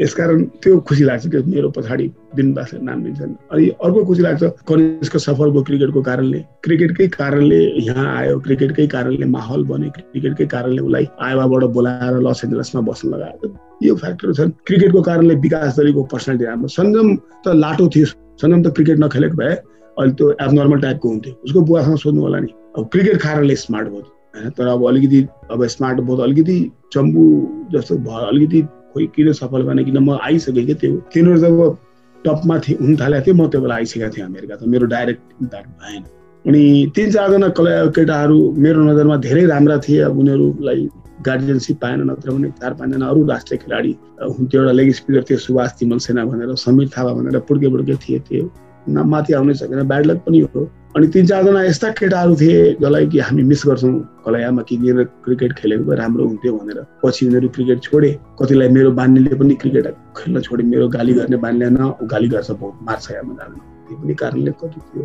यसकारण 0.00 0.42
त्यो 0.62 0.78
खुसी 0.88 1.04
लाग्छ 1.04 1.26
कि 1.32 1.38
मेरो 1.50 1.68
पछाडि 1.76 2.06
दिनदासले 2.36 2.80
नाम 2.84 3.04
लिन्छन् 3.04 3.34
अनि 3.52 3.68
अर्को 3.84 4.04
खुसी 4.04 4.22
लाग्छ 4.22 4.42
कनिष्क 4.68 5.16
सफल 5.16 5.50
भयो 5.50 5.62
क्रिकेटको 5.68 6.02
कारणले। 6.02 6.40
क्रिकेटकै 6.64 7.06
कारणले 7.16 7.60
यहाँ 7.86 8.06
आयो 8.16 8.38
क्रिकेटकै 8.46 8.86
कारणले 8.94 9.26
माहौल 9.26 9.64
बन्यो 9.70 9.90
क्रिकेटकै 9.96 10.46
कारणले 10.46 10.80
उसलाई 10.82 11.06
आयोवाबाट 11.20 11.64
बोलाएर 11.76 12.20
लस 12.26 12.44
एन्जलसमा 12.44 12.80
बस्न 12.90 13.08
लगायो 13.14 13.54
यो 13.82 13.94
फ्याक्टर 13.94 14.32
छन्। 14.32 14.50
क्रिकेटको 14.66 15.02
कारणले 15.02 15.34
विकास 15.46 15.78
दलीको 15.78 16.02
पर्सनालिटी 16.12 16.44
राम्रो। 16.44 16.68
सञ्जम 16.68 17.14
त 17.44 17.54
लाटो 17.64 17.88
थियो। 17.88 18.06
सञ्जम 18.40 18.62
त 18.62 18.74
क्रिकेट 18.76 18.98
नखेलेको 18.98 19.36
भए 19.36 19.54
अहिले 19.54 20.12
त्यो 20.14 20.30
एबनर्मल 20.30 20.80
टाइपको 20.80 21.08
हुन्थ्यो। 21.08 21.34
उसको 21.44 21.60
बुवासँग 21.68 21.96
सोध्नु 21.98 22.22
होला 22.22 22.38
नि। 22.40 22.52
अब 22.76 22.88
क्रिकेट 22.92 23.16
कारणले 23.22 23.56
स्मार्ट 23.56 23.88
भयो। 23.88 24.02
होइन? 24.36 24.50
तर 24.50 24.66
अब 24.66 24.86
अलिकति 24.88 25.26
अब 25.50 25.64
स्मार्ट 25.66 26.00
भयो 26.00 26.16
अलिकति 26.26 26.58
चम्बु 26.92 27.24
जस्तो 27.72 27.96
भयो। 28.06 28.26
अलिकति 28.32 28.60
खोइ 28.92 29.06
किन 29.16 29.32
सफल 29.32 29.62
भएन 29.62 29.84
किन 29.84 29.98
म 29.98 30.18
आइसकेँ 30.22 30.64
कि 30.66 30.74
त्यो 30.74 30.96
तिनीहरू 31.14 31.38
जब 31.40 31.76
टपमा 32.24 32.58
थिए 32.58 32.76
हुन 32.80 32.96
थालेको 33.00 33.24
थियो 33.26 33.34
म 33.34 33.48
त्यो 33.48 33.60
बेला 33.60 33.74
आइसकेको 33.74 34.10
थिएँ 34.16 34.24
अमेरिका 34.26 34.56
त। 34.56 34.62
मेरो 34.68 34.86
डाइरेक्ट 34.94 35.42
इम्प्याक्ट 35.42 35.68
भएन। 35.80 36.02
अनि 36.44 36.62
तिन 36.96 37.10
चारजना 37.12 37.48
कला 37.58 37.74
केटाहरू 37.96 38.38
मेरो 38.64 38.84
नजरमा 38.84 39.16
धेरै 39.26 39.44
राम्रा 39.46 39.76
थिए। 39.86 40.00
अब 40.08 40.18
उनीहरूलाई 40.18 40.88
गार्जियनसिप 41.26 41.76
पाएन 41.82 42.00
नत्र 42.10 42.30
भने 42.30 42.48
चार 42.62 42.74
पाँचजना 42.74 43.06
अरू 43.08 43.26
राष्ट्रिय 43.26 43.58
खेलाडी 43.58 43.92
हुन्थ्यो 44.22 44.60
एउटा 44.60 44.72
लेग 44.72 44.92
स्पिकर 44.94 45.22
थियो 45.30 45.38
सुभाष 45.38 45.70
तिमल 45.78 45.98
सेना 45.98 46.24
भनेर 46.24 46.54
समीर 46.64 46.88
थापा 46.96 47.12
भनेर 47.12 47.38
पुड्के 47.48 47.68
पुड्के 47.68 47.94
थिए 48.02 48.18
त्यो 48.28 49.04
माथि 49.04 49.32
आउनै 49.34 49.54
सकेन। 49.54 49.82
ब्याड 49.88 50.06
लक 50.06 50.18
पनि 50.26 50.40
हो। 50.54 50.64
अनि 50.98 51.06
तिन 51.14 51.26
चारजना 51.30 51.62
यस्ता 51.62 51.88
केटाहरू 51.94 52.34
थिए 52.36 52.74
जसलाई 52.82 53.06
कि 53.06 53.18
हामी 53.22 53.42
मिस 53.46 53.62
गर्छौँ। 53.66 53.92
कलैयामा 54.26 54.62
किनेर 54.66 55.04
क्रिकेट 55.24 55.52
खेलेको 55.58 55.84
भए 55.86 55.96
राम्रो 55.96 56.24
हुन्थ्यो 56.26 56.52
भनेर। 56.58 56.78
पछि 57.02 57.26
उनीहरू 57.26 57.48
क्रिकेट 57.54 57.78
छोडे। 57.86 58.10
कतिलाई 58.34 58.68
मेरो 58.74 58.90
बानीले 58.98 59.34
पनि 59.38 59.54
क्रिकेट 59.62 59.86
खेल्न 60.18 60.40
छोडे। 60.42 60.62
मेरो 60.66 60.88
गाली 60.90 61.12
गर्ने 61.14 61.36
बानीले 61.38 61.68
न 61.70 61.94
गाली 62.02 62.28
गर्छ 62.34 62.50
बहुत 62.50 62.74
मार्छ 62.82 63.10
यामा 63.14 63.34
जानु 63.38 63.56
त्यो 63.86 63.96
पनि 64.02 64.14
कारणले 64.18 64.50
कति 64.58 64.80
थियो। 64.90 65.04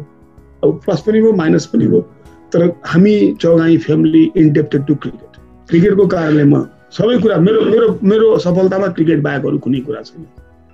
अब 0.63 0.79
प्लस 0.85 1.01
पनि 1.05 1.21
भयो 1.21 1.33
माइनस 1.41 1.65
पनि 1.69 1.85
भयो। 1.87 2.01
तर 2.49 2.61
हामी 2.89 3.13
चौगाई 3.41 3.77
फ्यामिली 3.85 4.23
इन्डेप्टेड 4.37 4.85
टु 4.87 4.95
क्रिकेट 5.03 5.37
क्रिकेटको 5.69 6.05
कारणले 6.07 6.43
म 6.43 6.65
सबै 6.89 7.17
कुरा 7.21 7.37
मेरो 7.45 7.61
मेरो 7.69 7.87
मेरो 8.01 8.37
सफलतामा 8.39 8.87
क्रिकेट 8.97 9.21
बाहेक 9.21 9.45
अरू 9.45 9.57
कुनै 9.61 9.79
कुरा 9.85 10.01
छैन। 10.09 10.25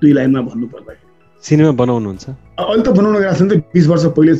दुई 0.01 0.11
लाइनमा 0.13 0.41
भन्नु 0.47 0.67
पर्दाखेरि 0.71 1.07
सिनेमा 1.43 1.71
बनाउनुहुन्छ 1.81 2.25
अहिले 2.29 2.83
त 2.83 2.89
बनाउन 2.95 3.19
गएको 3.19 3.35
छ 3.35 3.41
नि 3.41 3.49
त। 3.49 3.63
बिस 3.75 3.87
वर्ष 3.87 4.05
पहिले 4.15 4.33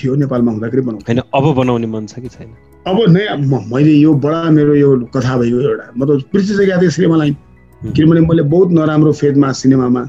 थियो 0.00 0.14
नेपालमा 0.24 0.52
हुँदाखेरि 0.52 0.82
बनाउँछ 0.82 1.08
होइन 1.08 1.20
अब 1.20 1.54
बनाउने 1.56 1.86
मन 1.86 2.06
छ 2.06 2.18
कि 2.20 2.28
छैन? 2.28 2.48
अब 2.86 2.98
नै 3.08 3.24
मैले 3.72 3.92
यो 3.92 4.14
बडा 4.24 4.50
मेरो 4.50 4.74
यो 4.74 4.96
कथा 5.14 5.36
भयो 5.38 5.60
एउटा 5.60 5.86
म 5.96 6.04
त 6.06 6.24
बिर्सिसकेको 6.32 6.80
थिएँ 6.80 6.90
सिनेमा 6.90 7.16
लाइन 7.16 7.36
किनभने 7.80 8.20
मैले 8.20 8.42
बहुत 8.52 8.70
नराम्रो 8.72 9.12
फेदमा 9.20 9.52
सिनेमामा 9.60 10.02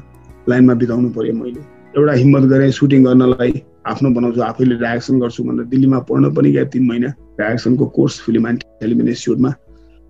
लाइनमा 0.48 0.74
बिताउनु 0.80 1.10
पर्यो 1.16 1.34
मैले। 1.34 1.60
एउटा 1.96 2.12
हिम्मत 2.12 2.44
गरेँ 2.50 2.70
सुटिङ 2.72 3.04
गर्नलाई 3.04 3.52
आफ्नो 3.86 4.10
बनाउँछु 4.16 4.40
आफैले 4.42 4.74
रियाक्सन 4.80 5.20
गर्छु 5.20 5.42
भनेर 5.44 5.64
दिल्लीमा 5.72 5.98
पढ्न 6.08 6.32
पनि 6.34 6.52
गएँ 6.52 6.66
तिन 6.72 6.86
महिना। 6.88 7.08
रियाक्सनको 7.40 7.86
कोर्स 7.96 8.20
फिल्म 8.24 8.48
एन्ड 8.48 8.62
टेलिभिजन 8.80 9.08
इन्स्टिच्युटमा 9.08 9.50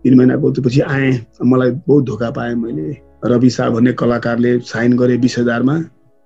तिन 0.05 0.15
महिनाको 0.19 0.51
त्यसपछि 0.51 0.81
आएँ। 0.81 1.13
मलाई 1.43 1.71
बहुत 1.87 2.05
धोका 2.05 2.31
पाएँ 2.31 2.55
मैले। 2.55 2.97
रवि 3.25 3.51
शाह 3.51 3.71
भन्ने 3.71 3.93
कलाकारले 3.99 4.59
साइन 4.71 4.97
गरेँ 4.99 5.19
बिस 5.19 5.39
हजारमा। 5.39 5.75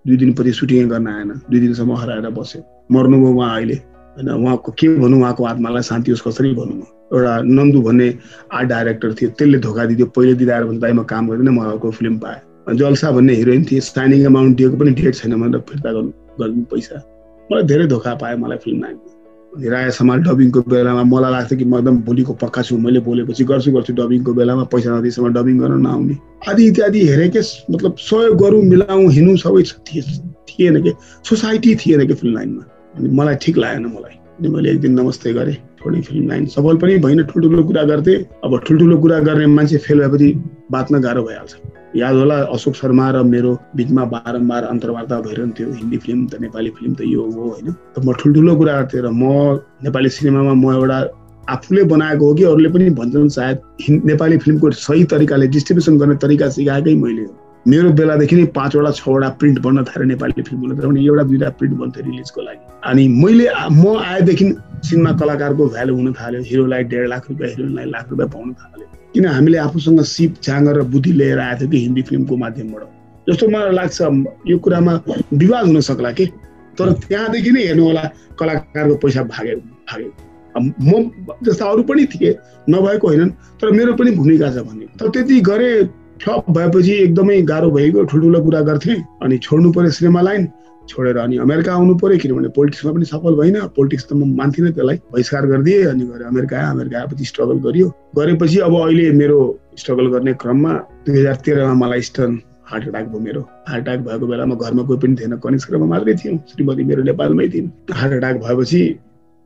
दुई 0.06 0.16
दिनपछि 0.16 0.52
सुटिङ 0.52 0.88
गर्न 0.88 1.08
आएन। 1.08 1.30
दुई 1.50 1.60
दिनसम्म 1.60 1.96
हराएर 1.96 2.28
बस्यो। 2.30 2.62
मर्नुभयो 2.92 3.32
उहाँ 3.34 3.54
अहिले। 3.56 3.74
होइन 3.74 4.30
उहाँको 4.30 4.72
के 4.72 4.88
भनौँ 4.98 5.18
उहाँको 5.20 5.44
आत्मालाई 5.44 5.82
शान्ति 5.82 6.10
होस् 6.10 6.22
कसरी 6.26 6.52
भनौँ 6.54 6.86
एउटा 7.12 7.32
नन्दु 7.42 7.80
भन्ने 7.82 8.08
आर्ट 8.52 8.68
डाइरेक्टर 8.68 9.14
थियो 9.14 9.30
त्यसले 9.38 9.58
धोका 9.58 9.84
दियो 9.86 10.06
पहिले 10.16 10.34
दिँदा 10.34 10.60
भने 10.64 10.78
दाइ 10.78 10.92
म 10.92 11.02
काम 11.04 11.28
गर्दैन 11.28 11.48
म 11.48 11.64
अर्को 11.64 11.90
फिल्म 11.90 12.18
पाएँ। 12.18 12.76
जलसा 12.76 13.10
भन्ने 13.10 13.34
हिरोइन 13.34 13.64
थिए 13.70 13.80
साइनिङ 13.80 14.24
एमाउन्ट 14.26 14.56
दिएको 14.56 14.76
पनि 14.76 14.90
डेट 14.94 15.14
छैन 15.14 15.34
भनेर 15.40 15.60
फिर्ता 15.68 15.92
गर्नु 15.92 16.10
गर्नु 16.40 16.62
पैसा। 16.70 16.96
मलाई 17.50 17.62
धेरै 17.66 17.86
धोका 17.86 18.14
पाएँ 18.22 18.36
मलाई 18.36 18.58
फिल्म 18.64 18.78
नाइनमा 18.80 19.15
राय 19.56 19.90
समाल 19.90 20.22
डबिङको 20.22 20.60
बेलामा 20.68 21.02
मलाई 21.02 21.32
लाग्थ्यो 21.32 21.58
कि 21.58 21.64
म 21.64 21.78
एकदम 21.78 21.96
भोलिको 22.04 22.32
पक्का 22.42 22.62
छु 22.62 22.76
मैले 22.76 23.00
बोलेपछि 23.00 23.44
गर्छु 23.44 23.72
गर्छु 23.72 23.92
डबिङको 23.96 24.32
बेलामा 24.36 24.64
पैसा 24.68 24.98
नदिएसम्म 24.98 25.32
डबिङ 25.32 25.58
गर्न 25.58 25.80
नआउने। 25.80 26.16
आदि 26.48 26.66
इत्यादि 26.68 27.00
हेरेँ 27.08 27.30
मतलब 27.72 27.96
सहयोग 27.96 28.36
गरौँ 28.42 28.62
मिलाउँ 28.62 29.10
हिँडौँ 29.12 29.36
सबै 29.36 29.62
थिएन 30.48 30.82
कि? 30.82 30.92
सोसाइटी 31.24 31.74
थिएन 31.76 32.06
कि 32.06 32.14
फिल्म 32.14 32.34
लाइनमा? 32.34 32.62
अनि 32.96 33.08
मलाई 33.08 33.34
ठिक 33.42 33.56
लागेन 33.58 33.86
मलाई। 33.86 34.14
अनि 34.38 34.48
मैले 34.48 34.70
एक 34.70 34.80
दिन 34.80 34.92
नमस्ते 35.00 35.32
गरेँ 35.32 35.56
थोरै 35.80 36.00
फिल्म 36.00 36.28
लाइन। 36.28 36.46
सफल 36.52 36.76
पनि 36.76 36.98
भएन 36.98 37.22
ठुल्ठुलो 37.24 37.64
कुरा 37.64 37.82
गर्थेँ। 37.90 38.16
अब 38.44 38.60
ठुल्ठुलो 38.66 38.96
कुरा 39.00 39.18
गर्ने 39.24 39.46
मान्छे 39.56 39.78
फेल 39.78 39.98
भएपछि 40.00 40.28
बाँच्न 40.70 41.00
गाह्रो 41.00 41.22
भइहाल्छ। 41.24 41.54
याद 41.96 42.14
होला 42.16 42.36
अशोक 42.54 42.74
शर्मा 42.74 43.10
र 43.10 43.22
मेरो 43.24 43.52
बिचमा 43.76 44.04
बारम्बार 44.14 44.64
अन्तर्वार्ता 44.64 45.20
भइरहन्थ्यो 45.26 45.66
हिन्दी 45.72 45.98
फिल्म 45.98 46.26
त 46.26 46.40
नेपाली 46.40 46.70
फिल्म 46.78 46.94
त 46.94 47.00
यो 47.06 47.22
हो 47.22 47.48
होइन? 47.50 47.74
म 48.04 48.12
ठुल्ठुलो 48.20 48.56
कुरा 48.56 48.74
गर्थेँ 48.80 49.02
र 49.02 49.08
म 49.12 49.22
नेपाली 49.84 50.08
सिनेमामा 50.16 50.54
म 50.54 50.74
एउटा 50.74 50.98
आफूले 51.48 51.82
बनाएको 51.94 52.26
हो 52.26 52.34
कि 52.34 52.44
अरूले 52.44 52.68
पनि 52.74 52.90
भन्छन् 53.00 53.28
सायद 53.30 53.58
नेपाली 54.12 54.38
फिल्मको 54.44 54.70
सही 54.82 55.04
तरिकाले 55.12 55.46
डिस्ट्रिब्युसन 55.56 55.98
गर्ने 55.98 56.14
तरिका 56.22 56.48
सिकाएकै 56.50 56.94
मैले 56.94 57.22
हो। 57.22 57.34
मेरो 57.66 57.90
बेलादेखि 57.98 58.36
नै 58.36 58.44
पाँचवटा 58.56 58.90
छवटा 58.98 59.28
प्रिन्ट 59.38 59.58
बन्न 59.62 59.84
थाल्यो 59.84 60.06
नेपाली 60.08 60.42
फिल्मको 60.42 60.74
तर 60.74 60.86
पनि 60.88 61.06
एउटा 61.06 61.22
दुईवटा 61.30 61.50
प्रिन्ट 61.58 61.74
बन्थ्यो 61.78 62.04
रिलिजको 62.06 62.40
लागि। 62.42 62.62
अनि 62.90 63.08
मैले 63.22 63.46
म 63.70 63.96
आएदेखि 64.10 64.46
सिनेमा 64.86 65.12
कलाकारको 65.22 65.66
भ्यालु 65.74 65.94
हुन 65.96 66.12
थाल्यो 66.20 66.42
हिरोलाई 66.50 66.82
डेढ 66.92 67.08
लाख 67.08 67.30
रुपियाँ 67.30 67.50
हिरोइनलाई 67.50 67.90
लाख 67.90 68.10
रुपियाँ 68.10 68.28
पाउन 68.34 68.52
थाल्यो 68.60 68.86
किन 69.16 69.26
हामीले 69.26 69.58
आफूसँग 69.58 70.00
सिप 70.04 70.34
छाँग 70.44 70.68
र 70.76 70.82
बुद्धि 70.92 71.12
लिएर 71.12 71.38
आएको 71.40 71.60
थियो 71.60 71.70
कि 71.70 71.78
हिन्दी 71.80 72.02
फिल्मको 72.04 72.36
माध्यमबाट? 72.36 72.82
जस्तो 73.28 73.48
मलाई 73.48 73.72
लाग्छ 73.72 74.00
यो 74.46 74.58
कुरामा 74.60 74.94
विवाद 75.32 75.66
हुन 75.66 75.80
सक्ला 75.80 76.10
कि? 76.12 76.26
तर 76.76 76.92
त्यहाँदेखि 77.08 77.50
नै 77.50 77.62
हेर्नु 77.66 77.84
होला 77.84 78.04
कलाकारको 78.36 78.94
पैसा 79.00 79.22
भाग्यो। 79.32 79.56
भाग्यो 79.88 80.10
म 80.56 81.10
जस्ता 81.44 81.64
अरू 81.64 81.82
पनि 81.88 82.04
थिए 82.12 82.30
नभएको 82.70 83.08
होइनन् 83.08 83.30
तर 83.60 83.70
मेरो 83.72 83.94
पनि 83.96 84.10
भूमिका 84.20 84.50
छ 84.52 84.64
भन्ने। 84.68 84.86
तर 85.00 85.08
त्यति 85.08 85.40
गरे 85.48 85.70
फ्लप 86.20 86.44
भएपछि 86.50 86.92
एकदमै 86.92 87.40
गाह्रो 87.48 87.70
भएको 87.70 88.04
ठुल्ठुलो 88.04 88.40
कुरा 88.44 88.60
गर्थेँ 88.68 88.96
अनि 89.22 89.38
छोड्नु 89.38 89.72
पर्यो 89.72 89.90
सिनेमा 89.96 90.20
लाइन। 90.28 90.46
छोडेर 90.88 91.16
अनि 91.18 91.36
अमेरिका 91.44 91.72
आउनु 91.74 91.94
पऱ्यो 92.02 92.18
किनभने 92.22 92.48
पोलिटिक्समा 92.56 92.92
पनि 92.92 93.04
सफल 93.04 93.34
भएन। 93.40 93.56
पोलिटिक्स 93.76 94.04
त 94.08 94.12
म 94.12 94.34
मान्थिनँ 94.36 94.72
त्यसलाई। 94.72 94.96
बहिष्कार 95.12 95.46
गरिदिएँ 95.46 95.84
अनि 95.92 96.04
गएर 96.06 96.22
अमेरिका 96.26 96.56
आयो 96.58 96.70
अमेरिका 96.70 96.98
आएपछि 97.00 97.24
स्ट्रगल 97.24 97.58
गरियो। 97.66 97.88
गरेपछि 98.16 98.58
अब 98.66 98.74
अहिले 98.80 99.10
मेरो 99.20 99.38
स्ट्रगल 99.78 100.06
गर्ने 100.14 100.32
क्रममा 100.42 100.72
दुई 101.06 101.18
हजार 101.18 101.36
तेह्रमा 101.46 101.74
मलाई 101.74 102.00
स्टर्न 102.10 102.38
हार्ट 102.70 102.88
एट्याक 102.88 103.06
भयो 103.08 103.20
मेरो। 103.20 103.40
हार्ट 103.68 103.82
एट्याक 103.82 104.00
भएको 104.06 104.26
बेलामा 104.26 104.54
घरमा 104.54 104.82
कोही 104.82 104.98
पनि 105.02 105.16
थिएन। 105.20 105.36
कनिष्कमा 105.38 105.86
मात्रै 105.86 106.14
थियौँ। 106.20 106.38
श्रीमती 106.50 106.84
मेरो 106.84 107.02
नेपालमै 107.10 107.48
थिइन्। 107.54 107.68
हार्ट 107.98 108.12
एट्याक 108.12 108.36
भएपछि 108.44 108.82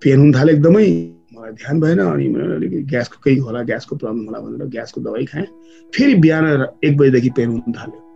पेन 0.03 0.18
हुन 0.20 0.32
थाल्यो 0.34 0.57
एकदमै। 0.57 0.86
मलाई 1.34 1.53
ध्यान 1.62 1.80
भएन 1.80 1.99
अनि 2.01 2.28
मैले 2.28 2.55
अलिकति 2.55 2.82
ग्यासको 2.93 3.16
केही 3.24 3.36
होला 3.45 3.62
ग्यासको 3.70 3.97
प्रब्लम 3.97 4.24
होला 4.26 4.38
भनेर 4.41 4.68
ग्यासको 4.76 5.01
दबाई 5.01 5.24
खाएँ। 5.32 5.47
फेरि 5.93 6.14
बिहान 6.24 6.45
एक 6.84 6.97
बजीदेखि 6.97 7.30
पेन 7.36 7.49
हुन 7.51 7.72
थाल्यो। 7.72 8.09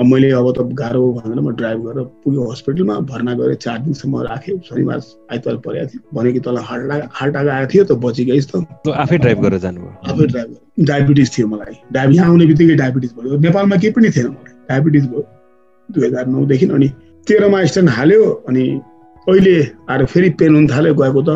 अब 0.00 0.06
मैले 0.06 0.30
अब 0.32 0.46
त 0.56 0.62
गाह्रो 0.80 1.00
भनेर 1.12 1.40
म 1.40 1.50
ड्राइभ 1.56 1.80
गरेर 1.86 2.04
पुग्यो 2.24 2.50
हस्पिटलमा 2.50 2.94
भर्ना 3.10 3.32
गरेँ 3.36 3.56
चार 3.60 3.78
दिनसम्म 3.84 4.22
राखेँ। 4.24 4.56
शनिबार 4.68 5.00
आइतबार 5.32 5.56
परेको 5.60 5.86
थियो। 5.92 6.00
भने 6.16 6.32
कि 6.32 6.40
तँलाई 6.40 6.64
हार्ट 6.64 7.10
हार्ट 7.12 7.36
आएको 7.36 7.50
आएको 7.50 7.68
थियो 7.72 7.84
त 7.84 7.92
बची 8.00 8.24
गइस् 8.24 8.48
त 8.48 8.64
आफै 8.96 9.18
ड्राइभ 9.18 9.38
गरेर 9.44 9.58
जानुभयो? 9.60 9.92
आफै 10.08 10.26
ड्राइभ 10.32 10.56
डायबिटिज 10.88 11.36
थियो 11.36 11.46
मलाई। 11.52 11.74
डायबि 11.92 12.16
यहाँ 12.16 12.28
आउने 12.28 12.46
बित्तिकै 12.46 12.76
डायबिटिज 12.80 13.12
भयो। 13.20 13.36
नेपालमा 13.44 13.76
केही 13.76 13.92
पनि 13.92 14.10
थिएन 14.16 14.26
मलाई। 14.26 14.54
डायबिटिज 14.70 15.04
भयो 15.12 15.22
दुई 15.88 16.06
हजार 16.06 16.26
नौदेखि 16.32 16.66
अनि 16.80 16.88
तेह्रमा 17.28 17.64
स्ट्यान्ड 17.68 17.90
हाल्यो 17.90 18.24
अनि 18.48 18.64
अहिले 19.28 19.56
आएर 19.90 20.04
फेरि 20.12 20.30
पेन 20.40 20.54
हुन 20.54 20.66
थाल्यो 20.72 20.94
गएको 20.96 21.22
त। 21.28 21.30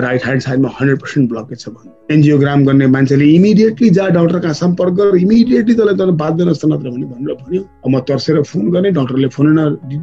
राइट 0.00 0.24
ह्यान्ड 0.24 0.42
साइडमा 0.42 0.68
हन्ड्रेड 0.70 0.98
पर्सेन्ट 1.00 1.28
ब्लकेज 1.30 1.58
छ 1.60 1.68
भन्यो 1.68 2.14
एनजिओग्राम 2.14 2.64
गर्ने 2.64 2.86
मान्छेले 2.86 3.26
इमिडिएटली 3.34 3.88
जा 3.90 4.08
डक्टरका 4.08 4.52
सम्पर्क 4.52 4.94
गरेर 4.94 5.16
इमिडिएटली 5.16 5.74
तँलाई 5.74 5.96
तर 5.96 6.10
बाध्य 6.22 6.44
नस् 6.44 6.64
नत्र 6.66 6.90
भने 6.90 7.06
भनेर 7.06 7.34
भन्यो 7.36 7.62
म 7.88 8.00
तर्सेर 8.08 8.42
फोन 8.42 8.70
गर्ने 8.70 8.90
डक्टरले 8.98 9.28
फोन 9.36 9.56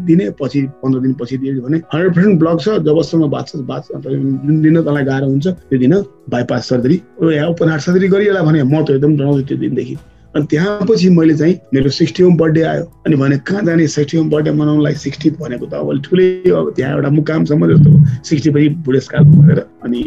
दिने 0.05 0.29
पछि 0.41 0.61
पन्ध्र 0.83 0.99
दिन 0.99 1.13
पछि 1.21 1.37
दिए 1.37 1.53
भने 1.59 1.77
हन्ड्रेड 1.93 2.15
पर्सेन्ट 2.15 2.39
ब्लक 2.39 2.61
छ 2.61 2.77
जबसम्म 2.87 3.29
बाँच्छ 3.29 3.55
बाँच्छ 3.67 3.87
जुन 3.97 4.61
दिन 4.61 4.81
तँलाई 4.81 5.03
गाह्रो 5.03 5.27
हुन्छ 5.27 5.47
त्यो 5.47 5.79
दिन 5.79 5.93
bypass 6.29 6.69
surgery 6.69 6.97
open 7.43 7.69
heart 7.69 7.81
surgery 7.83 8.07
गरिएला 8.07 8.41
भने 8.43 8.63
म 8.63 8.83
त 8.83 8.97
एकदम 8.97 9.17
डराउँछु 9.17 9.47
त्यो 9.47 9.57
दिनदेखि 9.57 9.97
अनि 10.35 10.45
त्यहाँ 10.49 10.85
पछि 10.89 11.09
मैले 11.09 11.35
चाहिँ 11.37 11.55
मेरो 11.73 11.89
सिक्सटी 11.89 12.23
बर्थडे 12.41 12.61
आयो। 12.61 12.85
अनि 13.05 13.15
भने 13.15 13.37
कहाँ 13.45 13.63
जाने 13.65 13.87
सिक्सटी 13.87 14.21
बर्थडे 14.33 14.51
मनाउनलाई 14.51 14.93
सिक्सटी 15.05 15.29
भनेको 15.37 15.65
त 15.65 15.73
अब 15.73 16.01
ठुलै 16.05 16.27
अब 16.49 16.73
त्यहाँ 16.75 16.93
एउटा 16.95 17.09
मुकामसम्म 17.09 17.67
जस्तो 17.73 17.91
सिक्सटी 18.25 18.49
पछि 18.49 18.69
बुढेसकाल 18.81 19.23
भनेर 19.23 19.59
अनि 19.85 20.01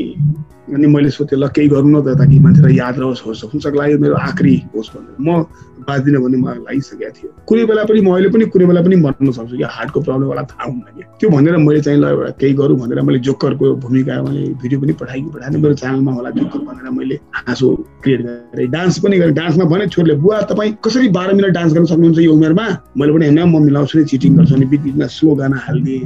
अनि 0.74 0.87
मैले 0.87 1.11
सोचेँ 1.14 1.39
ल 1.39 1.47
केही 1.55 1.68
गरौँ 1.70 1.91
न 1.95 2.03
त 2.03 2.18
ताकि 2.18 2.39
मान्छेलाई 2.43 2.74
याद 2.74 2.99
रहोस् 2.99 3.22
होस् 3.27 3.45
हुन्छ 3.55 3.66
यो 3.66 3.99
मेरो 4.03 4.14
आखिरी 4.18 4.57
होस् 4.74 4.91
भनेर। 4.95 5.14
म 5.22 5.47
बाँच्दिनँ 5.87 6.20
भन्ने 6.22 6.39
मलाई 6.39 6.59
लागिसकेको 6.66 7.11
थियो। 7.16 7.28
कुनै 7.49 7.64
बेला 7.66 7.82
पनि 7.84 8.01
म 8.01 8.09
अहिले 8.12 8.28
पनि 8.34 8.45
कुनै 8.53 8.66
बेला 8.66 8.80
पनि 8.82 8.97
मर्न 8.97 9.30
सक्छु 9.32 9.57
कि 9.57 9.66
हार्टको 9.76 10.01
प्रब्लमवाला 10.01 10.43
थाहा 10.51 10.64
हुन्न 10.66 10.87
कि। 10.97 11.03
त्यो 11.20 11.30
भनेर 11.30 11.57
मैले 11.57 11.80
चाहिँ 11.80 11.99
ल 12.01 12.05
एउटा 12.05 12.30
केही 12.41 12.53
गरौँ 12.55 12.76
भनेर 12.76 13.01
मैले 13.07 13.18
जोकरको 13.26 13.74
भूमिका 13.84 14.22
मैले 14.22 14.43
भिडियो 14.62 14.80
पनि 14.80 14.93
पठाएँ 15.01 15.22
मेरो 15.57 15.74
च्यानलमा 15.74 16.12
होला 16.12 16.30
जोकर 16.37 16.59
भनेर 16.68 16.91
मैले 16.91 17.14
हाँसो 17.39 17.68
क्रिएट 18.03 18.20
गरेँ। 18.22 18.68
डान्स 18.68 18.99
पनि 18.99 19.18
गरेँ। 19.18 19.34
डान्समा 19.34 19.64
भने 19.64 19.87
छोरीले 19.89 20.14
बुवा 20.18 20.41
तपाईँ 20.51 20.76
कसरी 20.84 21.09
बाह्र 21.09 21.34
मिनट 21.34 21.53
डान्स 21.55 21.72
गर्न 21.74 21.84
सक्नुहुन्छ 21.87 22.18
यो 22.18 22.32
उमेरमा? 22.34 22.66
मैले 22.99 23.12
पनि 23.12 23.24
होइन 23.26 23.41
म 23.47 23.62
मिलाउँछु 23.64 23.99
नि 23.99 24.05
चिटिङ 24.05 24.37
गर्छु 24.37 24.57
नि 24.57 24.66
बिच 24.66 24.80
बिचमा 24.80 25.07
स्लो 25.07 25.34
गाना 25.34 25.57
हालिदिएँ। 25.57 26.05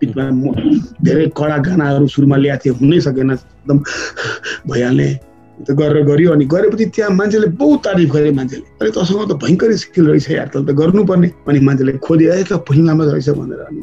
बिचमा 0.00 0.24
धेरै 1.02 1.26
कडा 1.36 1.56
गानाहरू 1.66 2.06
सुरुमा 2.06 2.36
ल्याएको 2.36 2.62
थिएँ। 2.64 2.74
हुनै 2.74 3.00
सकेन 3.00 3.30
एकदम 3.30 3.78
भइहाल्ने। 4.68 5.31
गरेर 5.70 6.04
गरियो 6.04 6.32
अनि 6.32 6.44
गरेपछि 6.44 6.84
त्यहाँ 6.94 7.10
मान्छेले 7.14 7.46
बहुत 7.62 7.78
तारिफ 7.84 8.10
गरे 8.12 8.30
मान्छेले। 8.32 8.64
अरे 8.80 8.90
तसँग 8.90 9.30
त 9.30 9.32
भयङ्कर 9.42 9.76
स्किल 9.76 10.06
रहेछ 10.06 10.30
यार 10.30 10.48
त 10.54 10.56
गर्नुपर्ने। 10.70 11.28
अनि 11.48 11.60
मान्छेले 11.60 11.92
खोदियो 12.02 12.32
है 12.32 12.42
त 12.44 12.52
फिल्ममा 12.68 13.04
रहेछ 13.04 13.28
भनेर। 13.30 13.60
अनि 13.70 13.80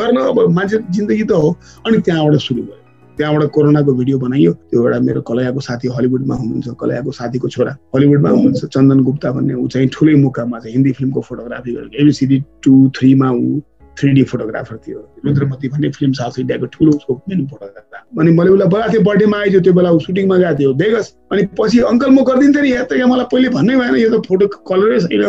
गर्न 0.00 0.16
अब 0.16 0.38
मान्छे 0.52 0.76
जिन्दगी 0.92 1.24
त 1.24 1.32
हो। 1.32 1.56
अनि 1.86 1.96
त्यहाँबाट 2.04 2.36
सुरु 2.38 2.62
भयो। 2.62 2.76
त्यहाँबाट 3.18 3.50
कोरोनाको 3.50 3.92
भिडियो 3.98 4.18
बनाइयो। 4.18 4.52
त्यो 4.52 4.78
एउटा 4.78 4.98
मेरो 5.00 5.20
कलयाको 5.26 5.60
साथी 5.60 5.88
हलिउडमा 5.96 6.34
हुनुहुन्छ 6.34 6.68
कलयाको 6.78 7.10
साथीको 7.12 7.48
छोरा। 7.48 7.72
हलिउडमा 7.96 8.30
हुनुहुन्छ 8.30 8.64
चन्दन 8.74 9.00
गुप्ता 9.02 9.32
भन्ने 9.32 9.54
ऊ 9.54 9.66
चाहिँ 9.68 9.88
ठुलै 9.90 10.14
मुकाममा 10.22 10.58
चाहिँ 10.58 10.74
हिन्दी 10.74 10.92
फिल्मको 10.92 11.20
फोटोग्राफी 11.26 11.70
गरेको। 11.74 11.94
एबिसिडी 12.02 12.38
टू 12.62 12.72
थ्रीमा 12.94 13.28
ऊ 13.30 13.60
थ्री 13.98 14.10
डी 14.16 14.22
फोटोग्राफर 14.30 14.76
थियो। 14.86 14.98
रुद्रमती 15.26 15.68
भन्ने 15.68 15.88
फिल्म 15.98 16.12
साउथ 16.18 16.38
इन्डियाको 16.40 16.66
ठुलो 16.74 16.90
उसको 16.96 17.14
मेन 17.28 17.46
फोटोग्राफर 17.46 18.20
अनि 18.20 18.30
मैले 18.38 18.50
उसलाई 18.50 18.68
बोलाएको 18.68 18.92
थिएँ 18.92 19.04
बर्थडेमा 19.04 19.38
आइज 19.38 19.56
त्यो 19.62 19.72
बेला 19.78 19.90
ऊ 19.90 19.98
सुटिङमा 20.06 20.36
गएको 20.38 20.58
थियो 20.58 20.72
बेगस 20.82 21.06
अनि 21.32 21.42
पछि 21.58 21.78
अङ्कल 21.92 22.10
म 22.10 22.24
गरिदिन्थेँ 22.28 22.62
नि 22.62 22.70
यहाँ 22.70 22.86
त 22.86 22.92
यहाँ 22.98 23.08
मलाई 23.08 23.26
पहिले 23.32 23.48
भन्नै 23.56 23.76
भएन 23.80 23.96
यो 24.02 24.10
त 24.10 24.26
फोटो 24.28 24.46
कलरै 24.70 24.98
छैन 25.06 25.24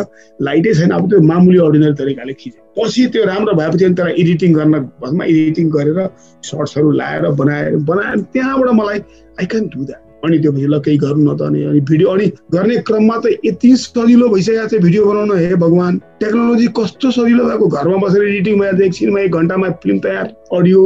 लाइटै 0.47 0.73
छैन 0.79 0.91
अब 0.97 1.09
त्यो 1.09 1.21
मामुली 1.31 1.59
अर्डिनरी 1.67 1.93
तरिकाले 2.01 2.33
खिच्यो। 2.41 2.61
पछि 2.77 3.07
त्यो 3.13 3.23
राम्रो 3.31 3.53
भएपछि 3.59 3.85
अनि 3.85 3.95
त्यसलाई 3.95 4.13
एडिटिङ 4.23 4.53
गर्न 4.59 4.73
भसमा 5.01 5.23
एडिटिङ 5.33 5.65
गरेर 5.77 5.99
सर्ट्सहरू 6.51 6.91
लाएर 7.01 7.31
बनाएर 7.41 7.75
बनाएर 7.89 8.17
त्यहाँबाट 8.33 8.69
मलाई 8.81 8.99
आई 9.39 9.45
क्यान 9.45 9.67
डु 9.73 9.83
द्याट 9.89 10.08
अनि 10.25 10.37
त्यो 10.39 10.51
ल 10.51 10.79
केही 10.85 10.97
गरौँ 10.97 11.23
न 11.23 11.35
त 11.37 11.41
अनि 11.41 11.63
अनि 11.63 11.79
भिडियो 11.89 12.09
अनि 12.09 12.25
गर्ने 12.51 12.75
क्रममा 12.87 13.17
त 13.23 13.25
यति 13.45 13.75
सजिलो 13.77 14.27
भइसकेको 14.29 14.67
छ 14.67 14.81
भिडियो 14.83 15.05
बनाउन 15.05 15.31
हे 15.39 15.55
भगवान्। 15.55 15.99
टेक्नोलोजी 16.19 16.67
कस्तो 16.79 17.11
सजिलो 17.11 17.43
भएको 17.45 17.67
घरमा 17.67 17.97
बसेर 18.03 18.23
एडिटिङ 18.27 18.63
एकछिनमा 18.63 19.19
एक 19.19 19.31
घन्टामा 19.39 19.69
फिल्म 19.83 19.99
तयार 20.03 20.25
अडियो 20.59 20.81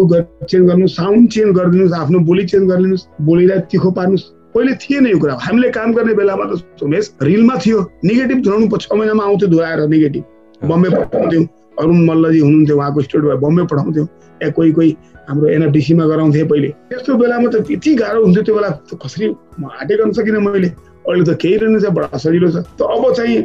चेन्ज 0.49 0.63
गर्नु 0.69 0.87
साउन्ड 0.99 1.29
चेन्ज 1.33 1.55
गरिदिनुहोस् 1.57 1.97
आफ्नो 2.01 2.19
बोली 2.29 2.45
चेन्ज 2.53 2.65
गरिदिनुहोस् 2.71 3.07
बोलीलाई 3.25 3.59
तिखो 3.71 3.91
पार्नुहोस्। 3.97 4.29
पहिले 4.53 4.73
थिएन 4.81 5.07
यो 5.07 5.17
कुरा। 5.17 5.33
हामीले 5.41 5.69
काम 5.73 5.93
गर्ने 5.93 6.13
बेलामा 6.13 6.45
त 6.45 6.61
सोमेश 6.79 7.11
रिलमा 7.21 7.55
थियो। 7.65 7.79
नेगेटिभ 8.05 8.39
धुराउनु 8.45 8.77
छ 8.77 8.93
महिनामा 8.93 9.23
आउँथ्यो 9.23 9.47
धुवाएर 9.49 9.87
नेगेटिभ 9.89 10.23
बम्बे 10.69 10.89
पठाउँथ्यौँ। 10.89 11.45
अरुण 11.79 12.05
मल्लजी 12.05 12.39
हुनुहुन्थ्यो 12.39 12.77
उहाँको 12.77 13.01
स्टुडियो 13.01 13.37
बम्बे 13.37 13.63
पठाउँथ्यौँ। 13.71 14.07
या 14.43 14.49
कोही 14.49 14.71
कोही 14.71 14.89
हाम्रो 15.29 15.47
एनएफडिसीमा 15.49 16.05
गराउँथेँ 16.05 16.45
पहिले। 16.51 16.69
त्यस्तो 16.89 17.15
बेलामा 17.15 17.47
त 17.49 17.55
यति 17.71 17.91
गाह्रो 17.95 18.23
हुन्थ्यो 18.23 18.43
त्यो 18.43 18.55
बेला। 18.55 18.69
कसरी 19.03 19.25
हाटे 19.63 19.93
गर्न 19.97 20.11
सकिनँ 20.11 20.41
मैले। 20.41 20.69
अहिले 21.03 21.23
त 21.23 21.37
केही 21.41 21.57
रहेन 21.57 21.79
छ 21.79 21.85
बडा 21.95 22.17
सजिलो 22.17 22.49
छ। 22.51 22.63
त 22.75 22.81
अब 22.83 23.03
चाहिँ 23.17 23.37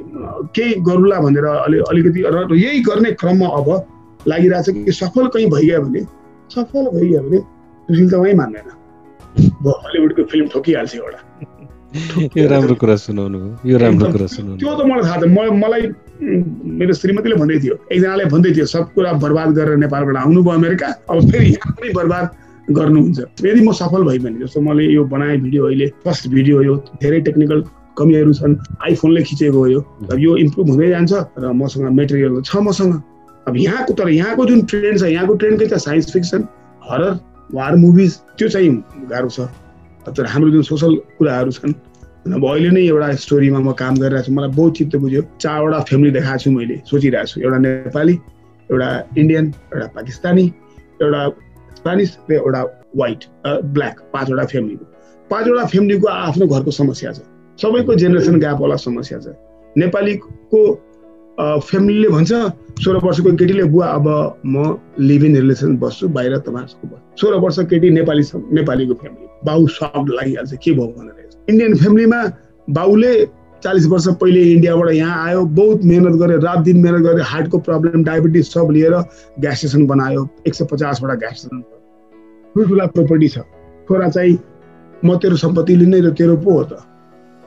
केही 0.54 0.74
गरौँला 0.86 1.18
भनेर 1.20 1.44
अलि 1.44 1.78
अलिकति 1.90 2.20
र 2.26 2.54
यही 2.54 2.80
गर्ने 2.88 3.10
क्रममा 3.18 3.48
अब 3.58 3.68
लागिरहेछ 4.28 4.68
कि 4.86 4.92
सफल 4.92 5.26
कहीँ 5.34 5.46
भइगयो 5.50 5.80
भने 5.82 6.00
सफल 6.54 6.84
भइगयो 6.94 7.20
भने 7.22 7.38
सुशील 7.88 8.10
त 8.10 8.14
उहीँ 8.14 8.34
मान्दैन। 8.34 8.68
हलिउडको 9.38 10.22
फिल्म 10.30 10.46
ठोकिहाल्छ 10.54 10.94
एउटा। 10.94 11.20
यो 11.88 12.48
राम्रो 12.48 12.74
कुरा 12.76 12.96
सुनाउनु 13.00 13.38
यो 13.64 13.78
राम्रो 13.78 14.06
कुरा 14.12 14.26
सुनाउनु 14.28 14.60
त्यो 14.60 14.72
त 14.76 14.80
मलाई 14.84 15.02
थाहा 15.08 15.16
छ। 15.20 15.24
मलाई 15.56 15.82
मेरो 16.20 16.92
श्रीमतीले 17.00 17.36
भन्दै 17.40 17.58
थियो। 17.64 17.74
एकजनाले 17.88 18.24
भन्दै 18.28 18.50
थियो 18.52 18.66
सब 18.68 18.92
कुरा 18.92 19.12
बर्बाद 19.24 19.48
गरेर 19.56 19.76
नेपालबाट 19.88 20.16
आउनुभयो 20.20 20.52
अमेरिका। 20.52 20.88
अब 21.08 21.30
फेरि 21.30 21.46
यहाँ 21.56 21.72
पनि 21.80 21.88
बर्बाद 21.96 22.26
गर्नुहुन्छ। 22.76 23.18
यदि 23.40 23.60
म 23.64 23.72
सफल 23.72 24.02
भएँ 24.04 24.18
भने 24.20 24.38
जस्तो 24.44 24.60
मैले 24.60 24.84
यो 24.92 25.04
बनाएँ 25.08 25.38
भिडियो 25.40 25.64
अहिले 25.64 25.86
फर्स्ट 26.04 26.28
भिडियो 26.28 26.62
यो 26.62 26.74
धेरै 27.00 27.20
टेक्निकल 27.24 27.64
कमीहरू 27.96 28.32
छन्। 28.36 28.52
आइफोनले 28.84 29.22
खिचेको 29.24 29.58
हो 29.58 29.66
यो। 29.66 29.80
अब 30.12 30.18
यो 30.20 30.36
इम्प्रुभ 30.44 30.68
हुँदै 30.68 30.88
जान्छ 30.92 31.12
र 31.40 31.52
मसँग 31.56 31.88
मेटेरियल 31.88 32.42
छ 32.44 32.56
मसँग। 32.68 32.92
अब 33.48 33.56
यहाँको 33.56 33.92
तर 33.96 34.08
यहाँको 34.12 34.44
जुन 34.44 34.60
ट्रेन्ड 34.68 34.98
छ 35.00 35.04
यहाँको 35.08 35.34
ट्रेन्ड 35.40 35.58
के 35.58 35.66
त 35.72 35.80
science 35.80 36.12
fiction 36.12 36.44
horror 36.84 37.12
war 37.56 37.76
movies 37.80 38.12
त्यो 38.36 38.48
चाहिँ 38.48 38.70
गाह्रो 39.08 39.28
छ। 39.32 39.48
हाम्रो 40.06 40.50
जुन 40.50 40.62
सोसल 40.62 40.94
कुराहरू 41.18 41.50
छन् 41.50 41.74
अब 42.28 42.44
अहिले 42.44 42.70
नै 42.70 42.82
एउटा 42.86 43.08
स्टोरीमा 43.24 43.58
म 43.58 43.72
काम 43.72 43.94
गरिरहेको 43.96 44.26
छु। 44.26 44.32
मलाई 44.32 44.50
बहुत 44.56 44.76
चित्त 44.78 44.96
बुझ्यो। 44.96 45.22
चारवटा 45.40 45.80
फ्यामिली 45.88 46.10
देखाएको 46.12 46.38
छु 46.44 46.50
मैले 46.50 46.76
सोचिरहेको 46.90 47.28
छु। 47.28 47.40
एउटा 47.40 47.58
नेपाली 47.58 48.14
एउटा 48.70 48.88
इन्डियन 49.18 49.46
एउटा 49.74 49.86
पाकिस्तानी 49.96 50.44
एउटा 51.02 51.20
स्पेनिस 51.78 52.10
र 52.30 52.32
एउटा 52.34 52.62
वाइट 52.96 53.20
ब्ल्याक 53.46 53.94
पाँचवटा 54.12 54.44
फ्यामिलीको 54.52 54.84
पाँचवटा 55.30 55.64
फ्यामिलीको 55.72 56.08
आफ्नो 56.08 56.46
घरको 56.46 56.70
समस्या 56.70 57.12
छ। 57.12 57.20
सबैको 57.58 57.94
जेनेरेसन 57.94 58.38
ग्यापवाला 58.40 58.76
समस्या 58.76 59.18
छ। 59.18 59.26
नेपालीको 59.76 60.60
फ्यामिलीले 61.38 62.08
भन्छ 62.08 62.32
सोह्र 62.82 62.98
वर्षको 63.06 63.30
केटीले 63.36 63.64
बुवा 63.72 63.86
अब 63.86 64.06
म 64.46 64.56
लिभ 65.00 65.24
इन 65.24 65.36
रिलेसन 65.36 65.76
बस्छु 65.78 66.08
बाहिर 66.10 66.36
तपाईँहरूको 66.38 66.96
सोह्र 67.20 67.34
वर्ष 67.44 67.58
केटी 67.70 67.90
नेपाली 67.90 68.22
नेपालीको 68.58 68.94
फ्यामिली 68.94 69.27
बाउ 69.44 69.66
सक 69.78 70.04
लागिहाल्छ 70.10 70.54
के 70.64 70.72
भयो 70.72 70.86
भनेर 70.98 71.50
इन्डियन 71.50 71.74
फ्यामिलीमा 71.78 72.22
बाउले 72.78 73.12
चालिस 73.62 73.86
वर्ष 73.86 74.06
पहिले 74.20 74.42
इन्डियाबाट 74.52 74.90
यहाँ 74.94 75.26
आयो 75.26 75.44
बहुत 75.58 75.84
मेहनत 75.84 76.18
गरे 76.18 76.36
रात 76.42 76.58
दिन 76.66 76.76
मेहनत 76.82 77.02
गरे 77.02 77.22
हार्टको 77.30 77.58
प्रब्लम 77.68 78.04
डायबिटिज 78.04 78.50
सब 78.50 78.68
लिएर 78.72 78.94
ग्यास 79.40 79.56
स्टेसन 79.58 79.86
बनायो 79.86 80.28
एक 80.46 80.54
सय 80.54 80.64
पचासवटा 80.72 81.14
ग्यास 81.22 81.38
स्टेसन 81.38 81.62
ठुल्ठुला 82.54 82.86
प्रोपर्टी 82.94 83.28
छ। 83.28 83.38
छोरा 83.88 84.08
चाहिँ 84.08 84.38
म 85.04 85.16
तेरो 85.18 85.36
सम्पत्ति 85.36 85.76
लिने 85.76 86.00
र 86.00 86.10
तेरो 86.18 86.36
पो 86.44 86.52
हो 86.52 86.62
त। 86.64 86.72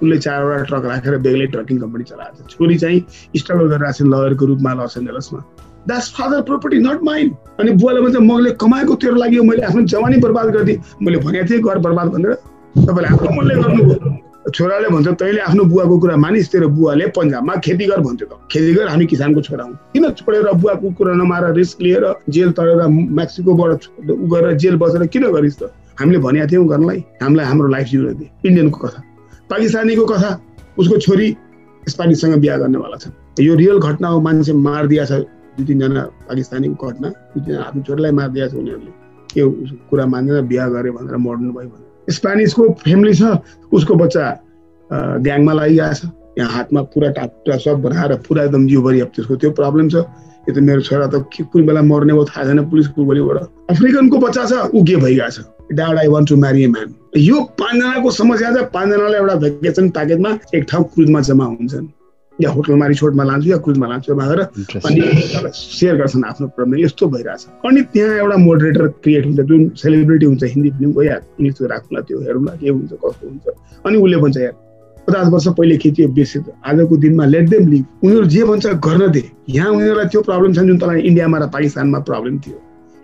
उसले 0.01 0.17
चारवटा 0.17 0.63
ट्रक 0.63 0.85
राखेर 0.85 1.17
बेग्लै 1.25 1.47
ट्रकिङ 1.53 1.77
कम्पनी 1.79 2.03
चलाएको 2.11 2.47
छोरी 2.49 2.77
चाहिँ 2.77 2.99
स्ट्रगल 3.37 3.67
गरिरहेको 3.71 3.93
छ 3.93 4.07
लयरको 4.13 4.45
रूपमा 4.45 4.73
loss 4.73 4.97
एन्जलसमा 4.97 5.39
that's 5.87 6.09
father 6.15 6.41
property 6.47 6.79
not 6.79 7.03
mind 7.03 7.31
अनि 7.59 7.71
बुवाले 7.71 8.01
भन्छ 8.01 8.17
मैले 8.21 8.51
कमाएको 8.61 8.95
तेरो 9.01 9.15
लागि 9.15 9.39
मैले 9.41 9.61
आफ्नो 9.65 9.81
जवानी 9.93 10.17
बर्बाद 10.21 10.47
गरिदिएँ। 10.55 10.79
मैले 11.01 11.17
भनेको 11.25 11.49
थिएँ 11.49 11.61
घर 11.61 11.77
बर्बाद 11.85 12.07
भनेर 12.13 12.33
तपाईँले 12.87 13.07
आफ्नो 13.07 13.29
मनले 13.37 13.55
गर्नुभयो। 13.61 14.51
छोराले 14.55 14.87
भन्छ 14.89 15.07
तैँले 15.21 15.41
आफ्नो 15.41 15.63
बुवाको 15.65 15.97
कुरा 15.99 16.15
मानिस 16.17 16.51
तेरो 16.51 16.67
बुवाले 16.69 17.05
पन्जाबमा 17.17 17.55
खेती 17.65 17.85
गर 17.85 17.99
भन्थ्यो 18.01 18.27
त। 18.27 18.33
खेती 18.51 18.73
गर 18.73 18.87
हामी 18.87 19.05
किसानको 19.05 19.41
छोरा 19.41 19.63
हौँ। 19.63 19.73
किन 19.93 20.09
छोडेर 20.17 20.51
बुवाको 20.53 20.91
कुरा 20.97 21.13
नमाएर 21.13 21.53
रिस्क 21.53 21.81
लिएर 21.81 22.05
जेल 22.29 22.51
तरेर 22.57 22.87
मेक्सिकोबाट 22.87 23.81
गएर 24.05 24.53
जेल 24.57 24.75
बसेर 24.81 25.05
किन 25.13 25.31
गरिस् 25.31 25.59
त? 25.59 25.69
हामीले 25.99 26.19
भनेका 26.25 26.45
थियौँ 26.51 26.67
गर्नलाई 26.67 27.03
हामीलाई 27.21 27.45
हाम्रो 27.45 27.67
लाइफ 27.69 27.87
जिउन 27.87 28.13
दिए 28.17 28.29
इन्डियनको 28.45 28.77
कथा। 28.79 29.03
पाकिस्तानीको 29.49 30.05
कथा। 30.05 30.31
उसको 30.79 30.97
छोरी 30.97 31.27
स्पानिससँग 31.83 32.35
बिहा 32.41 32.57
गर्नेवाला 32.57 32.97
छ 32.97 33.11
यो 33.39 33.55
रियल 33.55 33.77
घटना 33.79 34.07
हो 34.07 34.19
मान्छे 34.21 34.53
मारिदिया 34.53 35.05
छ 35.05 35.11
दुई 35.57 35.65
तिनजना 35.65 36.01
पाकिस्तानीको 36.29 36.87
घटना 36.87 37.09
दुई 37.09 37.41
तिनजना 37.45 37.63
आफ्नो 37.63 37.81
छोरीलाई 37.87 38.11
मारिदिया 38.19 38.47
छ 38.47 38.53
उनीहरूले। 38.61 38.91
के 39.33 39.41
कुरा 39.89 40.05
मान्दैन 40.13 40.47
बिहा 40.47 40.67
गरे 40.75 40.91
भनेर 40.91 41.17
मर्नु 41.27 41.51
भयो 41.53 41.69
भने। 41.69 42.13
स्पेनिसको 42.13 42.63
फ्यामिली 42.83 43.13
छ 43.19 43.23
उसको 43.73 43.93
बच्चा 44.03 44.23
ग्याङमा 45.25 45.53
लागिरहेको 45.59 45.95
छ। 45.99 46.11
यहाँ 46.39 46.51
हातमा 46.51 46.81
पुरा 46.95 47.09
टापुरा 47.15 47.57
सब 47.59 47.81
बनाएर 47.83 48.15
पुरा 48.27 48.43
एकदम 48.43 48.67
जिउभरि 48.67 48.99
अब 49.01 49.09
त्यसको 49.15 49.35
त्यो 49.35 49.51
प्रब्लम 49.59 49.89
छ। 49.89 49.95
यो 50.47 50.51
त 50.55 50.57
मेरो 50.57 50.81
छोरा 50.81 51.07
त 51.13 51.27
कुन 51.51 51.65
बेला 51.65 51.81
मर्ने 51.85 52.13
भयो 52.13 52.25
थाहा 52.25 52.43
छैन 52.47 52.59
पुलिसको 52.71 53.03
गोलीबाट 53.05 53.37
अफ्रिकनको 53.71 54.17
बच्चा 54.17 54.43
छ 54.49 54.53
ऊ 54.73 54.83
के 54.83 54.95
भइरहेको 55.03 55.31
छ? 55.31 55.39
I 55.79 56.07
want 56.07 56.29
to 56.29 56.35
marry 56.35 56.63
a 56.63 56.67
man 56.67 56.89
यो 57.17 57.37
पाँचजनाको 57.59 58.11
समस्या 58.11 58.49
छ 58.55 58.63
पाँचजनालाई 58.73 59.19
एउटा 59.19 59.35
भेकेसन 59.43 59.89
प्याकेजमा 59.95 60.29
एक 60.55 60.63
ठाउँ 60.71 60.83
क्रुजमा 60.93 61.19
जम्मा 61.29 61.45
हुन्छन्। 61.45 61.87
या 62.39 62.49
होटलमा 62.49 62.85
रिसोर्टमा 62.87 63.23
लान्छु 63.23 63.49
या 63.49 63.57
क्रुजमा 63.65 63.87
लान्छु 63.87 64.15
भनेर 64.15 64.39
अनि 64.41 65.01
सेयर 65.53 65.95
गर्छन् 65.97 66.23
आफ्नो 66.25 66.47
प्रब्लम। 66.55 66.79
यस्तो 66.79 67.07
भइरहेछ। 67.13 67.41
अनि 67.67 67.81
त्यहाँ 67.93 68.17
एउटा 68.17 68.37
मोडरेटर 68.37 68.87
क्रिएट 69.03 69.25
हुन्छ 69.25 69.39
जुन 69.49 69.67
सेलिब्रिटी 69.77 70.25
हुन्छ 70.25 70.43
हिन्दी 70.43 70.69
फिल्मको 70.77 71.03
या 71.03 71.15
इङ्ग्लिसको 71.15 71.65
राखौँला 71.73 72.01
त्यो 72.07 72.19
हेरौँला 72.21 72.51
के 72.61 72.69
हुन्छ 72.69 72.91
कस्तो 72.93 73.27
हुन्छ। 73.27 73.45
अनि 73.85 73.97
उसले 73.97 74.17
भन्छ 74.23 74.37
यार 74.37 74.55
पचास 75.07 75.27
वर्ष 75.33 75.47
पहिले 75.57 75.77
खेती 75.77 76.07
बिर्सित 76.17 76.45
आजको 76.65 76.97
दिनमा 76.97 77.25
लेट 77.25 77.49
देम 77.49 77.67
लिभ 77.67 77.85
उनीहरू 78.03 78.25
जे 78.25 78.43
भन्छ 78.49 78.65
गर्न 78.87 79.11
दे। 79.11 79.23
यहाँ 79.49 79.69
उनीहरूलाई 79.71 80.05
त्यो 80.09 80.21
प्रब्लम 80.21 80.53
छ 80.53 80.59
जुन 80.65 80.77
तँलाई 80.77 80.99
इन्डियामा 81.01 81.37
र 81.37 81.47
पाकिस्तानमा 81.53 81.99
प्रब्लम 82.09 82.37
थियो। 82.41 82.57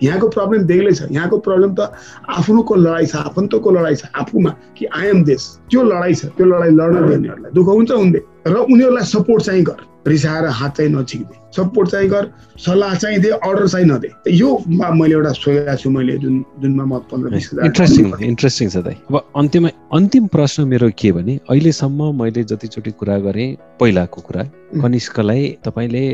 यहाँको 0.04 0.28
प्रब्लम 0.30 0.64
बेग्लै 0.68 0.94
छ। 0.94 1.02
यहाँको 1.12 1.38
प्रब्लम 1.48 1.72
त 1.76 1.92
आफ्नोको 2.30 2.76
लडाइँ 2.76 3.08
छ 3.08 3.16
आफन्तको 3.28 3.70
लडाइँ 3.72 3.96
छ 3.96 4.04
आफूमा 4.14 4.52
कि 4.78 4.86
आइएम 4.86 5.24
देश 5.26 5.44
त्यो 5.70 5.84
लडाइँ 5.84 6.16
छ 6.16 6.26
त्यो 6.38 6.46
लडाइँ 6.46 6.74
लड्न 6.80 6.96
दिनेहरूलाई 7.10 7.52
दुःख 7.54 7.68
हुन्छ 7.68 7.92
हुँदै 7.92 8.22
र 8.48 8.56
उनीहरूलाई 8.72 9.06
सपोर्ट 9.06 9.44
चाहिँ 9.44 9.64
गर। 9.64 9.80
रिसाएर 10.08 10.46
हात 10.48 10.78
चाहिँ 10.78 10.92
नछिक्दे। 10.92 11.36
सपोर्ट 11.52 11.90
चाहिँ 11.90 12.10
गर। 12.10 12.32
सल्लाह 12.64 12.94
चाहिँ 12.96 13.20
दे 13.20 13.30
अर्डर 13.44 13.68
चाहिँ 13.68 13.86
नदे। 13.86 14.10
यो 14.32 14.50
मैले 14.72 15.14
एउटा 15.16 15.32
सोचेको 15.36 15.76
छु 15.76 15.90
मैले 15.92 16.18
जुन 16.24 16.36
जुनमा 16.64 16.86
म 16.86 17.00
पन्ध्र 17.12 17.30
बिस 17.36 17.50
इन्ट्रेस्टिङ 17.68 18.14
इन्ट्रेस्टिङ 18.24 18.70
छ 18.70 18.78
दाइ। 18.88 18.96
अब 19.12 19.16
अन्त्यमा 19.36 19.70
अन्तिम 20.00 20.28
प्रश्न 20.32 20.64
मेरो 20.64 20.90
के 20.96 21.12
भने 21.12 21.40
अहिलेसम्म 21.50 22.00
मैले 22.22 22.44
जतिचोटि 22.48 22.92
कुरा 22.96 23.18
गरेँ 23.28 23.50
पहिलाको 23.80 24.22
कुरा 24.24 24.44
कनिष्कलाई 24.80 25.44
तपाईँले 25.68 26.06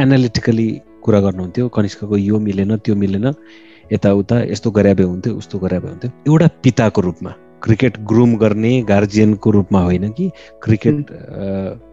एनालिटिकली 0.00 0.68
कुरा 1.08 1.20
गर्नुहुन्थ्यो 1.26 1.68
कनिष्कको 1.76 2.16
यो 2.18 2.38
मिलेन 2.46 2.76
त्यो 2.84 2.94
मिलेन 3.02 3.26
यताउता 3.92 4.36
यस्तो 4.52 4.70
गरे 4.78 4.94
भए 4.94 5.04
हुन्थ्यो 5.04 5.34
उस्तो 5.34 5.58
गरे 5.58 5.78
भए 5.80 5.88
हुन्थ्यो। 5.88 6.10
एउटा 6.28 6.48
पिताको 6.64 7.00
रूपमा 7.00 7.30
क्रिकेट 7.62 7.96
ग्रुम 8.08 8.36
गर्ने 8.38 8.72
गार्जियनको 8.88 9.50
रूपमा 9.50 9.80
होइन 9.82 10.10
कि 10.12 10.30
क्रिकेट 10.64 11.06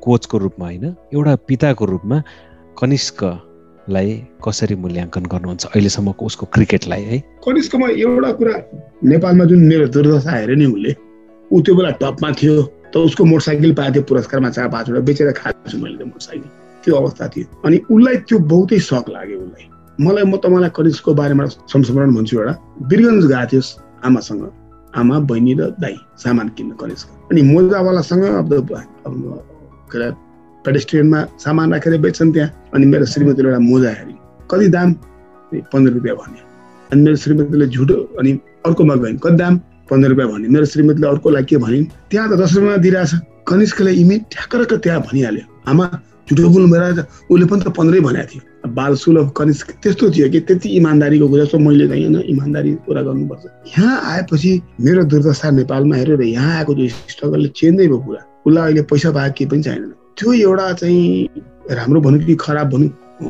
कोचको 0.04 0.38
रूपमा 0.38 0.66
होइन 0.66 0.86
एउटा 1.14 1.36
पिताको 1.48 1.86
रूपमा 1.86 2.22
कनिष्कलाई 2.80 4.12
कसरी 4.46 4.76
मूल्याङ्कन 4.84 5.26
गर्नुहुन्छ? 5.34 5.66
अहिलेसम्मको 5.66 6.26
उसको 6.26 6.46
क्रिकेटलाई 6.54 7.04
है। 7.04 7.20
कनिष्कमा 7.46 7.88
एउटा 7.88 8.32
कुरा 8.40 8.56
नेपालमा 9.12 9.46
जुन 9.46 9.62
मेरो 9.72 9.88
दुर्दशा 9.96 10.32
हेऱ्यो 10.38 10.56
नि 10.56 10.66
उसले 10.66 10.92
ऊ 11.52 11.62
त्यो 11.62 11.76
बेला 11.76 11.92
टपमा 12.04 12.32
थियो 12.42 12.62
त 12.94 12.98
उसको 13.08 13.24
मोटरसाइकल 13.26 13.74
पाएको 13.80 13.94
थियो 13.94 14.04
पुरस्कारमा 14.12 14.50
चार 14.50 14.70
पाँचवटा 14.76 15.02
बेचेर 15.08 15.32
खाएको 15.40 15.70
छु 15.72 15.78
मैले 15.78 15.98
त्यो 15.98 16.08
मोटरसाइकल। 16.08 16.50
त्यो 16.86 16.96
अवस्था 16.96 17.28
थियो। 17.36 17.46
अनि 17.66 17.78
उसलाई 17.92 18.16
त्यो 18.30 18.38
बहुतै 18.52 18.80
सक 18.80 19.10
लाग्यो 19.10 19.40
उसलाई 19.40 19.66
मलाई 20.06 20.24
म 20.24 20.38
तपाईँलाई 20.38 20.70
कनिष्कको 20.76 21.14
बारेमा 21.14 21.46
संस्मरण 21.74 22.16
भन्छु 22.16 22.36
एउटा। 22.40 22.54
बिरगन्ज 22.90 23.26
गएको 23.26 23.48
थियो 23.52 23.62
आमासँग। 24.06 24.44
आमा 24.94 25.16
बहिनी 25.28 25.54
र 25.60 25.62
दाई 25.82 25.96
सामान 26.24 26.48
किन्न 26.56 26.72
कनिष्क 26.80 27.32
अनि 27.32 27.42
मोजावालासँग 27.42 28.24
अब 28.24 28.52
के 29.92 29.98
अरे 29.98 30.08
पेडेस्ट्रियनमा 30.66 31.20
सामान 31.38 31.74
राखेर 31.74 31.98
बेच्छन् 32.02 32.32
त्यहाँ। 32.34 32.50
अनि 32.74 32.86
मेरो 32.86 33.06
श्रीमतीले 33.06 33.48
एउटा 33.50 33.60
मोजा 33.60 33.90
हेऱ्यो 33.90 34.48
कति 34.52 34.68
दाम? 34.76 34.94
पन्ध्र 35.72 35.92
रुपियाँ 35.94 36.16
भन्यो। 36.16 36.44
अनि 36.92 37.02
मेरो 37.02 37.16
श्रीमतीले 37.16 37.68
झुटो 37.68 37.98
अनि 38.20 38.32
अर्कोमा 38.66 38.96
गइन्। 38.96 39.18
कति 39.24 39.36
दाम? 39.36 39.54
पन्ध्र 39.90 40.10
रुपियाँ 40.10 40.30
भन्यो। 40.32 40.50
मेरो 40.52 40.66
श्रीमतीले 40.66 41.08
अर्कोलाई 41.08 41.44
के 41.44 41.58
भनिन्? 41.58 41.86
त्यहाँ 42.10 42.28
त 42.30 42.34
दस 42.40 42.56
रुपियाँमा 42.56 42.78
दिइरहेछ 42.82 43.12
कनिष्कले 43.48 43.92
इमिट 43.94 44.22
ठ्याक्क 44.32 44.74
त्यहाँ 44.84 45.02
भनिहाल्यो। 45.02 45.46
आमा 45.70 45.86
झुटो 46.30 46.50
बोल्नु 46.50 46.70
भएर 46.72 46.84
उसले 47.30 47.46
पनि 47.46 47.62
त 47.62 47.68
पन्ध्रै 47.78 48.00
भनेको 48.02 48.28
थियो। 48.32 48.74
बाल 48.74 48.96
सुलभ 48.98 49.30
कनिष्क 49.38 49.72
त्यस्तो 49.84 50.10
थियो 50.12 50.30
कि 50.34 50.40
त्यति 50.48 50.70
इमान्दारीको 50.78 51.28
कुरा 51.30 51.44
जस्तो 51.44 51.58
मैले 51.60 51.88
चाहिँ 51.88 52.06
होइन 52.06 52.22
इमान्दारी 52.34 52.72
कुरा 52.86 53.02
गर्नुपर्छ। 53.02 53.44
यहाँ 53.78 53.96
आएपछि 54.12 54.52
मेरो 54.82 55.04
दुर्दशा 55.06 55.50
नेपालमा 55.52 55.96
हेऱ्यो 55.96 56.16
र 56.18 56.24
यहाँ 56.26 56.58
आएको 56.58 56.74
जो 56.74 56.88
स्ट्रगलले 57.14 57.50
चेन्जै 57.54 57.88
भयो 57.88 58.00
कुरा 58.08 58.22
उसलाई 58.46 58.64
अहिले 58.66 58.82
पैसा 58.90 59.12
पाएको 59.12 59.34
केही 59.38 59.50
पनि 59.50 59.62
चाहिँदैन 59.64 59.92
त्यो 60.18 60.34
एउटा 60.34 60.72
चाहिँ 60.82 61.30
राम्रो 61.78 62.02
भनौँ 62.02 62.20
कि 62.26 62.36
खराब 62.42 62.70
भनौँ 62.74 62.90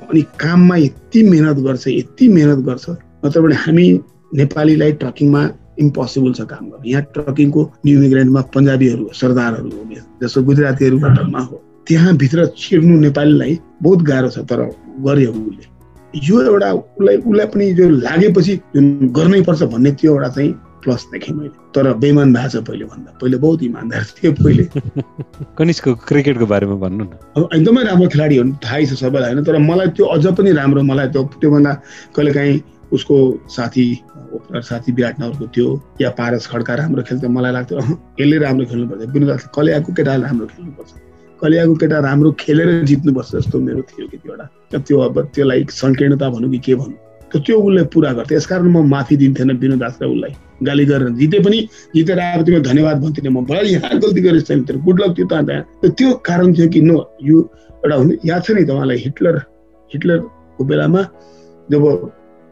अनि 0.09 0.21
काममा 0.39 0.75
यति 0.77 1.23
मेहनत 1.29 1.57
गर्छ 1.67 1.87
यति 1.87 2.27
मेहनत 2.27 2.59
गर्छ 2.65 2.89
नत्र 3.25 3.41
भने 3.41 3.55
हामी 3.65 3.85
नेपालीलाई 4.39 4.91
ट्रकिङमा 5.03 5.41
इम्पोसिबल 5.83 6.33
छ 6.33 6.41
काम 6.47 6.69
गर्नु। 6.71 6.89
यहाँ 6.89 7.03
ट्रकिङको 7.13 7.61
न्यु 7.85 7.99
इमिग्रेन्टमा 7.99 8.41
पन्जाबीहरू 8.55 9.09
सरदारहरू 9.13 9.69
हो 9.69 9.83
जस्तो 10.23 10.43
गुजरातीहरूबाट 10.43 11.19
हो 11.19 11.61
त्यहाँभित्र 11.87 12.45
छिर्नु 12.57 12.99
नेपालीलाई 12.99 13.59
बहुत 13.81 14.01
गाह्रो 14.09 14.29
छ 14.29 14.39
तर 14.49 14.61
गर्यो 15.05 15.31
उसले। 15.31 15.65
यो 16.13 16.41
एउटा 16.41 16.71
उसलाई 16.73 17.17
उसलाई 17.17 17.47
पनि 17.53 17.73
जो 17.73 17.89
लागेपछि 17.89 18.55
जुन 18.75 18.85
गर्नै 19.17 19.41
पर्छ 19.41 19.63
भन्ने 19.73 19.91
त्यो 19.99 20.13
एउटा 20.13 20.29
चाहिँ 20.29 20.51
प्लस 20.83 21.05
देखेँ 21.11 21.33
मैले। 21.35 21.49
तर 21.75 21.93
बेमान 22.03 22.33
भएको 22.33 22.49
छ 22.49 22.63
पहिले 22.67 22.85
भन्दा 22.85 23.17
पहिले 23.21 23.37
बहुत 23.37 23.63
इमान्दार 23.63 24.03
थियो 24.17 24.31
पहिले। 24.43 24.63
कनिष्कको 25.57 25.95
क्रिकेटको 26.09 26.45
बारेमा 26.45 26.75
भन्नु 26.85 27.03
न। 27.03 27.47
एकदमै 27.55 27.83
राम्रो 27.83 28.07
खेलाडी 28.07 28.37
हो 28.37 28.45
थाहै 28.65 28.85
छ 28.85 28.93
सबैलाई 29.03 29.33
होइन? 29.33 29.43
तर 29.43 29.57
मलाई 29.69 29.87
त्यो 29.97 30.05
अझ 30.05 30.25
पनि 30.37 30.51
राम्रो 30.61 30.83
मलाई 30.89 31.07
त्यो 31.13 31.23
त्योभन्दा 31.41 31.73
कहिलेकाहीँ 32.15 32.61
उसको 32.93 33.15
साथी 33.49 33.85
ओपनर 34.35 34.61
साथी 34.61 34.91
विराट 34.91 35.19
नगरको 35.21 35.47
थियो 35.55 35.69
या 36.01 36.09
पारस 36.17 36.47
खड्का 36.47 36.75
राम्रो 36.75 37.03
खेल्थ्यो 37.03 37.29
मलाई 37.29 37.51
लाग्थ्यो 37.51 37.79
यसले 38.19 38.37
राम्रो 38.45 38.65
खेल्नुपर्छ। 38.65 39.09
विनोद 39.13 39.49
कलियाको 39.55 39.93
केटाले 39.93 40.23
राम्रो 40.23 40.47
खेल्नुपर्छ। 40.53 41.04
कलियाको 41.41 41.73
केटा 41.81 41.99
राम्रो 41.99 42.31
खेलेर 42.39 42.69
जित्नुपर्छ 42.89 43.31
जस्तो 43.35 43.59
मेरो 43.59 43.81
थियो 43.89 44.05
एउटा। 44.07 44.45
त्यो 44.77 44.99
अब 44.99 45.15
त्यसलाई 45.35 45.65
सङ्कीर्णता 45.71 46.29
भनौँ 46.29 46.49
कि 46.51 46.59
के 46.65 46.75
भनौँ 46.75 46.97
त 47.31 47.41
त्यो 47.45 47.55
उसले 47.59 47.83
पुरा 47.91 48.11
गर्थ्यो 48.17 48.37
यसकारण 48.37 48.67
म 48.71 48.85
माफी 48.87 49.15
दिन्थेन 49.17 49.51
विनोद 49.59 49.79
दास 49.79 49.97
र 50.01 50.05
उसलाई। 50.07 50.33
गाली 50.63 50.85
गरेर 50.85 51.09
जिते 51.19 51.39
पनि 51.45 51.59
जितेर 51.95 52.19
आएर 52.19 52.41
तिमीले 52.45 52.63
धन्यवाद 52.69 52.97
भन्थेन 53.03 53.27
म। 53.27 53.43
भए 53.45 53.63
यहाँ 53.75 53.99
गल्ती 53.99 54.21
गरेछ 54.21 54.47
त्यो 54.47 54.79
गुड 54.85 55.01
लक 55.01 55.11
थियो 55.17 55.27
त 55.27 55.91
त्यो 55.97 56.13
कारण 56.23 56.53
थियो 56.55 56.67
कि 56.69 56.81
नो 56.81 56.97
यो 57.23 57.37
एउटा 57.83 57.95
हुने 57.95 58.13
याद 58.25 58.43
छ 58.43 58.51
नि 58.55 58.63
तपाईँलाई 58.63 58.97
हिटलर 59.05 59.35
हिटलरको 59.91 60.63
बेलामा 60.63 61.01
जब 61.71 61.83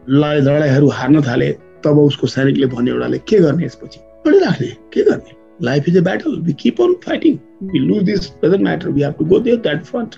लडाइँ 0.06 0.40
लडाइँहरू 0.42 0.88
हार्न 0.98 1.22
थाले 1.22 1.48
तब 1.84 1.98
उसको 1.98 2.26
सैनिकले 2.26 2.66
भन्यो 2.66 2.94
एउटाले 2.94 3.18
के 3.28 3.38
गर्ने 3.40 3.64
यसपछि? 3.64 3.98
राख्ने 4.26 4.68
के 4.92 5.02
गर्ने? 5.04 5.43
Life 5.62 5.88
is 5.88 5.96
a 5.96 6.00
battle 6.02 6.38
we 6.42 6.52
keep 6.60 6.80
on 6.82 6.94
fighting 7.04 7.38
we 7.72 7.78
lose 7.78 8.02
this 8.04 8.30
doesn't 8.44 8.62
matter 8.62 8.88
we 8.88 9.02
have 9.02 9.14
to 9.18 9.24
go 9.24 9.38
there 9.40 9.56
that 9.66 9.84
front 9.84 10.16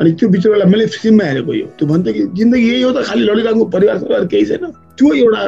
अनि 0.00 0.12
त्यो 0.12 0.28
बिचरा 0.28 0.64
मैले 0.64 0.86
फिल्ममा 0.86 1.24
हेरेको 1.24 1.54
यो। 1.54 1.66
त्यो 1.78 1.86
भन्थ्यो 1.88 2.12
कि 2.14 2.26
जिन्दगी 2.38 2.68
यही 2.68 2.82
हो 2.82 2.92
त 2.92 3.02
खालि 3.06 3.22
लडिरहेको 3.24 3.64
परिवारसँग 3.74 4.28
केही 4.30 4.44
छैन। 4.46 4.70
त्यो 4.98 5.12
एउटा 5.14 5.42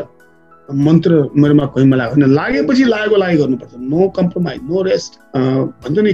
मन्त्र 0.68 1.12
मेरोमा 1.36 1.66
कहीँमा 1.74 1.96
लाग्यो 1.96 2.14
भने 2.14 2.26
लागेपछि 2.34 2.84
लागेको 2.84 3.16
लागि 3.16 3.36
गर्नुपर्छ। 3.38 3.72
नो 3.78 4.08
कम्प्रोमाइज 4.18 4.60
नो 4.70 4.82
रेस्ट 4.82 5.12
भन्छ 5.36 5.98
नि 5.98 6.12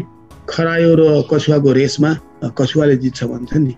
खरायो 0.48 0.94
र 1.00 1.02
कछुवाको 1.32 1.72
रेसमा 1.72 2.10
कछुवाले 2.58 2.96
जित्छ 2.96 3.24
भन्छ 3.24 3.52
नि। 3.56 3.74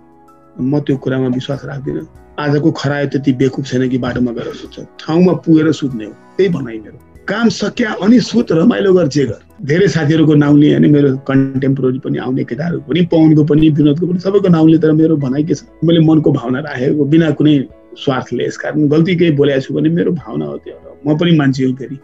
म 0.60 0.80
त्यो 0.82 0.96
कुरामा 1.02 1.28
विश्वास 1.34 1.64
राख्दिनँ। 1.64 2.06
आजको 2.38 2.70
खरायो 2.80 3.06
त्यति 3.14 3.32
बेकुब 3.38 3.64
छैन 3.64 3.88
कि 3.88 3.98
बाटोमा 3.98 4.32
गएर 4.32 4.52
सुत्छ। 4.54 4.76
ठाउँमा 5.00 5.32
पुगेर 5.46 5.72
सुत्ने 5.72 6.04
हो। 6.04 6.12
त्यही 6.36 6.48
भनाइ 6.54 6.78
मेरो। 6.78 6.98
काम 7.28 7.48
सकिया 7.48 7.92
अनि 8.02 8.20
सुत 8.20 8.52
रमाइलो 8.52 8.92
गर 8.94 9.08
जे 9.08 9.24
गर 9.26 9.40
धेरै 9.62 9.88
साथीहरूको 9.88 10.34
नाउँ 10.34 10.58
लिएँ 10.58 10.74
अनि 10.74 10.88
मेरो 10.88 11.16
कन्टेम्पोरेरी 11.28 11.98
पनि 11.98 12.18
आउने 12.18 12.44
केटाहरू 12.44 12.78
पनि 12.88 13.02
पवनको 13.12 13.44
पनि 13.44 13.68
विनोदको 13.70 14.06
पनि 14.06 14.18
सबैको 14.18 14.48
नाउँ 14.48 14.68
लिएँ 14.68 14.80
तर 14.80 14.92
मेरो 14.92 15.16
भनाइ 15.16 15.44
के 15.44 15.54
छ? 15.54 15.62
मैले 15.84 16.00
मनको 16.00 16.32
भावना 16.32 16.58
राखेको 16.58 17.04
बिना 17.04 17.30
कुनै 17.30 17.54
स्वार्थले 18.00 18.46
यस 18.46 18.56
कारण 18.56 18.88
गल्ती 18.88 19.16
केही 19.16 19.30
बोलेको 19.36 19.60
छु 19.60 19.74
भने 19.74 19.88
मेरो 19.88 20.12
भावना 20.12 20.44
हो 20.44 20.56
त्यो। 20.56 20.76
म 21.06 21.16
पनि 21.18 21.36
मान्छे 21.36 21.64
हो 21.64 21.72
फेरि। 21.72 21.98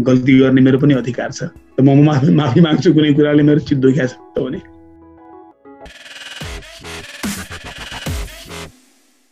गल्ती 0.00 0.38
गर्ने 0.38 0.60
मेरो 0.60 0.78
पनि 0.78 0.94
अधिकार 0.94 1.30
छ। 1.32 1.42
म 1.80 2.00
माफी 2.04 2.32
माफी 2.34 2.60
माग्छु 2.60 2.92
कुनै 2.94 3.12
कुराले 3.12 3.42
मेरो 3.42 3.60
चित 3.68 3.78
दुख्या 3.78 4.06
छ 4.06 4.16
भने। 4.38 4.79